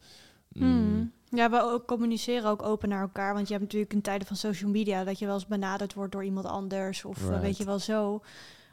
Mm. 0.65 1.13
Ja, 1.29 1.51
we 1.51 1.83
communiceren 1.87 2.51
ook 2.51 2.63
open 2.63 2.89
naar 2.89 3.01
elkaar. 3.01 3.35
Want 3.35 3.47
je 3.47 3.53
hebt 3.53 3.65
natuurlijk 3.65 3.93
in 3.93 4.01
tijden 4.03 4.27
van 4.27 4.37
social 4.37 4.71
media 4.71 5.05
dat 5.05 5.19
je 5.19 5.27
wel 5.27 5.35
eens 5.35 5.47
benaderd 5.47 5.95
wordt 5.95 6.13
door 6.13 6.25
iemand 6.25 6.47
anders. 6.47 7.05
Of 7.05 7.19
Right. 7.19 7.35
uh, 7.35 7.41
weet 7.41 7.57
je 7.57 7.65
wel 7.65 7.79
zo. 7.79 8.21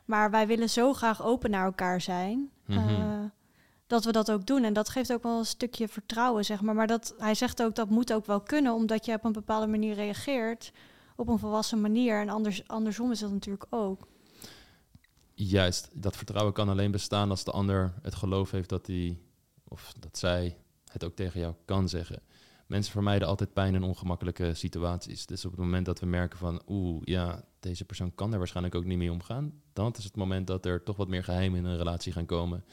Maar 0.05 0.31
wij 0.31 0.47
willen 0.47 0.69
zo 0.69 0.93
graag 0.93 1.23
open 1.23 1.49
naar 1.49 1.65
elkaar 1.65 2.01
zijn. 2.01 2.49
Mhm. 2.65 2.89
Uh, 2.89 3.19
dat 3.87 4.03
we 4.05 4.11
dat 4.11 4.31
ook 4.31 4.45
doen. 4.45 4.63
En 4.63 4.73
dat 4.73 4.89
geeft 4.89 5.13
ook 5.13 5.23
wel 5.23 5.37
een 5.37 5.45
stukje 5.45 5.87
vertrouwen, 5.87 6.45
zeg 6.45 6.61
maar. 6.61 6.75
Maar 6.75 6.87
dat, 6.87 7.13
hij 7.17 7.35
zegt 7.35 7.63
ook, 7.63 7.75
dat 7.75 7.89
moet 7.89 8.13
ook 8.13 8.25
wel 8.25 8.41
kunnen, 8.41 8.73
omdat 8.73 9.05
je 9.05 9.13
op 9.13 9.23
een 9.23 9.31
bepaalde 9.31 9.67
manier 9.67 9.93
reageert. 9.93 10.71
Op 11.15 11.27
een 11.27 11.39
volwassen 11.39 11.81
manier. 11.81 12.21
En 12.21 12.29
anders, 12.29 12.67
andersom 12.67 13.11
is 13.11 13.19
dat 13.19 13.31
natuurlijk 13.31 13.65
ook. 13.69 14.07
Juist, 15.33 15.89
dat 15.93 16.17
vertrouwen 16.17 16.53
kan 16.53 16.69
alleen 16.69 16.91
bestaan 16.91 17.29
als 17.29 17.43
de 17.43 17.51
ander 17.51 17.93
het 18.01 18.15
geloof 18.15 18.51
heeft 18.51 18.69
dat 18.69 18.87
hij 18.87 19.17
of 19.67 19.93
dat 19.99 20.17
zij 20.17 20.57
het 20.93 21.03
ook 21.03 21.15
tegen 21.15 21.39
jou 21.39 21.53
kan 21.65 21.89
zeggen. 21.89 22.21
Mensen 22.67 22.91
vermijden 22.91 23.27
altijd 23.27 23.53
pijn 23.53 23.75
en 23.75 23.83
ongemakkelijke 23.83 24.53
situaties. 24.53 25.25
Dus 25.25 25.45
op 25.45 25.51
het 25.51 25.59
moment 25.59 25.85
dat 25.85 25.99
we 25.99 26.05
merken 26.05 26.39
van, 26.39 26.61
oeh, 26.67 27.01
ja, 27.03 27.43
deze 27.59 27.85
persoon 27.85 28.15
kan 28.15 28.31
er 28.31 28.37
waarschijnlijk 28.37 28.75
ook 28.75 28.85
niet 28.85 28.97
mee 28.97 29.11
omgaan, 29.11 29.61
dan 29.73 29.93
is 29.97 30.03
het 30.03 30.15
moment 30.15 30.47
dat 30.47 30.65
er 30.65 30.83
toch 30.83 30.97
wat 30.97 31.07
meer 31.07 31.23
geheimen 31.23 31.59
in 31.59 31.65
een 31.65 31.77
relatie 31.77 32.11
gaan 32.11 32.25
komen, 32.25 32.65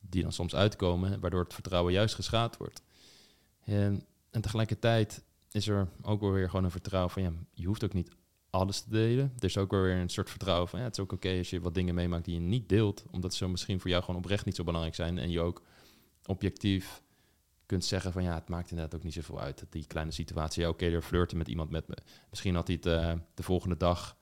die 0.00 0.22
dan 0.22 0.32
soms 0.32 0.54
uitkomen, 0.54 1.20
waardoor 1.20 1.42
het 1.42 1.54
vertrouwen 1.54 1.92
juist 1.92 2.14
geschaad 2.14 2.56
wordt. 2.56 2.82
En, 3.64 4.04
en 4.30 4.40
tegelijkertijd 4.40 5.22
is 5.50 5.68
er 5.68 5.88
ook 6.02 6.20
wel 6.20 6.32
weer 6.32 6.48
gewoon 6.48 6.64
een 6.64 6.70
vertrouwen 6.70 7.12
van, 7.12 7.22
ja, 7.22 7.32
je 7.54 7.66
hoeft 7.66 7.84
ook 7.84 7.92
niet 7.92 8.10
alles 8.50 8.80
te 8.80 8.90
delen. 8.90 9.32
Er 9.38 9.44
is 9.44 9.56
ook 9.56 9.70
wel 9.70 9.82
weer 9.82 9.96
een 9.96 10.08
soort 10.08 10.30
vertrouwen 10.30 10.68
van, 10.68 10.78
ja, 10.78 10.84
het 10.84 10.96
is 10.96 11.02
ook 11.02 11.12
oké 11.12 11.38
als 11.38 11.50
je 11.50 11.60
wat 11.60 11.74
dingen 11.74 11.94
meemaakt 11.94 12.24
die 12.24 12.34
je 12.34 12.40
niet 12.40 12.68
deelt, 12.68 13.04
omdat 13.10 13.34
ze 13.34 13.48
misschien 13.48 13.80
voor 13.80 13.90
jou 13.90 14.02
gewoon 14.02 14.20
oprecht 14.20 14.44
niet 14.44 14.56
zo 14.56 14.64
belangrijk 14.64 14.94
zijn 14.94 15.18
en 15.18 15.30
je 15.30 15.40
ook 15.40 15.62
objectief 16.26 17.02
kunt 17.68 17.84
zeggen 17.84 18.12
van 18.12 18.22
ja, 18.22 18.34
het 18.34 18.48
maakt 18.48 18.70
inderdaad 18.70 18.94
ook 18.94 19.04
niet 19.04 19.12
zoveel 19.12 19.40
uit. 19.40 19.64
Die 19.70 19.86
kleine 19.86 20.12
situatie, 20.12 20.62
ja, 20.62 20.68
oké, 20.68 20.86
er 20.86 21.02
flirten 21.02 21.38
met 21.38 21.48
iemand 21.48 21.70
met 21.70 21.88
me. 21.88 21.96
Misschien 22.30 22.54
had 22.54 22.66
hij 22.66 22.76
het 22.80 22.86
uh, 22.86 23.12
de 23.34 23.42
volgende 23.42 23.76
dag, 23.76 24.16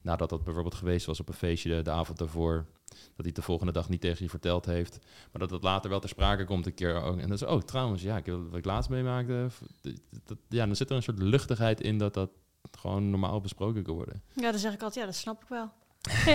nadat 0.00 0.28
dat 0.28 0.44
bijvoorbeeld 0.44 0.74
geweest 0.74 1.06
was 1.06 1.20
op 1.20 1.28
een 1.28 1.34
feestje 1.34 1.82
de, 1.82 1.90
avond 1.90 2.18
daarvoor, 2.18 2.66
dat 2.86 3.24
hij 3.24 3.32
de 3.32 3.42
volgende 3.42 3.72
dag 3.72 3.88
niet 3.88 4.00
tegen 4.00 4.24
je 4.24 4.30
verteld 4.30 4.66
heeft, 4.66 4.98
maar 5.32 5.40
dat 5.40 5.50
het 5.50 5.62
later 5.62 5.90
wel 5.90 6.00
ter 6.00 6.08
sprake 6.08 6.44
komt 6.44 6.66
een 6.66 6.74
keer. 6.74 7.02
Ook. 7.02 7.18
En 7.18 7.28
dat 7.28 7.42
is, 7.42 7.46
oh, 7.46 7.60
trouwens, 7.60 8.02
ja, 8.02 8.16
ik 8.16 8.26
wat 8.26 8.58
ik 8.58 8.64
laatst 8.64 8.90
meemaakte. 8.90 9.48
Dat, 9.80 10.00
dat, 10.24 10.38
ja, 10.48 10.66
dan 10.66 10.76
zit 10.76 10.90
er 10.90 10.96
een 10.96 11.02
soort 11.02 11.18
luchtigheid 11.18 11.80
in 11.80 11.98
dat 11.98 12.14
dat 12.14 12.30
gewoon 12.78 13.10
normaal 13.10 13.40
besproken 13.40 13.82
kan 13.82 13.94
worden. 13.94 14.22
Ja, 14.34 14.50
dan 14.50 14.60
zeg 14.60 14.72
ik 14.72 14.82
altijd, 14.82 15.00
ja, 15.00 15.10
dat 15.10 15.20
snap 15.20 15.42
ik 15.42 15.48
wel. 15.48 15.70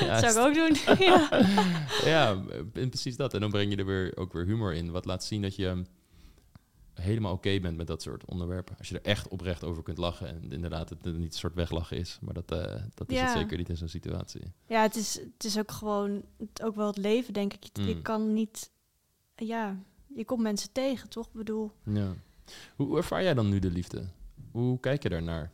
Ja, 0.00 0.20
dat 0.20 0.32
zou 0.32 0.50
ik 0.52 0.58
ook 0.58 0.68
doen. 0.68 0.96
ja. 1.06 1.28
ja, 2.04 2.42
en 2.72 2.88
precies 2.88 3.16
dat. 3.16 3.34
En 3.34 3.40
dan 3.40 3.50
breng 3.50 3.70
je 3.70 3.76
er 3.76 3.86
weer, 3.86 4.12
ook 4.16 4.32
weer 4.32 4.44
humor 4.44 4.72
in. 4.74 4.90
Wat 4.90 5.04
laat 5.04 5.24
zien 5.24 5.42
dat 5.42 5.56
je 5.56 5.82
helemaal 6.94 7.32
oké 7.32 7.60
bent 7.60 7.76
met 7.76 7.86
dat 7.86 8.02
soort 8.02 8.24
onderwerpen. 8.24 8.74
Als 8.78 8.88
je 8.88 8.94
er 8.94 9.04
echt 9.10 9.28
oprecht 9.28 9.64
over 9.64 9.82
kunt 9.82 9.98
lachen. 9.98 10.28
En 10.28 10.52
inderdaad, 10.52 10.88
het 10.88 11.04
niet 11.04 11.14
een 11.32 11.38
soort 11.38 11.54
weglachen 11.54 11.96
is. 11.96 12.18
Maar 12.20 12.34
dat, 12.34 12.50
eh, 12.50 12.80
dat 12.94 13.10
is 13.10 13.16
Ja. 13.16 13.22
het 13.28 13.38
zeker 13.38 13.56
niet 13.56 13.68
in 13.68 13.76
zo'n 13.76 13.88
situatie. 13.88 14.42
ja, 14.66 14.82
het 14.82 14.96
is, 14.96 15.14
het 15.14 15.44
is 15.44 15.58
ook 15.58 15.70
gewoon 15.70 16.22
het, 16.38 16.62
ook 16.62 16.74
wel 16.74 16.86
het 16.86 16.96
leven, 16.96 17.32
denk 17.34 17.52
ik. 17.54 17.64
Je, 17.72 17.82
je 17.86 17.94
Mm. 17.94 18.02
kan 18.02 18.32
niet... 18.32 18.70
Ja, 19.36 19.76
je 20.14 20.24
komt 20.24 20.42
mensen 20.42 20.72
tegen, 20.72 21.08
toch? 21.08 21.26
Ik 21.26 21.32
bedoel... 21.32 21.72
Ja. 21.84 22.14
Hoe, 22.76 22.86
hoe 22.86 22.96
ervaar 22.96 23.22
jij 23.22 23.34
dan 23.34 23.48
nu 23.48 23.58
de 23.58 23.70
liefde? 23.70 24.04
Hoe 24.50 24.80
kijk 24.80 25.02
je 25.02 25.08
daarnaar? 25.08 25.50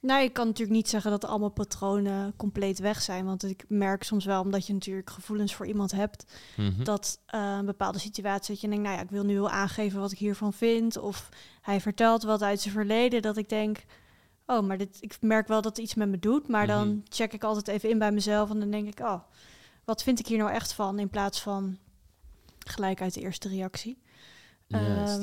Nou, 0.00 0.22
ik 0.22 0.32
kan 0.32 0.46
natuurlijk 0.46 0.76
niet 0.76 0.88
zeggen 0.88 1.10
dat 1.10 1.24
allemaal 1.24 1.48
patronen 1.48 2.36
compleet 2.36 2.78
weg 2.78 3.02
zijn. 3.02 3.24
Want 3.24 3.44
ik 3.44 3.64
merk 3.68 4.02
soms 4.02 4.24
wel, 4.24 4.42
omdat 4.42 4.66
je 4.66 4.72
natuurlijk 4.72 5.10
gevoelens 5.10 5.54
voor 5.54 5.66
iemand 5.66 5.90
hebt, 5.92 6.24
Mhm. 6.56 6.84
dat 6.84 7.20
eh, 7.26 7.54
een 7.58 7.66
bepaalde 7.66 7.98
situatie 7.98 8.52
dat 8.52 8.60
je 8.60 8.68
denkt, 8.68 8.84
nou 8.84 8.96
ja, 8.96 9.02
ik 9.02 9.10
wil 9.10 9.24
nu 9.24 9.34
wel 9.34 9.50
aangeven 9.50 10.00
wat 10.00 10.12
ik 10.12 10.18
hiervan 10.18 10.52
vind. 10.52 10.96
Of 10.98 11.28
hij 11.60 11.80
vertelt 11.80 12.22
wat 12.22 12.42
uit 12.42 12.60
zijn 12.60 12.74
verleden, 12.74 13.22
dat 13.22 13.36
ik 13.36 13.48
denk, 13.48 13.84
oh, 14.46 14.66
maar 14.66 14.78
dit, 14.78 14.96
ik 15.00 15.16
merk 15.20 15.48
wel 15.48 15.62
dat 15.62 15.76
het 15.76 15.84
iets 15.84 15.94
met 15.94 16.08
me 16.08 16.18
doet. 16.18 16.48
Maar 16.48 16.66
Mhm. 16.66 16.76
dan 16.76 17.02
check 17.08 17.32
ik 17.32 17.44
altijd 17.44 17.68
even 17.68 17.88
in 17.90 17.98
bij 17.98 18.12
mezelf 18.12 18.50
en 18.50 18.58
dan 18.60 18.70
denk 18.70 18.88
ik, 18.88 19.00
oh, 19.00 19.20
wat 19.84 20.02
vind 20.02 20.18
ik 20.18 20.26
hier 20.26 20.38
nou 20.38 20.50
echt 20.50 20.72
van? 20.72 20.98
In 20.98 21.08
plaats 21.08 21.40
van 21.40 21.78
gelijk 22.58 23.00
uit 23.00 23.14
de 23.14 23.20
eerste 23.20 23.48
reactie. 23.48 23.98
Juist. 24.66 25.22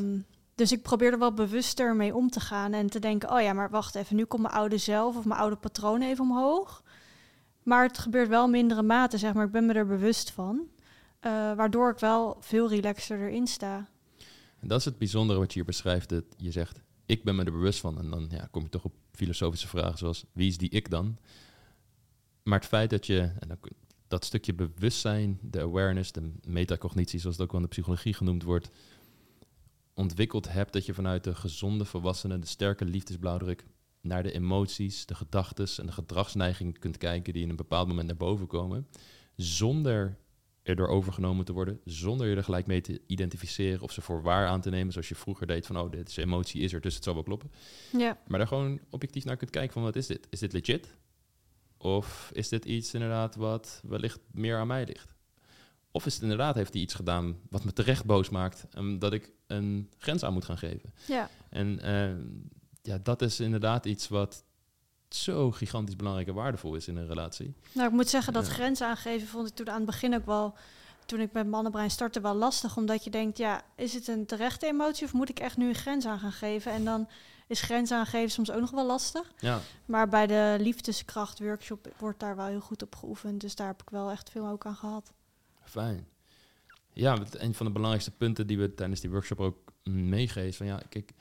Dus 0.56 0.72
ik 0.72 0.82
probeer 0.82 1.12
er 1.12 1.20
wel 1.20 1.34
bewuster 1.34 1.96
mee 1.96 2.16
om 2.16 2.30
te 2.30 2.40
gaan 2.40 2.74
en 2.74 2.88
te 2.88 3.00
denken: 3.00 3.32
oh 3.32 3.42
ja, 3.42 3.54
maar 3.54 3.70
wacht 3.70 3.96
even, 3.96 4.16
nu 4.16 4.26
komt 4.26 4.42
mijn 4.42 4.54
oude 4.54 4.78
zelf 4.78 5.18
of 5.18 5.26
mijn 5.26 5.40
oude 5.40 5.56
patroon 5.56 6.02
even 6.02 6.24
omhoog. 6.24 6.84
Maar 7.64 7.84
het 7.84 7.98
gebeurt 7.98 8.28
wel 8.28 8.46
in 8.46 8.52
mindere 8.52 8.82
mate, 8.84 9.18
zeg 9.18 9.34
maar. 9.34 9.46
Ik 9.46 9.52
ben 9.52 9.66
me 9.66 9.74
er 9.74 9.88
bewust 9.88 10.32
van. 10.32 10.68
eh, 11.20 11.32
waardoor 11.32 11.92
ik 11.92 12.00
wel 12.00 12.38
veel 12.40 12.70
relaxter 12.70 13.20
erin 13.20 13.48
sta. 13.48 13.88
En 14.60 14.68
dat 14.68 14.80
is 14.80 14.86
het 14.86 14.98
bijzondere 14.98 15.40
wat 15.40 15.48
je 15.48 15.54
hier 15.54 15.66
beschrijft. 15.68 16.10
Dat 16.10 16.24
je 16.38 16.52
zegt, 16.52 16.80
ik 17.06 17.24
ben 17.24 17.36
me 17.36 17.44
er 17.44 17.52
bewust 17.52 17.80
van. 17.80 17.98
En 17.98 18.10
dan 18.10 18.28
ja, 18.30 18.48
kom 18.52 18.64
je 18.64 18.70
toch 18.70 18.84
op 18.84 18.94
filosofische 19.12 19.68
vragen 19.68 19.98
zoals, 19.98 20.26
wie 20.32 20.48
is 20.48 20.58
die 20.58 20.70
ik 20.70 20.90
dan? 20.90 21.18
Maar 22.44 22.60
het 22.60 22.68
feit 22.68 22.90
dat 22.90 23.06
je, 23.06 23.20
en 23.20 23.48
dan, 23.48 23.58
dat 24.08 24.26
stukje 24.26 24.54
bewustzijn, 24.54 25.40
de 25.42 25.62
awareness, 25.62 26.12
de 26.12 26.32
metacognitie, 26.48 27.20
zoals 27.20 27.36
het 27.36 27.46
ook 27.46 27.52
wel 27.52 27.62
in 27.62 27.68
de 27.68 27.74
psychologie 27.74 28.14
genoemd 28.14 28.44
wordt, 28.44 28.70
ontwikkeld 29.96 30.52
hebt, 30.52 30.74
dat 30.74 30.86
je 30.86 30.94
vanuit 30.94 31.24
de 31.24 31.36
gezonde 31.36 31.86
volwassenen, 31.86 32.42
de 32.42 32.48
sterke 32.48 32.86
liefdesblauwdruk, 32.86 33.66
naar 34.02 34.24
de 34.24 34.32
emoties, 34.32 35.06
de 35.06 35.16
gedachten 35.16 35.68
en 35.78 35.86
de 35.86 35.92
gedragsneigingen 35.92 36.80
kunt 36.80 36.98
kijken 36.98 37.34
die 37.34 37.44
in 37.44 37.50
een 37.50 37.56
bepaald 37.56 37.88
moment 37.88 38.08
naar 38.08 38.18
boven 38.18 38.48
komen, 38.48 38.88
zonder 39.36 40.18
erdoor 40.64 40.88
overgenomen 40.88 41.46
te 41.46 41.54
worden, 41.54 41.80
zonder 41.86 42.28
je 42.28 42.36
er 42.36 42.44
gelijk 42.44 42.66
mee 42.66 42.82
te 42.82 43.02
identificeren 43.08 43.82
of 43.82 43.92
ze 43.92 44.02
voor 44.02 44.22
waar 44.22 44.48
aan 44.48 44.62
te 44.62 44.70
nemen, 44.70 44.92
zoals 44.92 45.10
je 45.10 45.16
vroeger 45.16 45.48
deed 45.48 45.66
van, 45.66 45.78
oh, 45.78 45.92
deze 45.92 46.22
emotie 46.22 46.62
is 46.62 46.74
er, 46.74 46.82
dus 46.82 46.96
het 46.96 47.04
zal 47.04 47.14
wel 47.14 47.24
kloppen. 47.24 47.52
Ja, 47.98 48.18
Maar 48.28 48.38
daar 48.38 48.48
gewoon 48.48 48.80
objectief 48.90 49.26
naar 49.26 49.38
kunt 49.38 49.50
kijken 49.50 49.74
van, 49.74 49.84
wat 49.84 49.96
is 49.96 50.08
dit? 50.08 50.28
Is 50.30 50.40
dit 50.40 50.54
legit? 50.54 50.96
Of 51.78 52.30
is 52.34 52.50
dit 52.50 52.66
iets 52.66 52.94
inderdaad 52.94 53.36
wat 53.36 53.82
wellicht 53.88 54.20
meer 54.32 54.58
aan 54.58 54.68
mij 54.68 54.86
ligt? 54.86 55.16
Of 55.92 56.06
is 56.06 56.14
het 56.14 56.24
inderdaad, 56.24 56.56
heeft 56.56 56.74
hij 56.74 56.82
iets 56.82 56.94
gedaan 56.94 57.38
wat 57.50 57.64
me 57.64 57.74
terecht 57.74 58.06
boos 58.06 58.30
maakt, 58.30 58.68
en 58.72 59.00
dat 59.00 59.14
ik 59.14 59.32
een 59.48 59.90
grens 59.98 60.24
aan 60.24 60.34
moet 60.34 60.46
gaan 60.46 60.58
geven? 60.58 60.94
ja, 61.08 61.30
En 61.50 61.80
eh, 61.80 62.16
ja, 62.82 62.98
dat 63.04 63.22
is 63.22 63.40
inderdaad 63.40 63.86
iets 63.86 64.08
wat 64.08 64.44
zo 65.10 65.52
gigantisch 65.52 65.96
belangrijk 65.96 66.28
en 66.28 66.34
waardevol 66.34 66.76
is 66.76 66.88
in 66.88 66.98
een 66.98 67.08
relatie. 67.08 67.54
nou 67.72 67.88
ik 67.88 67.94
moet 67.94 68.10
zeggen 68.10 68.34
dat 68.34 68.48
grenzen 68.48 68.88
aangeven 68.88 69.28
vond 69.28 69.48
ik 69.48 69.56
toen 69.56 69.70
aan 69.70 69.76
het 69.76 69.86
begin 69.86 70.16
ook 70.16 70.26
wel, 70.26 70.56
toen 71.06 71.20
ik 71.20 71.32
met 71.32 71.48
mannenbrein 71.48 71.92
startte, 71.92 72.22
wel 72.22 72.36
lastig. 72.36 72.78
Omdat 72.78 73.04
je 73.04 73.10
denkt, 73.10 73.38
ja, 73.38 73.62
is 73.76 73.94
het 73.94 74.08
een 74.08 74.26
terechte 74.26 74.66
emotie 74.68 75.06
of 75.06 75.14
moet 75.14 75.30
ik 75.30 75.40
echt 75.40 75.58
nu 75.58 75.68
een 75.68 75.76
grens 75.76 76.06
aan 76.06 76.20
gaan 76.20 76.32
geven? 76.32 76.72
En 76.72 76.86
dan 76.86 77.08
is 77.48 77.62
grens 77.62 77.92
aangeven 77.92 78.32
soms 78.32 78.52
ook 78.52 78.60
nog 78.60 78.72
wel 78.72 78.86
lastig. 78.86 79.32
Ja, 79.40 79.60
Maar 79.86 80.10
bij 80.10 80.28
de 80.28 80.56
liefdeskracht 80.60 81.40
workshop 81.40 81.88
wordt 81.98 82.20
daar 82.20 82.36
wel 82.36 82.46
heel 82.46 82.60
goed 82.60 82.82
op 82.82 82.96
geoefend. 82.96 83.42
Dus 83.42 83.56
daar 83.56 83.68
heb 83.68 83.82
ik 83.82 83.90
wel 83.90 84.12
echt 84.12 84.30
veel 84.30 84.48
ook 84.48 84.66
aan 84.66 84.76
gehad. 84.76 85.12
fijn. 85.64 86.08
Ja, 86.96 87.18
een 87.32 87.54
van 87.54 87.66
de 87.66 87.72
belangrijkste 87.72 88.12
punten 88.12 88.48
die 88.48 88.58
we 88.58 88.74
tijdens 88.74 89.02
die 89.02 89.10
workshop 89.10 89.40
ook 89.40 89.74
meegeven. 89.84 90.54
Van 90.54 90.66
ja, 90.66 90.82
kijk, 90.90 91.12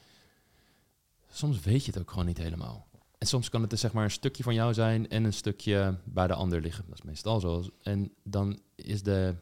soms 1.31 1.61
weet 1.61 1.85
je 1.85 1.91
het 1.91 2.01
ook 2.01 2.11
gewoon 2.11 2.27
niet 2.27 2.39
helemaal. 2.39 2.89
En 3.19 3.27
soms 3.27 3.49
kan 3.49 3.61
het 3.61 3.71
dus 3.71 3.81
zeg 3.81 3.93
maar 3.93 4.05
een 4.05 4.11
stukje 4.11 4.43
van 4.43 4.55
jou 4.55 4.75
zijn 4.75 5.09
en 5.09 5.25
een 5.25 5.33
stukje 5.33 5.99
bij 6.05 6.27
de 6.27 6.35
ander 6.35 6.61
liggen. 6.61 6.85
Dat 6.89 6.99
is 6.99 7.03
meestal 7.03 7.41
zo. 7.41 7.65
En 7.83 8.13
dan 8.23 8.61
is 8.75 9.03
de 9.03 9.35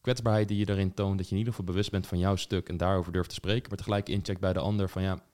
kwetsbaarheid 0.00 0.48
die 0.48 0.58
je 0.58 0.66
daarin 0.66 0.94
toont, 0.94 1.16
dat 1.16 1.26
je 1.26 1.32
in 1.32 1.38
ieder 1.38 1.52
geval 1.52 1.68
bewust 1.68 1.90
bent 1.90 2.06
van 2.06 2.18
jouw 2.18 2.36
stuk 2.36 2.68
en 2.68 2.76
daarover 2.76 3.12
durft 3.12 3.28
te 3.28 3.34
spreken, 3.34 3.68
maar 3.68 3.78
tegelijk 3.78 4.08
incheckt 4.08 4.40
bij 4.40 4.52
de 4.52 4.60
ander 4.60 4.88
van 4.88 5.02
ja, 5.02 5.24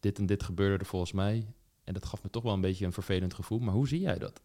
dit 0.00 0.18
en 0.18 0.26
dit 0.26 0.42
gebeurde 0.42 0.78
er 0.78 0.86
volgens 0.86 1.12
mij. 1.12 1.46
En 1.84 1.94
dat 1.94 2.04
gaf 2.04 2.22
me 2.22 2.30
toch 2.30 2.42
wel 2.42 2.52
een 2.52 2.60
beetje 2.60 2.84
een 2.84 2.92
vervelend 2.92 3.34
gevoel. 3.34 3.58
Maar 3.58 3.74
hoe 3.74 3.88
zie 3.88 4.00
jij 4.00 4.18
dat? 4.18 4.40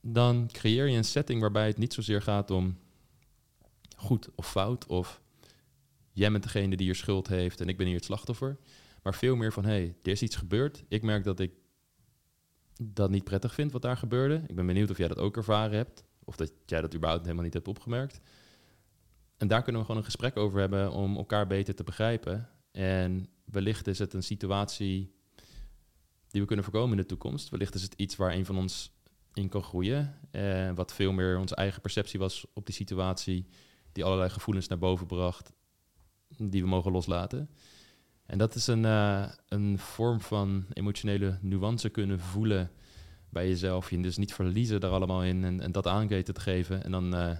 dan 0.00 0.48
creëer 0.52 0.88
je 0.88 0.96
een 0.96 1.04
setting 1.04 1.40
waarbij 1.40 1.66
het 1.66 1.78
niet 1.78 1.92
zozeer 1.92 2.22
gaat 2.22 2.50
om 2.50 2.78
goed 4.04 4.28
of 4.34 4.50
fout 4.50 4.86
of 4.86 5.20
jij 6.12 6.30
bent 6.30 6.42
degene 6.42 6.76
die 6.76 6.86
hier 6.86 6.94
schuld 6.94 7.28
heeft 7.28 7.60
en 7.60 7.68
ik 7.68 7.76
ben 7.76 7.86
hier 7.86 7.96
het 7.96 8.04
slachtoffer. 8.04 8.58
Maar 9.02 9.14
veel 9.14 9.36
meer 9.36 9.52
van, 9.52 9.64
hé, 9.64 9.70
hey, 9.70 9.96
er 10.02 10.10
is 10.10 10.22
iets 10.22 10.36
gebeurd. 10.36 10.84
Ik 10.88 11.02
merk 11.02 11.24
dat 11.24 11.40
ik 11.40 11.52
dat 12.82 13.10
niet 13.10 13.24
prettig 13.24 13.54
vind 13.54 13.72
wat 13.72 13.82
daar 13.82 13.96
gebeurde. 13.96 14.42
Ik 14.46 14.54
ben 14.54 14.66
benieuwd 14.66 14.90
of 14.90 14.98
jij 14.98 15.08
dat 15.08 15.18
ook 15.18 15.36
ervaren 15.36 15.76
hebt. 15.76 16.04
Of 16.24 16.36
dat 16.36 16.52
jij 16.66 16.80
dat 16.80 16.94
überhaupt 16.94 17.22
helemaal 17.22 17.44
niet 17.44 17.54
hebt 17.54 17.68
opgemerkt. 17.68 18.20
En 19.36 19.48
daar 19.48 19.62
kunnen 19.62 19.80
we 19.80 19.86
gewoon 19.86 20.00
een 20.00 20.10
gesprek 20.10 20.36
over 20.36 20.60
hebben 20.60 20.92
om 20.92 21.16
elkaar 21.16 21.46
beter 21.46 21.74
te 21.74 21.84
begrijpen. 21.84 22.48
En 22.70 23.28
wellicht 23.44 23.86
is 23.86 23.98
het 23.98 24.14
een 24.14 24.22
situatie 24.22 25.14
die 26.28 26.40
we 26.40 26.46
kunnen 26.46 26.64
voorkomen 26.64 26.96
in 26.96 27.02
de 27.02 27.08
toekomst. 27.08 27.48
Wellicht 27.48 27.74
is 27.74 27.82
het 27.82 27.94
iets 27.94 28.16
waar 28.16 28.32
een 28.32 28.46
van 28.46 28.56
ons 28.56 28.92
in 29.34 29.48
kan 29.48 29.62
groeien. 29.62 30.18
Eh, 30.30 30.70
wat 30.74 30.94
veel 30.94 31.12
meer 31.12 31.38
onze 31.38 31.54
eigen 31.54 31.80
perceptie 31.80 32.18
was 32.18 32.46
op 32.52 32.66
die 32.66 32.74
situatie. 32.74 33.46
Die 33.94 34.04
allerlei 34.04 34.30
gevoelens 34.30 34.68
naar 34.68 34.78
boven 34.78 35.06
bracht. 35.06 35.52
Die 36.36 36.62
we 36.62 36.68
mogen 36.68 36.92
loslaten. 36.92 37.48
En 38.26 38.38
dat 38.38 38.54
is 38.54 38.66
een, 38.66 38.84
eh, 38.84 39.28
een 39.48 39.78
vorm 39.78 40.20
van 40.20 40.64
emotionele 40.72 41.38
nuance 41.40 41.88
kunnen 41.88 42.20
voelen 42.20 42.70
bij 43.28 43.48
jezelf. 43.48 43.90
Je 43.90 44.00
dus 44.00 44.16
niet 44.16 44.34
verliezen 44.34 44.80
daar 44.80 44.90
allemaal 44.90 45.24
in 45.24 45.44
en, 45.44 45.60
en 45.60 45.72
dat 45.72 45.86
aangeten 45.86 46.34
te 46.34 46.40
geven. 46.40 46.84
En 46.84 46.90
dan 46.90 47.14
eh, 47.14 47.36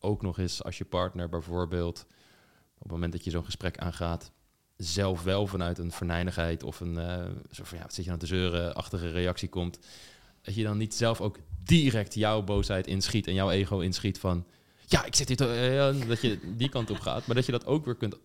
ook 0.00 0.22
nog 0.22 0.38
eens 0.38 0.64
als 0.64 0.78
je 0.78 0.84
partner 0.84 1.28
bijvoorbeeld, 1.28 2.06
op 2.74 2.82
het 2.82 2.90
moment 2.90 3.12
dat 3.12 3.24
je 3.24 3.30
zo'n 3.30 3.44
gesprek 3.44 3.78
aangaat, 3.78 4.32
zelf 4.76 5.22
wel 5.22 5.46
vanuit 5.46 5.78
een 5.78 5.92
verneinigheid 5.92 6.62
of 6.62 6.80
een, 6.80 6.98
eh 6.98 7.24
zo 7.50 7.64
van 7.64 7.78
ja, 7.78 7.82
wat 7.84 7.94
zit 7.94 8.04
je 8.04 8.10
nou 8.10 8.22
te 8.22 8.26
zeuren-achtige 8.26 9.10
reactie 9.10 9.48
komt. 9.48 9.78
Dat 10.42 10.54
je 10.54 10.62
dan 10.62 10.78
niet 10.78 10.94
zelf 10.94 11.20
ook 11.20 11.38
direct 11.64 12.14
jouw 12.14 12.42
boosheid 12.42 12.86
inschiet 12.86 13.26
en 13.26 13.34
jouw 13.34 13.50
ego 13.50 13.78
inschiet 13.78 14.18
van 14.18 14.46
ja, 14.92 15.04
ik 15.04 15.14
zit 15.14 15.28
hier 15.28 15.36
te, 15.36 15.46
eh, 16.00 16.08
dat 16.08 16.20
je 16.20 16.38
die 16.56 16.68
kant 16.68 16.90
op 16.90 16.98
gaat. 17.00 17.26
Maar 17.26 17.36
dat 17.36 17.46
je 17.46 17.52
dat 17.52 17.66
ook 17.66 17.84
weer 17.84 17.94
kunt, 17.96 18.16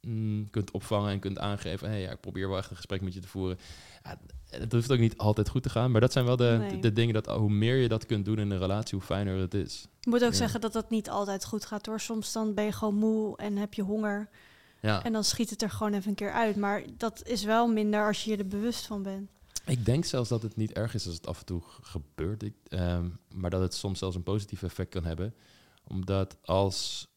mm, 0.00 0.50
kunt 0.50 0.70
opvangen 0.70 1.10
en 1.10 1.18
kunt 1.18 1.38
aangeven. 1.38 1.88
Hey, 1.88 2.00
ja, 2.00 2.10
ik 2.10 2.20
probeer 2.20 2.48
wel 2.48 2.58
echt 2.58 2.70
een 2.70 2.76
gesprek 2.76 3.00
met 3.00 3.14
je 3.14 3.20
te 3.20 3.28
voeren. 3.28 3.58
Ja, 4.04 4.18
het 4.50 4.72
hoeft 4.72 4.92
ook 4.92 4.98
niet 4.98 5.16
altijd 5.18 5.48
goed 5.48 5.62
te 5.62 5.70
gaan. 5.70 5.90
Maar 5.90 6.00
dat 6.00 6.12
zijn 6.12 6.24
wel 6.24 6.36
de, 6.36 6.56
Nee. 6.58 6.70
de, 6.70 6.78
de 6.78 6.92
dingen 6.92 7.14
dat 7.14 7.26
hoe 7.26 7.50
meer 7.50 7.76
je 7.76 7.88
dat 7.88 8.06
kunt 8.06 8.24
doen 8.24 8.38
in 8.38 8.50
een 8.50 8.58
relatie, 8.58 8.98
hoe 8.98 9.06
fijner 9.06 9.36
het 9.38 9.54
is. 9.54 9.86
Ik 10.00 10.06
moet 10.06 10.24
ook 10.24 10.30
Ja. 10.30 10.36
zeggen 10.36 10.60
dat 10.60 10.72
dat 10.72 10.90
niet 10.90 11.10
altijd 11.10 11.44
goed 11.44 11.64
gaat 11.66 11.86
hoor. 11.86 12.00
Soms 12.00 12.32
dan 12.32 12.54
ben 12.54 12.64
je 12.64 12.72
gewoon 12.72 12.94
moe 12.94 13.36
en 13.36 13.56
heb 13.56 13.74
je 13.74 13.82
honger. 13.82 14.28
Ja. 14.80 15.04
En 15.04 15.12
dan 15.12 15.24
schiet 15.24 15.50
het 15.50 15.62
er 15.62 15.70
gewoon 15.70 15.92
even 15.94 16.08
een 16.08 16.14
keer 16.14 16.32
uit. 16.32 16.56
Maar 16.56 16.82
dat 16.96 17.22
is 17.28 17.44
wel 17.44 17.66
minder 17.68 18.06
als 18.06 18.24
je 18.24 18.30
je 18.30 18.36
er 18.36 18.46
bewust 18.46 18.86
van 18.86 19.02
bent. 19.02 19.30
Ik 19.66 19.84
denk 19.84 20.04
zelfs 20.04 20.28
dat 20.28 20.42
het 20.42 20.56
niet 20.56 20.72
erg 20.72 20.94
is 20.94 21.06
als 21.06 21.14
het 21.14 21.26
af 21.26 21.38
en 21.40 21.44
toe 21.46 21.62
gebeurt. 21.82 22.42
Ik, 22.42 22.54
ehm, 22.68 23.08
maar 23.34 23.50
dat 23.50 23.60
het 23.60 23.74
soms 23.74 23.98
zelfs 23.98 24.16
een 24.16 24.22
positief 24.22 24.62
effect 24.62 24.90
kan 24.90 25.04
hebben. 25.04 25.34
Omdat 25.90 26.36
als 26.44 27.08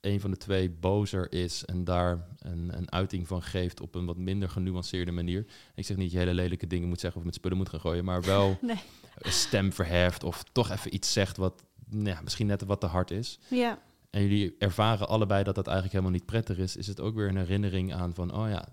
een 0.00 0.20
van 0.20 0.30
de 0.30 0.36
twee 0.36 0.70
bozer 0.70 1.32
is 1.32 1.64
en 1.64 1.84
daar 1.84 2.26
een, 2.38 2.76
een 2.76 2.92
uiting 2.92 3.26
van 3.26 3.42
geeft 3.42 3.80
op 3.80 3.94
een 3.94 4.06
wat 4.06 4.16
minder 4.16 4.48
genuanceerde 4.48 5.12
manier. 5.12 5.46
Ik 5.74 5.86
zeg 5.86 5.96
niet 5.96 6.04
dat 6.06 6.14
je 6.14 6.18
hele 6.18 6.34
lelijke 6.34 6.66
dingen 6.66 6.88
moet 6.88 7.00
zeggen 7.00 7.20
of 7.20 7.26
met 7.26 7.34
spullen 7.34 7.56
moet 7.56 7.68
gaan 7.68 7.80
gooien, 7.80 8.04
maar 8.04 8.22
wel 8.22 8.58
Nee. 8.62 8.76
een 9.18 9.32
stem 9.32 9.72
verheft 9.72 10.24
of 10.24 10.42
toch 10.52 10.70
even 10.70 10.94
iets 10.94 11.12
zegt 11.12 11.36
wat 11.36 11.64
nou 11.88 12.08
ja, 12.08 12.20
misschien 12.22 12.46
net 12.46 12.64
wat 12.64 12.80
te 12.80 12.86
hard 12.86 13.10
is. 13.10 13.38
Ja, 13.48 13.78
En 14.10 14.22
jullie 14.22 14.54
ervaren 14.58 15.08
allebei 15.08 15.44
dat 15.44 15.54
dat 15.54 15.66
eigenlijk 15.66 15.96
helemaal 15.96 16.16
niet 16.18 16.26
prettig 16.26 16.58
is, 16.58 16.76
is 16.76 16.86
het 16.86 17.00
ook 17.00 17.14
weer 17.14 17.28
een 17.28 17.36
herinnering 17.36 17.94
aan 17.94 18.14
van, 18.14 18.34
oh 18.34 18.48
ja, 18.48 18.68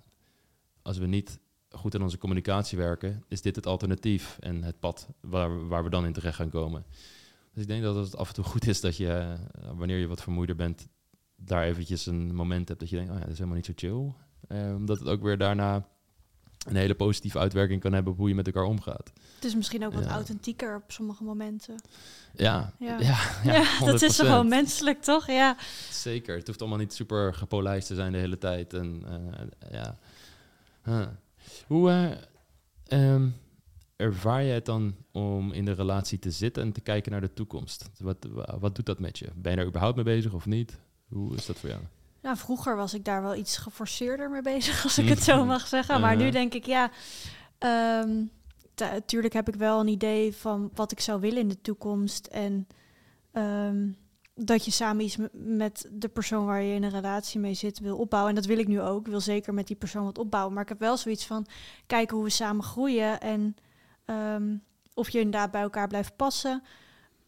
als 0.81 0.97
we 0.97 1.05
niet 1.05 1.39
goed 1.69 1.95
aan 1.95 2.01
onze 2.01 2.17
communicatie 2.17 2.77
werken, 2.77 3.23
is 3.27 3.41
dit 3.41 3.55
het 3.55 3.65
alternatief 3.65 4.37
en 4.39 4.63
het 4.63 4.79
pad 4.79 5.07
waar, 5.21 5.67
waar 5.67 5.83
we 5.83 5.89
dan 5.89 6.05
in 6.05 6.13
terecht 6.13 6.35
gaan 6.35 6.49
komen. 6.49 6.85
Dus 7.53 7.61
ik 7.61 7.67
denk 7.67 7.83
dat 7.83 7.95
het 7.95 8.17
af 8.17 8.27
en 8.27 8.33
toe 8.33 8.43
goed 8.43 8.67
is 8.67 8.81
dat 8.81 8.97
je, 8.97 9.09
eh, 9.09 9.69
wanneer 9.75 9.97
je 9.97 10.07
wat 10.07 10.21
vermoeider 10.21 10.55
bent, 10.55 10.87
daar 11.35 11.63
eventjes 11.63 12.05
een 12.05 12.35
moment 12.35 12.67
hebt 12.67 12.79
dat 12.79 12.89
je 12.89 12.95
denkt, 12.95 13.11
oh 13.11 13.17
ja, 13.17 13.21
dat 13.23 13.31
is 13.31 13.37
helemaal 13.37 13.57
niet 13.57 13.65
zo 13.65 13.73
chill. 13.75 14.13
Eh, 14.47 14.75
omdat 14.75 14.99
het 14.99 15.07
ook 15.07 15.21
weer 15.21 15.37
daarna 15.37 15.87
een 16.67 16.75
hele 16.75 16.95
positieve 16.95 17.39
uitwerking 17.39 17.81
kan 17.81 17.93
hebben 17.93 18.11
op 18.13 18.17
hoe 18.19 18.29
je 18.29 18.35
met 18.35 18.45
elkaar 18.45 18.63
omgaat. 18.63 19.11
Het 19.35 19.43
is 19.45 19.55
misschien 19.55 19.85
ook 19.85 19.93
wat 19.93 20.03
Ja. 20.03 20.09
authentieker 20.09 20.75
op 20.75 20.91
sommige 20.91 21.23
momenten. 21.23 21.75
Ja, 22.33 22.73
Ja. 22.79 22.99
ja, 22.99 23.17
ja, 23.43 23.51
Ja, 23.53 23.85
dat 23.85 24.01
is 24.01 24.17
100%. 24.21 24.27
gewoon 24.27 24.47
menselijk, 24.47 25.01
toch? 25.01 25.27
Ja. 25.27 25.57
Zeker. 25.91 26.37
Het 26.37 26.47
hoeft 26.47 26.59
allemaal 26.61 26.79
niet 26.79 26.93
super 26.93 27.33
gepolijst 27.33 27.87
te 27.87 27.95
zijn 27.95 28.11
de 28.11 28.17
hele 28.17 28.37
tijd. 28.37 28.73
En 28.73 29.03
eh, 29.59 29.71
ja. 29.71 29.97
Huh. 30.83 31.07
Hoe 31.67 32.17
ehm, 32.87 33.27
ervaar 33.95 34.43
je 34.43 34.51
het 34.53 34.65
dan 34.65 34.95
om 35.11 35.51
in 35.51 35.65
de 35.65 35.71
relatie 35.71 36.19
te 36.19 36.31
zitten 36.31 36.63
en 36.63 36.71
te 36.71 36.81
kijken 36.81 37.11
naar 37.11 37.21
de 37.21 37.33
toekomst? 37.33 37.89
Wat, 37.99 38.17
wa- 38.29 38.57
wat 38.59 38.75
doet 38.75 38.85
dat 38.85 38.99
met 38.99 39.19
je? 39.19 39.27
Ben 39.35 39.51
je 39.51 39.57
er 39.57 39.65
überhaupt 39.67 39.95
mee 39.95 40.05
bezig 40.05 40.33
of 40.33 40.45
niet? 40.45 40.79
Hoe 41.09 41.35
is 41.35 41.45
dat 41.45 41.57
voor 41.59 41.69
jou? 41.69 41.81
Nou, 42.21 42.37
vroeger 42.37 42.75
was 42.75 42.93
ik 42.93 43.05
daar 43.05 43.21
wel 43.21 43.35
iets 43.35 43.57
geforceerder 43.57 44.29
mee 44.29 44.41
bezig, 44.41 44.83
als 44.83 44.97
ik 44.97 45.09
het 45.15 45.23
zo 45.23 45.45
mag 45.45 45.67
zeggen. 45.67 46.01
Maar 46.01 46.11
nu 46.15 46.17
Uh-huh. 46.25 46.33
denk 46.33 46.53
ik, 46.53 46.65
ja, 46.65 46.91
ehm 47.57 48.23
natuurlijk 48.75 49.33
heb 49.33 49.47
ik 49.47 49.55
wel 49.55 49.79
een 49.79 49.87
idee 49.87 50.35
van 50.35 50.69
wat 50.73 50.91
ik 50.91 50.99
zou 50.99 51.19
willen 51.21 51.39
in 51.39 51.47
de 51.47 51.61
toekomst. 51.61 52.25
En 52.25 52.67
ehm, 53.31 53.87
dat 54.35 54.65
je 54.65 54.71
samen 54.71 55.03
iets 55.05 55.17
met 55.33 55.89
de 55.91 56.07
persoon 56.09 56.45
waar 56.45 56.61
je 56.61 56.73
in 56.75 56.83
een 56.83 56.89
relatie 56.89 57.39
mee 57.39 57.53
zit 57.53 57.79
wil 57.79 57.97
opbouwen. 57.97 58.29
En 58.29 58.35
dat 58.41 58.45
wil 58.45 58.57
ik 58.57 58.67
nu 58.67 58.81
ook. 58.81 58.99
Ik 59.05 59.11
wil 59.11 59.19
zeker 59.21 59.53
met 59.53 59.67
die 59.67 59.75
persoon 59.75 60.03
wat 60.03 60.17
opbouwen. 60.17 60.53
Maar 60.53 60.63
ik 60.63 60.69
heb 60.69 60.79
wel 60.79 60.97
zoiets 60.97 61.25
van 61.25 61.45
kijken 61.87 62.15
hoe 62.15 62.25
we 62.25 62.31
samen 62.31 62.63
groeien. 62.63 63.21
En 63.21 63.55
ehm, 64.05 64.55
of 64.93 65.09
je 65.09 65.17
inderdaad 65.19 65.51
bij 65.51 65.61
elkaar 65.61 65.87
blijft 65.87 66.15
passen. 66.15 66.63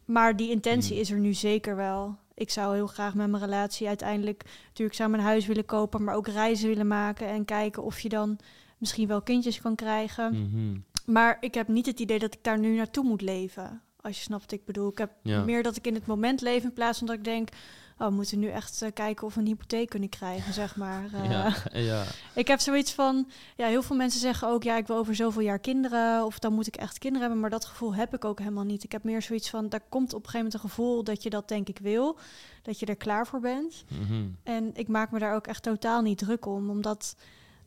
Maar 0.05 0.35
die 0.35 0.49
intentie 0.49 0.91
Hmm. 0.91 1.01
is 1.01 1.11
er 1.11 1.19
nu 1.19 1.33
zeker 1.33 1.75
wel. 1.75 2.15
Ik 2.33 2.49
zou 2.49 2.75
heel 2.75 2.87
graag 2.87 3.13
met 3.15 3.29
mijn 3.29 3.43
relatie 3.43 3.87
uiteindelijk 3.87 4.43
natuurlijk 4.67 4.97
samen 4.97 5.19
een 5.19 5.25
huis 5.25 5.45
willen 5.45 5.65
kopen, 5.65 6.03
maar 6.03 6.15
ook 6.15 6.27
reizen 6.27 6.67
willen 6.67 6.87
maken 6.87 7.27
en 7.27 7.45
kijken 7.45 7.83
of 7.83 7.99
je 7.99 8.09
dan 8.09 8.37
misschien 8.77 9.07
wel 9.07 9.21
kindjes 9.21 9.61
kan 9.61 9.75
krijgen. 9.75 10.31
Mhm. 10.41 10.77
Maar 11.13 11.37
ik 11.39 11.53
heb 11.53 11.67
niet 11.67 11.85
het 11.85 11.99
idee 11.99 12.19
dat 12.19 12.33
ik 12.33 12.43
daar 12.43 12.59
nu 12.59 12.75
naartoe 12.75 13.03
moet 13.03 13.21
leven. 13.21 13.81
Als 14.01 14.17
je 14.17 14.23
snapt 14.23 14.41
wat 14.41 14.51
ik 14.51 14.65
bedoel. 14.65 14.89
Ik 14.89 14.97
heb 14.97 15.11
Ja. 15.21 15.43
meer 15.43 15.63
dat 15.63 15.75
ik 15.75 15.87
in 15.87 15.93
het 15.93 16.05
moment 16.05 16.41
leef 16.41 16.63
in 16.63 16.73
plaats 16.73 16.97
van 16.97 17.07
dat 17.07 17.15
ik 17.15 17.23
denk, 17.23 17.49
oh, 17.97 18.07
we 18.07 18.13
moeten 18.13 18.39
nu 18.39 18.47
echt 18.47 18.81
eh, 18.81 18.91
kijken 18.93 19.27
of 19.27 19.33
we 19.33 19.39
een 19.39 19.45
hypotheek 19.45 19.89
kunnen 19.89 20.09
krijgen, 20.09 20.53
zeg 20.53 20.75
maar. 20.75 21.03
Eh, 21.13 21.31
Ja, 21.31 21.55
ja. 21.71 22.03
ik 22.33 22.47
heb 22.47 22.59
zoiets 22.59 22.93
van, 22.93 23.27
ja, 23.55 23.67
heel 23.67 23.81
veel 23.81 23.95
mensen 23.95 24.19
zeggen 24.19 24.47
ook, 24.47 24.63
ja, 24.63 24.77
ik 24.77 24.87
wil 24.87 24.97
over 24.97 25.15
zoveel 25.15 25.41
jaar 25.41 25.59
kinderen, 25.59 26.25
of 26.25 26.39
dan 26.39 26.53
moet 26.53 26.67
ik 26.67 26.75
echt 26.75 26.97
kinderen 26.97 27.21
hebben, 27.21 27.39
maar 27.39 27.49
dat 27.49 27.65
gevoel 27.65 27.95
heb 27.95 28.13
ik 28.13 28.25
ook 28.25 28.39
helemaal 28.39 28.63
niet. 28.63 28.83
Ik 28.83 28.91
heb 28.91 29.03
meer 29.03 29.21
zoiets 29.21 29.49
van, 29.49 29.69
daar 29.69 29.83
komt 29.89 30.13
op 30.13 30.23
een 30.23 30.29
gegeven 30.29 30.45
moment 30.45 30.53
een 30.53 30.69
gevoel 30.69 31.03
dat 31.03 31.23
je 31.23 31.29
dat 31.29 31.47
denk 31.47 31.67
ik 31.69 31.79
wil, 31.79 32.17
dat 32.61 32.79
je 32.79 32.85
er 32.85 32.95
klaar 32.95 33.27
voor 33.27 33.39
bent. 33.39 33.83
Mhm. 33.87 34.27
En 34.43 34.71
ik 34.73 34.87
maak 34.87 35.11
me 35.11 35.19
daar 35.19 35.35
ook 35.35 35.47
echt 35.47 35.63
totaal 35.63 36.01
niet 36.01 36.17
druk 36.17 36.45
om, 36.45 36.69
omdat, 36.69 37.15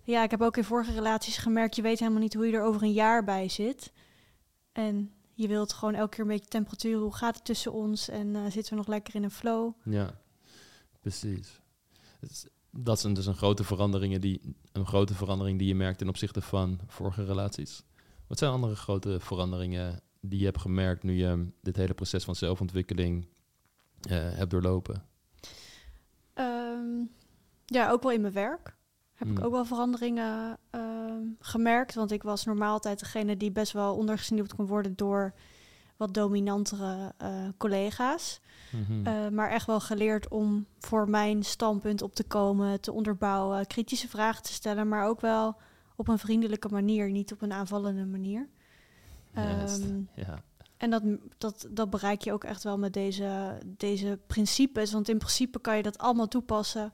ja, 0.03 0.23
ik 0.23 0.31
heb 0.31 0.43
ook 0.43 0.57
in 0.57 0.65
vorige 0.65 0.93
relaties 0.93 1.37
gemerkt, 1.37 1.77
je 1.77 1.83
weet 1.83 1.99
helemaal 1.99 2.21
niet 2.21 2.35
hoe 2.35 2.47
je 2.47 2.57
er 2.57 2.63
over 2.63 2.83
een 2.83 2.93
jaar 2.93 3.25
bij 3.25 3.49
zit. 3.49 3.93
En 4.73 5.13
je 5.39 5.49
wilt 5.49 5.73
gewoon 5.73 5.95
elke 5.95 6.11
keer 6.11 6.21
een 6.21 6.31
beetje 6.31 6.49
temperatuur, 6.49 6.99
hoe 6.99 7.15
gaat 7.15 7.35
het 7.35 7.45
tussen 7.45 7.73
ons 7.73 8.09
en 8.09 8.37
eh, 8.37 8.43
zitten 8.51 8.73
we 8.73 8.79
nog 8.79 8.87
lekker 8.87 9.15
in 9.15 9.23
een 9.23 9.31
flow? 9.31 9.73
Ja, 9.85 10.21
precies. 11.01 11.61
Dat 12.71 13.01
zijn 13.01 13.15
dus 13.15 13.27
een 13.27 13.37
grote, 13.37 13.65
veranderingen 13.65 14.21
die, 14.21 14.55
een 14.73 14.87
grote 14.87 15.15
verandering 15.15 15.59
die 15.59 15.69
je 15.69 15.75
merkt 15.75 15.99
ten 15.99 16.09
opzichte 16.09 16.41
van 16.41 16.81
vorige 16.87 17.25
relaties. 17.25 17.83
Wat 18.27 18.39
zijn 18.39 18.51
andere 18.51 18.77
grote 18.77 19.21
veranderingen 19.21 20.01
die 20.21 20.39
je 20.39 20.45
hebt 20.45 20.61
gemerkt 20.61 21.03
nu 21.03 21.13
je 21.13 21.51
dit 21.63 21.77
hele 21.77 21.95
proces 21.95 22.25
van 22.25 22.35
zelfontwikkeling 22.35 23.29
eh, 24.01 24.17
hebt 24.17 24.51
doorlopen? 24.51 25.03
Ehm, 26.35 27.05
ja, 27.65 27.91
ook 27.91 28.03
wel 28.03 28.13
in 28.13 28.21
mijn 28.21 28.33
werk. 28.33 28.77
Heb 29.19 29.29
ik 29.29 29.37
Hmm. 29.37 29.47
ook 29.47 29.53
wel 29.53 29.65
veranderingen 29.65 30.59
ehm, 30.71 31.23
gemerkt. 31.41 31.95
Want 31.95 32.11
ik 32.11 32.23
was 32.23 32.45
normaal 32.45 32.73
altijd 32.73 32.99
degene 32.99 33.37
die 33.37 33.51
best 33.51 33.73
wel 33.73 33.97
ondergesneeuwd 33.97 34.55
kon 34.55 34.67
worden 34.67 34.97
door 34.97 35.33
wat 35.97 36.15
dominantere 36.15 37.13
eh, 37.17 37.31
collega's. 37.57 38.41
Mhm. 38.71 39.07
Eh, 39.07 39.29
maar 39.29 39.51
echt 39.51 39.67
wel 39.67 39.81
geleerd 39.81 40.29
om 40.29 40.67
voor 40.79 41.09
mijn 41.09 41.43
standpunt 41.43 42.03
op 42.03 42.15
te 42.15 42.25
komen, 42.25 42.81
te 42.81 42.93
onderbouwen, 42.93 43.67
kritische 43.67 44.09
vragen 44.09 44.43
te 44.43 44.53
stellen, 44.53 44.89
maar 44.89 45.07
ook 45.07 45.21
wel 45.21 45.57
op 45.97 46.09
een 46.09 46.19
vriendelijke 46.19 46.69
manier, 46.69 47.11
niet 47.11 47.33
op 47.33 47.43
een 47.43 47.53
aanvallende 47.53 48.05
manier. 48.05 48.49
Ehm, 49.35 50.01
ja. 50.15 50.43
en 50.77 50.91
dat, 50.91 51.03
dat, 51.39 51.67
dat 51.71 51.91
bereik 51.91 52.23
je 52.23 52.33
ook 52.33 52.45
echt 52.45 52.63
wel 52.63 52.79
met 52.79 52.93
deze, 52.93 53.59
deze 53.67 54.19
principes. 54.27 54.93
Want 54.93 55.09
in 55.09 55.19
principe 55.19 55.61
kan 55.61 55.77
je 55.77 55.83
dat 55.83 55.99
allemaal 55.99 56.29
toepassen 56.29 56.93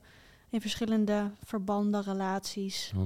in 0.55 0.61
verschillende 0.61 1.31
verbanden, 1.43 2.01
relaties. 2.03 2.91
100%. 2.95 2.99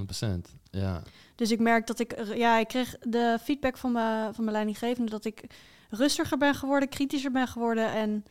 Ja. 0.72 1.02
Dus 1.36 1.52
ik 1.52 1.60
merk 1.60 1.88
dat 1.88 2.00
ik, 2.00 2.12
er- 2.18 2.38
ja, 2.38 2.58
ik 2.58 2.68
kreeg 2.68 2.96
de 3.00 3.38
feedback 3.42 3.78
van 3.78 3.92
mijn, 3.92 4.34
van 4.34 4.44
mijn 4.44 4.56
leidinggevende 4.56 5.12
dat 5.12 5.26
ik 5.26 5.44
rustiger 5.90 6.38
ben 6.38 6.56
geworden, 6.56 6.90
kritischer 6.90 7.32
ben 7.32 7.48
geworden. 7.48 7.92
En 7.94 8.26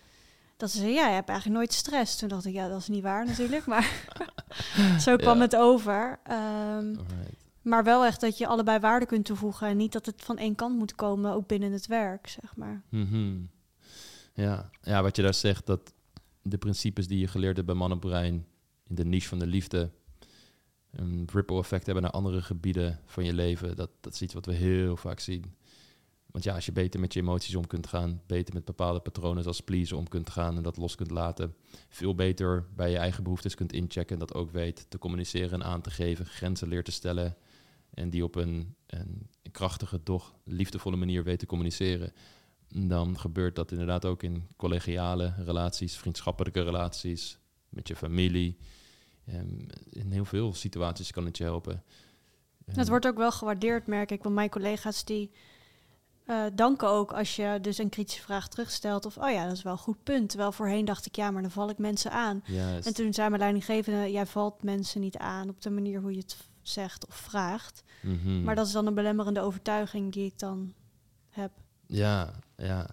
dat 0.56 0.70
ze 0.70 0.78
zei, 0.78 0.90
ja, 0.92 1.06
je 1.08 1.14
hebt 1.14 1.28
eigenlijk 1.28 1.58
nooit 1.58 1.72
stress. 1.72 2.16
Toen 2.16 2.28
dacht 2.28 2.44
ik, 2.44 2.54
ja, 2.54 2.68
dat 2.68 2.80
is 2.80 2.88
niet 2.88 3.02
waar 3.02 3.26
natuurlijk, 3.26 3.66
maar 3.66 4.04
zo 5.04 5.16
kwam 5.16 5.36
Ja. 5.36 5.42
het 5.42 5.56
over. 5.56 6.18
Ehm, 6.24 6.94
maar 7.62 7.84
wel 7.84 8.04
echt 8.04 8.20
dat 8.20 8.38
je 8.38 8.46
allebei 8.46 8.78
waarde 8.78 9.06
kunt 9.06 9.24
toevoegen 9.24 9.68
en 9.68 9.76
niet 9.76 9.92
dat 9.92 10.06
het 10.06 10.22
van 10.22 10.38
één 10.38 10.54
kant 10.54 10.76
moet 10.78 10.94
komen, 10.94 11.32
ook 11.32 11.46
binnen 11.46 11.72
het 11.72 11.86
werk, 11.86 12.28
zeg 12.28 12.56
maar. 12.56 12.82
Mhm. 12.88 13.36
Ja. 14.34 14.70
ja, 14.82 15.02
wat 15.02 15.16
je 15.16 15.22
daar 15.22 15.34
zegt, 15.34 15.66
dat 15.66 15.92
de 16.42 16.58
principes 16.58 17.06
die 17.08 17.18
je 17.18 17.26
geleerd 17.28 17.54
hebt 17.54 17.66
bij 17.66 17.76
Mannenbrein 17.76 18.46
in 18.88 18.94
de 18.94 19.04
niche 19.04 19.28
van 19.28 19.38
de 19.38 19.46
liefde 19.46 19.90
een 20.90 21.28
ripple 21.32 21.58
effect 21.58 21.84
hebben 21.84 22.02
naar 22.02 22.12
andere 22.12 22.42
gebieden 22.42 23.00
van 23.06 23.24
je 23.24 23.32
leven. 23.32 23.76
Dat, 23.76 23.90
dat 24.00 24.12
is 24.12 24.22
iets 24.22 24.34
wat 24.34 24.46
we 24.46 24.52
heel 24.52 24.96
vaak 24.96 25.20
zien. 25.20 25.56
Want 26.26 26.44
ja, 26.44 26.54
als 26.54 26.66
je 26.66 26.72
beter 26.72 27.00
met 27.00 27.12
je 27.12 27.20
emoties 27.20 27.54
om 27.54 27.66
kunt 27.66 27.86
gaan, 27.86 28.22
beter 28.26 28.54
met 28.54 28.64
bepaalde 28.64 29.00
patronen 29.00 29.42
zoals 29.42 29.60
pleasen 29.60 29.96
om 29.96 30.08
kunt 30.08 30.30
gaan 30.30 30.56
en 30.56 30.62
dat 30.62 30.76
los 30.76 30.94
kunt 30.94 31.10
laten, 31.10 31.54
veel 31.88 32.14
beter 32.14 32.66
bij 32.74 32.90
je 32.90 32.96
eigen 32.96 33.22
behoeftes 33.22 33.54
kunt 33.54 33.72
inchecken 33.72 34.12
en 34.12 34.18
dat 34.18 34.34
ook 34.34 34.50
weet 34.50 34.86
te 34.88 34.98
communiceren 34.98 35.50
en 35.50 35.64
aan 35.64 35.80
te 35.80 35.90
geven, 35.90 36.26
grenzen 36.26 36.68
leert 36.68 36.84
te 36.84 36.92
stellen 36.92 37.36
en 37.90 38.10
die 38.10 38.24
op 38.24 38.34
een, 38.34 38.74
een 38.86 39.28
krachtige, 39.52 40.00
doch 40.02 40.34
liefdevolle 40.44 40.96
manier 40.96 41.24
weet 41.24 41.38
te 41.38 41.46
communiceren, 41.46 42.12
dan 42.68 43.18
gebeurt 43.18 43.56
dat 43.56 43.70
inderdaad 43.70 44.04
ook 44.04 44.22
in 44.22 44.48
collegiale 44.56 45.34
relaties, 45.38 45.96
vriendschappelijke 45.96 46.62
relaties, 46.62 47.38
met 47.68 47.88
je 47.88 47.96
familie. 47.96 48.56
Ehm, 49.28 49.68
in 49.90 50.12
heel 50.12 50.24
veel 50.24 50.54
situaties 50.54 51.10
kan 51.10 51.24
het 51.24 51.36
je 51.36 51.44
helpen. 51.44 51.82
Het 52.64 52.76
Ehm, 52.78 52.88
wordt 52.88 53.06
ook 53.06 53.16
wel 53.16 53.32
gewaardeerd, 53.32 53.86
merk 53.86 54.10
ik. 54.10 54.22
Want 54.22 54.34
mijn 54.34 54.50
collega's 54.50 55.04
die 55.04 55.30
eh, 56.24 56.44
danken 56.54 56.88
ook 56.88 57.12
als 57.12 57.36
je 57.36 57.58
dus 57.60 57.78
een 57.78 57.88
kritische 57.88 58.22
vraag 58.22 58.48
terugstelt. 58.48 59.06
Of, 59.06 59.16
oh 59.16 59.30
ja, 59.30 59.44
dat 59.46 59.56
is 59.56 59.62
wel 59.62 59.72
een 59.72 59.78
goed 59.78 60.02
punt. 60.02 60.28
Terwijl 60.28 60.52
voorheen 60.52 60.84
dacht 60.84 61.06
ik, 61.06 61.16
ja, 61.16 61.30
maar 61.30 61.42
dan 61.42 61.50
val 61.50 61.70
ik 61.70 61.78
mensen 61.78 62.10
aan. 62.10 62.42
En 62.84 62.94
toen 62.94 63.14
zei 63.14 63.28
mijn 63.28 63.40
leidinggevende, 63.40 64.10
jij 64.10 64.26
valt 64.26 64.62
mensen 64.62 65.00
niet 65.00 65.16
aan 65.16 65.48
op 65.48 65.62
de 65.62 65.70
manier 65.70 66.00
hoe 66.00 66.12
je 66.12 66.18
het 66.18 66.36
zegt 66.62 67.06
of 67.06 67.14
vraagt. 67.14 67.82
Mhm. 68.02 68.42
Maar 68.42 68.54
dat 68.54 68.66
is 68.66 68.72
dan 68.72 68.86
een 68.86 68.94
belemmerende 68.94 69.40
overtuiging 69.40 70.12
die 70.12 70.24
ik 70.26 70.38
dan 70.38 70.74
heb. 71.28 71.50
Ja, 71.86 72.32
ja. 72.56 72.86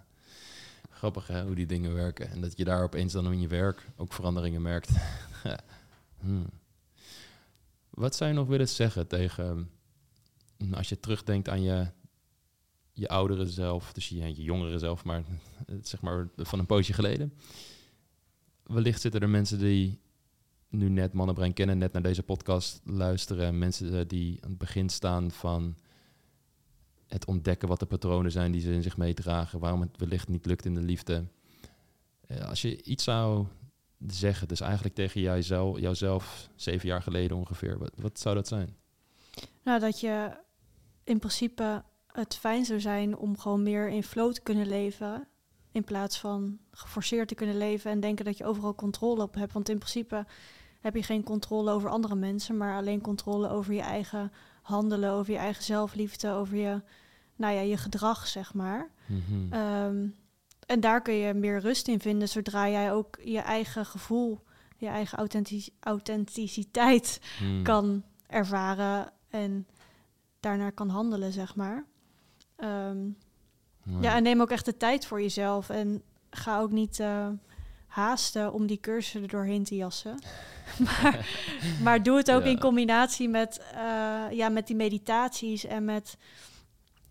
Grappig 0.90 1.28
hè, 1.28 1.44
hoe 1.44 1.56
die 1.56 1.66
dingen 1.66 1.94
werken. 1.94 2.30
En 2.32 2.42
dat 2.42 2.58
je 2.58 2.64
daar 2.64 2.84
opeens 2.84 3.14
dan 3.14 3.32
in 3.32 3.42
je 3.42 3.48
werk 3.48 3.88
ook 3.98 4.14
veranderingen 4.14 4.62
merkt. 4.62 4.90
Hmm. 6.26 6.46
Wat 7.90 8.16
zou 8.16 8.30
je 8.30 8.36
nog 8.36 8.48
willen 8.48 8.70
zeggen 8.70 9.08
tegen, 9.08 9.70
hm, 10.58 10.74
als 10.74 10.90
je 10.90 11.00
terugdenkt 11.00 11.50
aan 11.50 11.62
je, 11.62 11.88
je 12.92 13.08
oudere 13.08 13.46
zelf, 13.48 13.94
dus 13.94 14.10
je, 14.10 14.16
je 14.16 14.44
jongere 14.44 14.80
zelf, 14.80 15.04
maar 15.04 15.24
eh, 15.66 15.76
zeg 15.82 16.02
maar 16.02 16.28
van 16.38 16.60
een 16.60 16.66
poosje 16.66 16.94
geleden. 16.94 17.34
Wellicht 18.64 19.02
zitten 19.02 19.22
er 19.22 19.30
mensen 19.30 19.60
die 19.60 20.00
nu 20.70 20.90
net 20.90 21.14
Mannenbrein 21.14 21.54
kennen, 21.54 21.78
net 21.78 21.94
naar 21.94 22.02
deze 22.02 22.24
podcast 22.24 22.82
luisteren. 22.86 23.58
Mensen 23.58 24.00
eh, 24.00 24.08
die 24.08 24.38
aan 24.44 24.50
het 24.50 24.58
begin 24.58 24.90
staan 24.90 25.32
van 25.32 25.76
het 27.08 27.26
ontdekken 27.26 27.68
wat 27.68 27.80
de 27.80 27.86
patronen 27.86 28.32
zijn 28.32 28.52
die 28.52 28.62
ze 28.62 28.74
in 28.74 28.84
zich 28.84 28.98
meedragen, 28.98 29.60
waarom 29.60 29.82
het 29.82 29.98
wellicht 29.98 30.28
niet 30.28 30.46
lukt 30.46 30.66
in 30.66 30.76
de 30.76 30.82
liefde. 30.82 31.26
Eh, 32.28 32.48
als 32.48 32.62
je 32.62 32.84
iets 32.84 33.04
zou 33.04 33.48
zeggen, 34.08 34.48
dus 34.48 34.60
eigenlijk 34.62 34.96
tegen 34.96 35.22
jijzelf, 35.22 35.80
jouzelf 35.80 36.50
zeven 36.56 36.88
jaar 36.88 37.02
geleden 37.02 37.38
ongeveer, 37.38 37.78
wat, 37.78 37.92
wat 37.96 38.20
zou 38.20 38.36
dat 38.36 38.48
zijn? 38.48 38.76
Nou, 39.64 39.80
dat 39.80 40.00
je 40.00 40.32
in 41.04 41.20
principe 41.20 41.84
het 42.08 42.36
fijn 42.36 42.66
zou 42.66 42.80
zijn 42.80 43.18
om 43.18 43.38
gewoon 43.38 43.64
meer 43.64 43.90
in 43.90 44.04
flow 44.04 44.34
te 44.34 44.42
kunnen 44.42 44.68
leven. 44.68 45.28
In 45.72 45.84
plaats 45.84 46.20
van 46.20 46.60
geforceerd 46.72 47.28
te 47.28 47.36
kunnen 47.36 47.58
leven 47.58 47.92
en 47.92 48.00
denken 48.00 48.26
dat 48.26 48.38
je 48.38 48.46
overal 48.46 48.76
controle 48.76 49.22
op 49.22 49.36
hebt. 49.36 49.54
Want 49.54 49.70
in 49.70 49.78
principe 49.78 50.26
heb 50.82 50.96
je 50.96 51.04
geen 51.04 51.24
controle 51.24 51.72
over 51.72 51.90
andere 51.90 52.16
mensen, 52.16 52.58
maar 52.58 52.76
alleen 52.76 53.02
controle 53.02 53.50
over 53.50 53.74
je 53.74 53.82
eigen 53.82 54.32
handelen, 54.62 55.12
over 55.12 55.34
je 55.34 55.40
eigen 55.40 55.64
zelfliefde, 55.64 56.32
over 56.32 56.58
je, 56.58 56.82
nou 57.36 57.54
ja, 57.54 57.62
je 57.62 57.78
gedrag, 57.78 58.28
zeg 58.28 58.54
maar. 58.54 58.90
Mhm. 59.06 59.54
Ehm, 59.54 60.08
en 60.66 60.80
daar 60.80 61.02
kun 61.02 61.14
je 61.14 61.34
meer 61.34 61.60
rust 61.60 61.88
in 61.88 62.00
vinden 62.00 62.30
zodra 62.30 62.70
jij 62.70 62.94
ook 62.94 63.18
je 63.24 63.40
eigen 63.40 63.86
gevoel, 63.86 64.44
je 64.78 64.88
eigen 64.88 65.18
authentic- 65.18 65.70
authenticiteit 65.80 67.20
Hmm. 67.38 67.64
kan 67.64 68.04
ervaren. 68.28 69.12
En 69.30 69.68
daarnaar 70.40 70.72
kan 70.72 70.90
handelen, 70.90 71.32
zeg 71.34 71.56
maar. 71.56 71.86
Ehm, 72.56 72.98
ja, 74.02 74.16
en 74.16 74.24
neem 74.24 74.42
ook 74.42 74.50
echt 74.52 74.66
de 74.66 74.78
tijd 74.78 75.06
voor 75.06 75.22
jezelf. 75.22 75.70
En 75.70 76.04
ga 76.30 76.60
ook 76.60 76.72
niet 76.72 77.00
eh, 77.00 77.28
haasten 77.88 78.54
om 78.54 78.66
die 78.68 78.80
cursussen 78.80 79.22
er 79.22 79.28
doorheen 79.28 79.64
te 79.64 79.76
jassen. 79.76 80.20
maar, 80.86 81.28
maar 81.84 82.04
doe 82.04 82.18
het 82.18 82.32
ook 82.32 82.44
Ja. 82.44 82.50
in 82.50 82.60
combinatie 82.60 83.30
met, 83.30 83.62
eh, 83.74 84.24
ja, 84.32 84.50
met 84.50 84.68
die 84.68 84.76
meditaties 84.76 85.66
en 85.66 85.86
met 85.86 86.18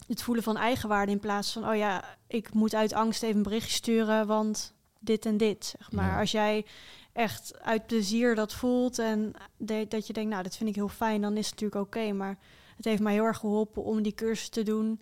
het 0.07 0.23
voelen 0.23 0.45
van 0.45 0.57
eigenwaarde. 0.57 1.13
In 1.13 1.21
plaats 1.21 1.53
van, 1.53 1.69
oh 1.69 1.77
ja, 1.77 2.05
ik 2.27 2.53
moet 2.55 2.75
uit 2.75 2.93
angst 2.93 3.23
even 3.23 3.37
een 3.37 3.43
berichtje 3.43 3.71
sturen, 3.73 4.27
want 4.27 4.75
dit 4.99 5.27
en 5.27 5.37
dit. 5.37 5.75
Zeg 5.79 5.93
maar. 5.93 6.11
Ja. 6.11 6.21
Als 6.21 6.31
jij 6.31 6.67
echt 7.13 7.61
uit 7.63 7.87
plezier 7.87 8.35
dat 8.35 8.53
voelt 8.53 8.99
en 8.99 9.33
de- 9.57 9.87
dat 9.89 10.07
je 10.07 10.13
denkt, 10.13 10.31
nou, 10.31 10.43
dat 10.43 10.57
vind 10.57 10.69
ik 10.69 10.75
heel 10.75 10.89
fijn, 10.89 11.21
dan 11.21 11.37
is 11.37 11.51
het 11.51 11.61
natuurlijk 11.61 11.87
oké. 11.87 12.13
maar 12.13 12.39
het 12.77 12.85
heeft 12.85 13.03
mij 13.03 13.13
heel 13.13 13.25
erg 13.25 13.39
geholpen 13.39 13.85
om 13.85 14.03
die 14.03 14.15
cursus 14.15 14.49
te 14.49 14.63
doen 14.63 15.01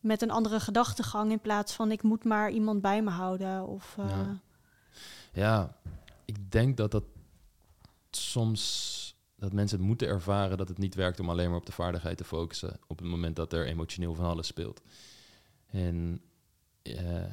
met 0.00 0.22
een 0.22 0.30
andere 0.30 0.60
gedachtegang 0.60 1.30
in 1.30 1.40
plaats 1.40 1.72
van 1.72 1.90
ik 1.90 2.02
moet 2.02 2.24
maar 2.24 2.50
iemand 2.50 2.80
bij 2.80 3.02
me 3.02 3.10
houden. 3.10 3.66
Of, 3.66 3.94
eh, 3.98 4.08
Ja. 4.08 4.38
Ja, 5.32 5.76
ik 6.24 6.50
denk 6.52 6.76
dat 6.76 6.90
dat 6.90 7.04
soms 8.10 8.92
dat 9.44 9.52
mensen 9.52 9.80
moeten 9.80 10.08
ervaren 10.08 10.58
dat 10.58 10.68
het 10.68 10.78
niet 10.78 10.94
werkt 10.94 11.20
om 11.20 11.30
alleen 11.30 11.48
maar 11.48 11.58
op 11.58 11.66
de 11.66 11.72
vaardigheid 11.72 12.16
te 12.16 12.24
focussen 12.24 12.78
op 12.86 12.98
het 12.98 13.08
moment 13.08 13.36
dat 13.36 13.52
er 13.52 13.66
emotioneel 13.66 14.14
van 14.14 14.24
alles 14.24 14.46
speelt. 14.46 14.80
En 15.66 16.20
eh, 16.82 17.32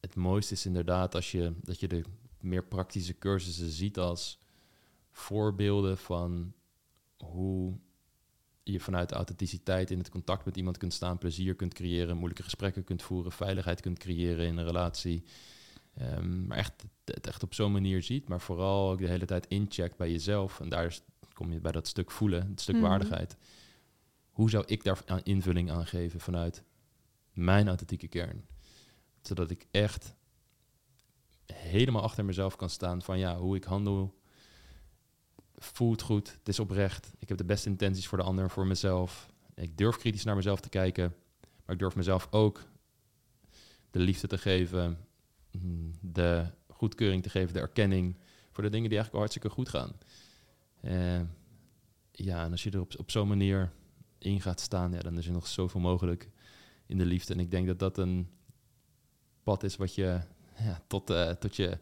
het 0.00 0.14
mooiste 0.14 0.54
is 0.54 0.66
inderdaad 0.66 1.14
als 1.14 1.30
je 1.30 1.52
dat 1.62 1.80
je 1.80 1.88
de 1.88 2.02
meer 2.40 2.64
praktische 2.64 3.18
cursussen 3.18 3.68
ziet 3.68 3.98
als 3.98 4.38
voorbeelden 5.10 5.98
van 5.98 6.52
hoe 7.16 7.78
je 8.62 8.80
vanuit 8.80 9.12
authenticiteit 9.12 9.90
in 9.90 9.98
het 9.98 10.08
contact 10.08 10.44
met 10.44 10.56
iemand 10.56 10.78
kunt 10.78 10.94
staan, 10.94 11.18
plezier 11.18 11.54
kunt 11.54 11.74
creëren, 11.74 12.16
moeilijke 12.16 12.42
gesprekken 12.42 12.84
kunt 12.84 13.02
voeren, 13.02 13.32
veiligheid 13.32 13.80
kunt 13.80 13.98
creëren 13.98 14.46
in 14.46 14.56
een 14.56 14.64
relatie. 14.64 15.24
Ehm, 15.94 16.46
maar 16.46 16.56
echt, 16.58 16.84
het 17.04 17.26
echt 17.26 17.42
op 17.42 17.54
zo'n 17.54 17.72
manier 17.72 18.02
ziet, 18.02 18.28
maar 18.28 18.40
vooral 18.40 18.90
ook 18.90 18.98
de 18.98 19.08
hele 19.08 19.24
tijd 19.26 19.46
incheckt 19.46 19.96
bij 19.96 20.10
jezelf. 20.10 20.60
En 20.60 20.68
daar 20.68 20.86
is- 20.86 21.02
kom 21.40 21.52
je 21.52 21.60
bij 21.60 21.72
dat 21.72 21.88
stuk 21.88 22.10
voelen, 22.10 22.48
het 22.48 22.60
stuk 22.60 22.74
Mhm. 22.74 22.84
waardigheid. 22.84 23.36
Hoe 24.30 24.50
zou 24.50 24.64
ik 24.66 24.84
daar 24.84 25.02
aan 25.06 25.20
invulling 25.22 25.70
aan 25.70 25.86
geven 25.86 26.20
vanuit 26.20 26.62
mijn 27.32 27.68
authentieke 27.68 28.08
kern? 28.08 28.46
Zodat 29.22 29.50
ik 29.50 29.66
echt 29.70 30.14
helemaal 31.52 32.02
achter 32.02 32.24
mezelf 32.24 32.56
kan 32.56 32.70
staan 32.70 33.02
van 33.02 33.18
ja, 33.18 33.38
hoe 33.38 33.56
ik 33.56 33.64
handel 33.64 34.18
voelt 35.56 36.02
goed, 36.02 36.32
het 36.38 36.48
is 36.48 36.58
oprecht. 36.58 37.12
Ik 37.18 37.28
heb 37.28 37.38
de 37.38 37.44
beste 37.44 37.68
intenties 37.68 38.06
voor 38.08 38.18
de 38.18 38.24
ander 38.24 38.44
en 38.44 38.50
voor 38.50 38.66
mezelf. 38.66 39.30
Ik 39.54 39.78
durf 39.78 39.96
kritisch 39.96 40.24
naar 40.24 40.36
mezelf 40.36 40.60
te 40.60 40.68
kijken, 40.68 41.14
maar 41.64 41.74
ik 41.74 41.78
durf 41.78 41.96
mezelf 41.96 42.28
ook 42.30 42.62
de 43.90 43.98
liefde 43.98 44.26
te 44.26 44.38
geven, 44.38 44.98
mm, 45.50 45.92
de 46.00 46.46
goedkeuring 46.68 47.22
te 47.22 47.30
geven, 47.30 47.54
de 47.54 47.60
erkenning 47.60 48.16
voor 48.52 48.62
de 48.62 48.70
dingen 48.70 48.88
die 48.88 48.98
eigenlijk 48.98 49.12
al 49.12 49.18
hartstikke 49.18 49.48
goed 49.48 49.68
gaan. 49.68 49.92
Eh, 50.80 51.20
ja, 52.12 52.44
en 52.44 52.50
als 52.50 52.62
je 52.62 52.70
er 52.70 52.80
op, 52.80 52.92
op 52.96 53.10
zo'n 53.10 53.28
manier 53.28 53.72
in 54.18 54.40
gaat 54.40 54.60
staan, 54.60 54.92
ja, 54.92 55.00
dan 55.00 55.18
is 55.18 55.26
er 55.26 55.32
nog 55.32 55.46
zoveel 55.46 55.80
mogelijk 55.80 56.30
in 56.86 56.98
de 56.98 57.04
liefde. 57.04 57.34
En 57.34 57.40
ik 57.40 57.50
denk 57.50 57.66
dat 57.66 57.78
dat 57.78 57.98
een 57.98 58.28
pad 59.42 59.62
is 59.62 59.76
wat 59.76 59.94
je 59.94 60.20
ja, 60.58 60.80
tot, 60.86 61.10
eh, 61.10 61.30
tot 61.30 61.56
je 61.56 61.78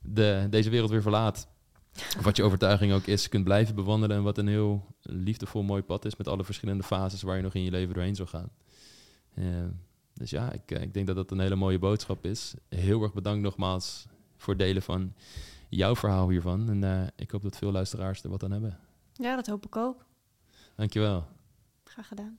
de, 0.00 0.46
deze 0.50 0.70
wereld 0.70 0.90
weer 0.90 1.02
verlaat. 1.02 1.48
Of 1.94 2.24
wat 2.24 2.36
je 2.36 2.42
overtuiging 2.42 2.92
ook 2.92 3.06
is, 3.06 3.28
kunt 3.28 3.44
blijven 3.44 3.74
bewandelen. 3.74 4.16
En 4.16 4.22
wat 4.22 4.38
een 4.38 4.48
heel 4.48 4.86
liefdevol 5.02 5.62
mooi 5.62 5.82
pad 5.82 6.04
is 6.04 6.16
met 6.16 6.28
alle 6.28 6.44
verschillende 6.44 6.82
fases 6.82 7.22
waar 7.22 7.36
je 7.36 7.42
nog 7.42 7.54
in 7.54 7.62
je 7.62 7.70
leven 7.70 7.94
doorheen 7.94 8.14
zou 8.14 8.28
gaan. 8.28 8.50
Eh, 9.34 9.44
dus 10.14 10.30
ja, 10.30 10.52
ik, 10.52 10.70
ik 10.70 10.94
denk 10.94 11.06
dat 11.06 11.16
dat 11.16 11.30
een 11.30 11.40
hele 11.40 11.54
mooie 11.54 11.78
boodschap 11.78 12.24
is. 12.24 12.54
Heel 12.68 13.02
erg 13.02 13.12
bedankt 13.14 13.42
nogmaals 13.42 14.06
voor 14.36 14.54
het 14.54 14.62
delen 14.62 14.82
van 14.82 15.14
jouw 15.74 15.96
verhaal 15.96 16.28
hiervan. 16.28 16.68
En 16.68 16.84
eh, 16.84 17.06
ik 17.16 17.30
hoop 17.30 17.42
dat 17.42 17.56
veel 17.56 17.72
luisteraars 17.72 18.22
er 18.22 18.30
wat 18.30 18.42
aan 18.44 18.50
hebben. 18.50 18.78
ja, 19.12 19.36
dat 19.36 19.46
hoop 19.46 19.66
ik 19.66 19.76
ook. 19.76 20.04
Dankjewel. 20.76 21.26
Graag 21.84 22.08
gedaan. 22.08 22.38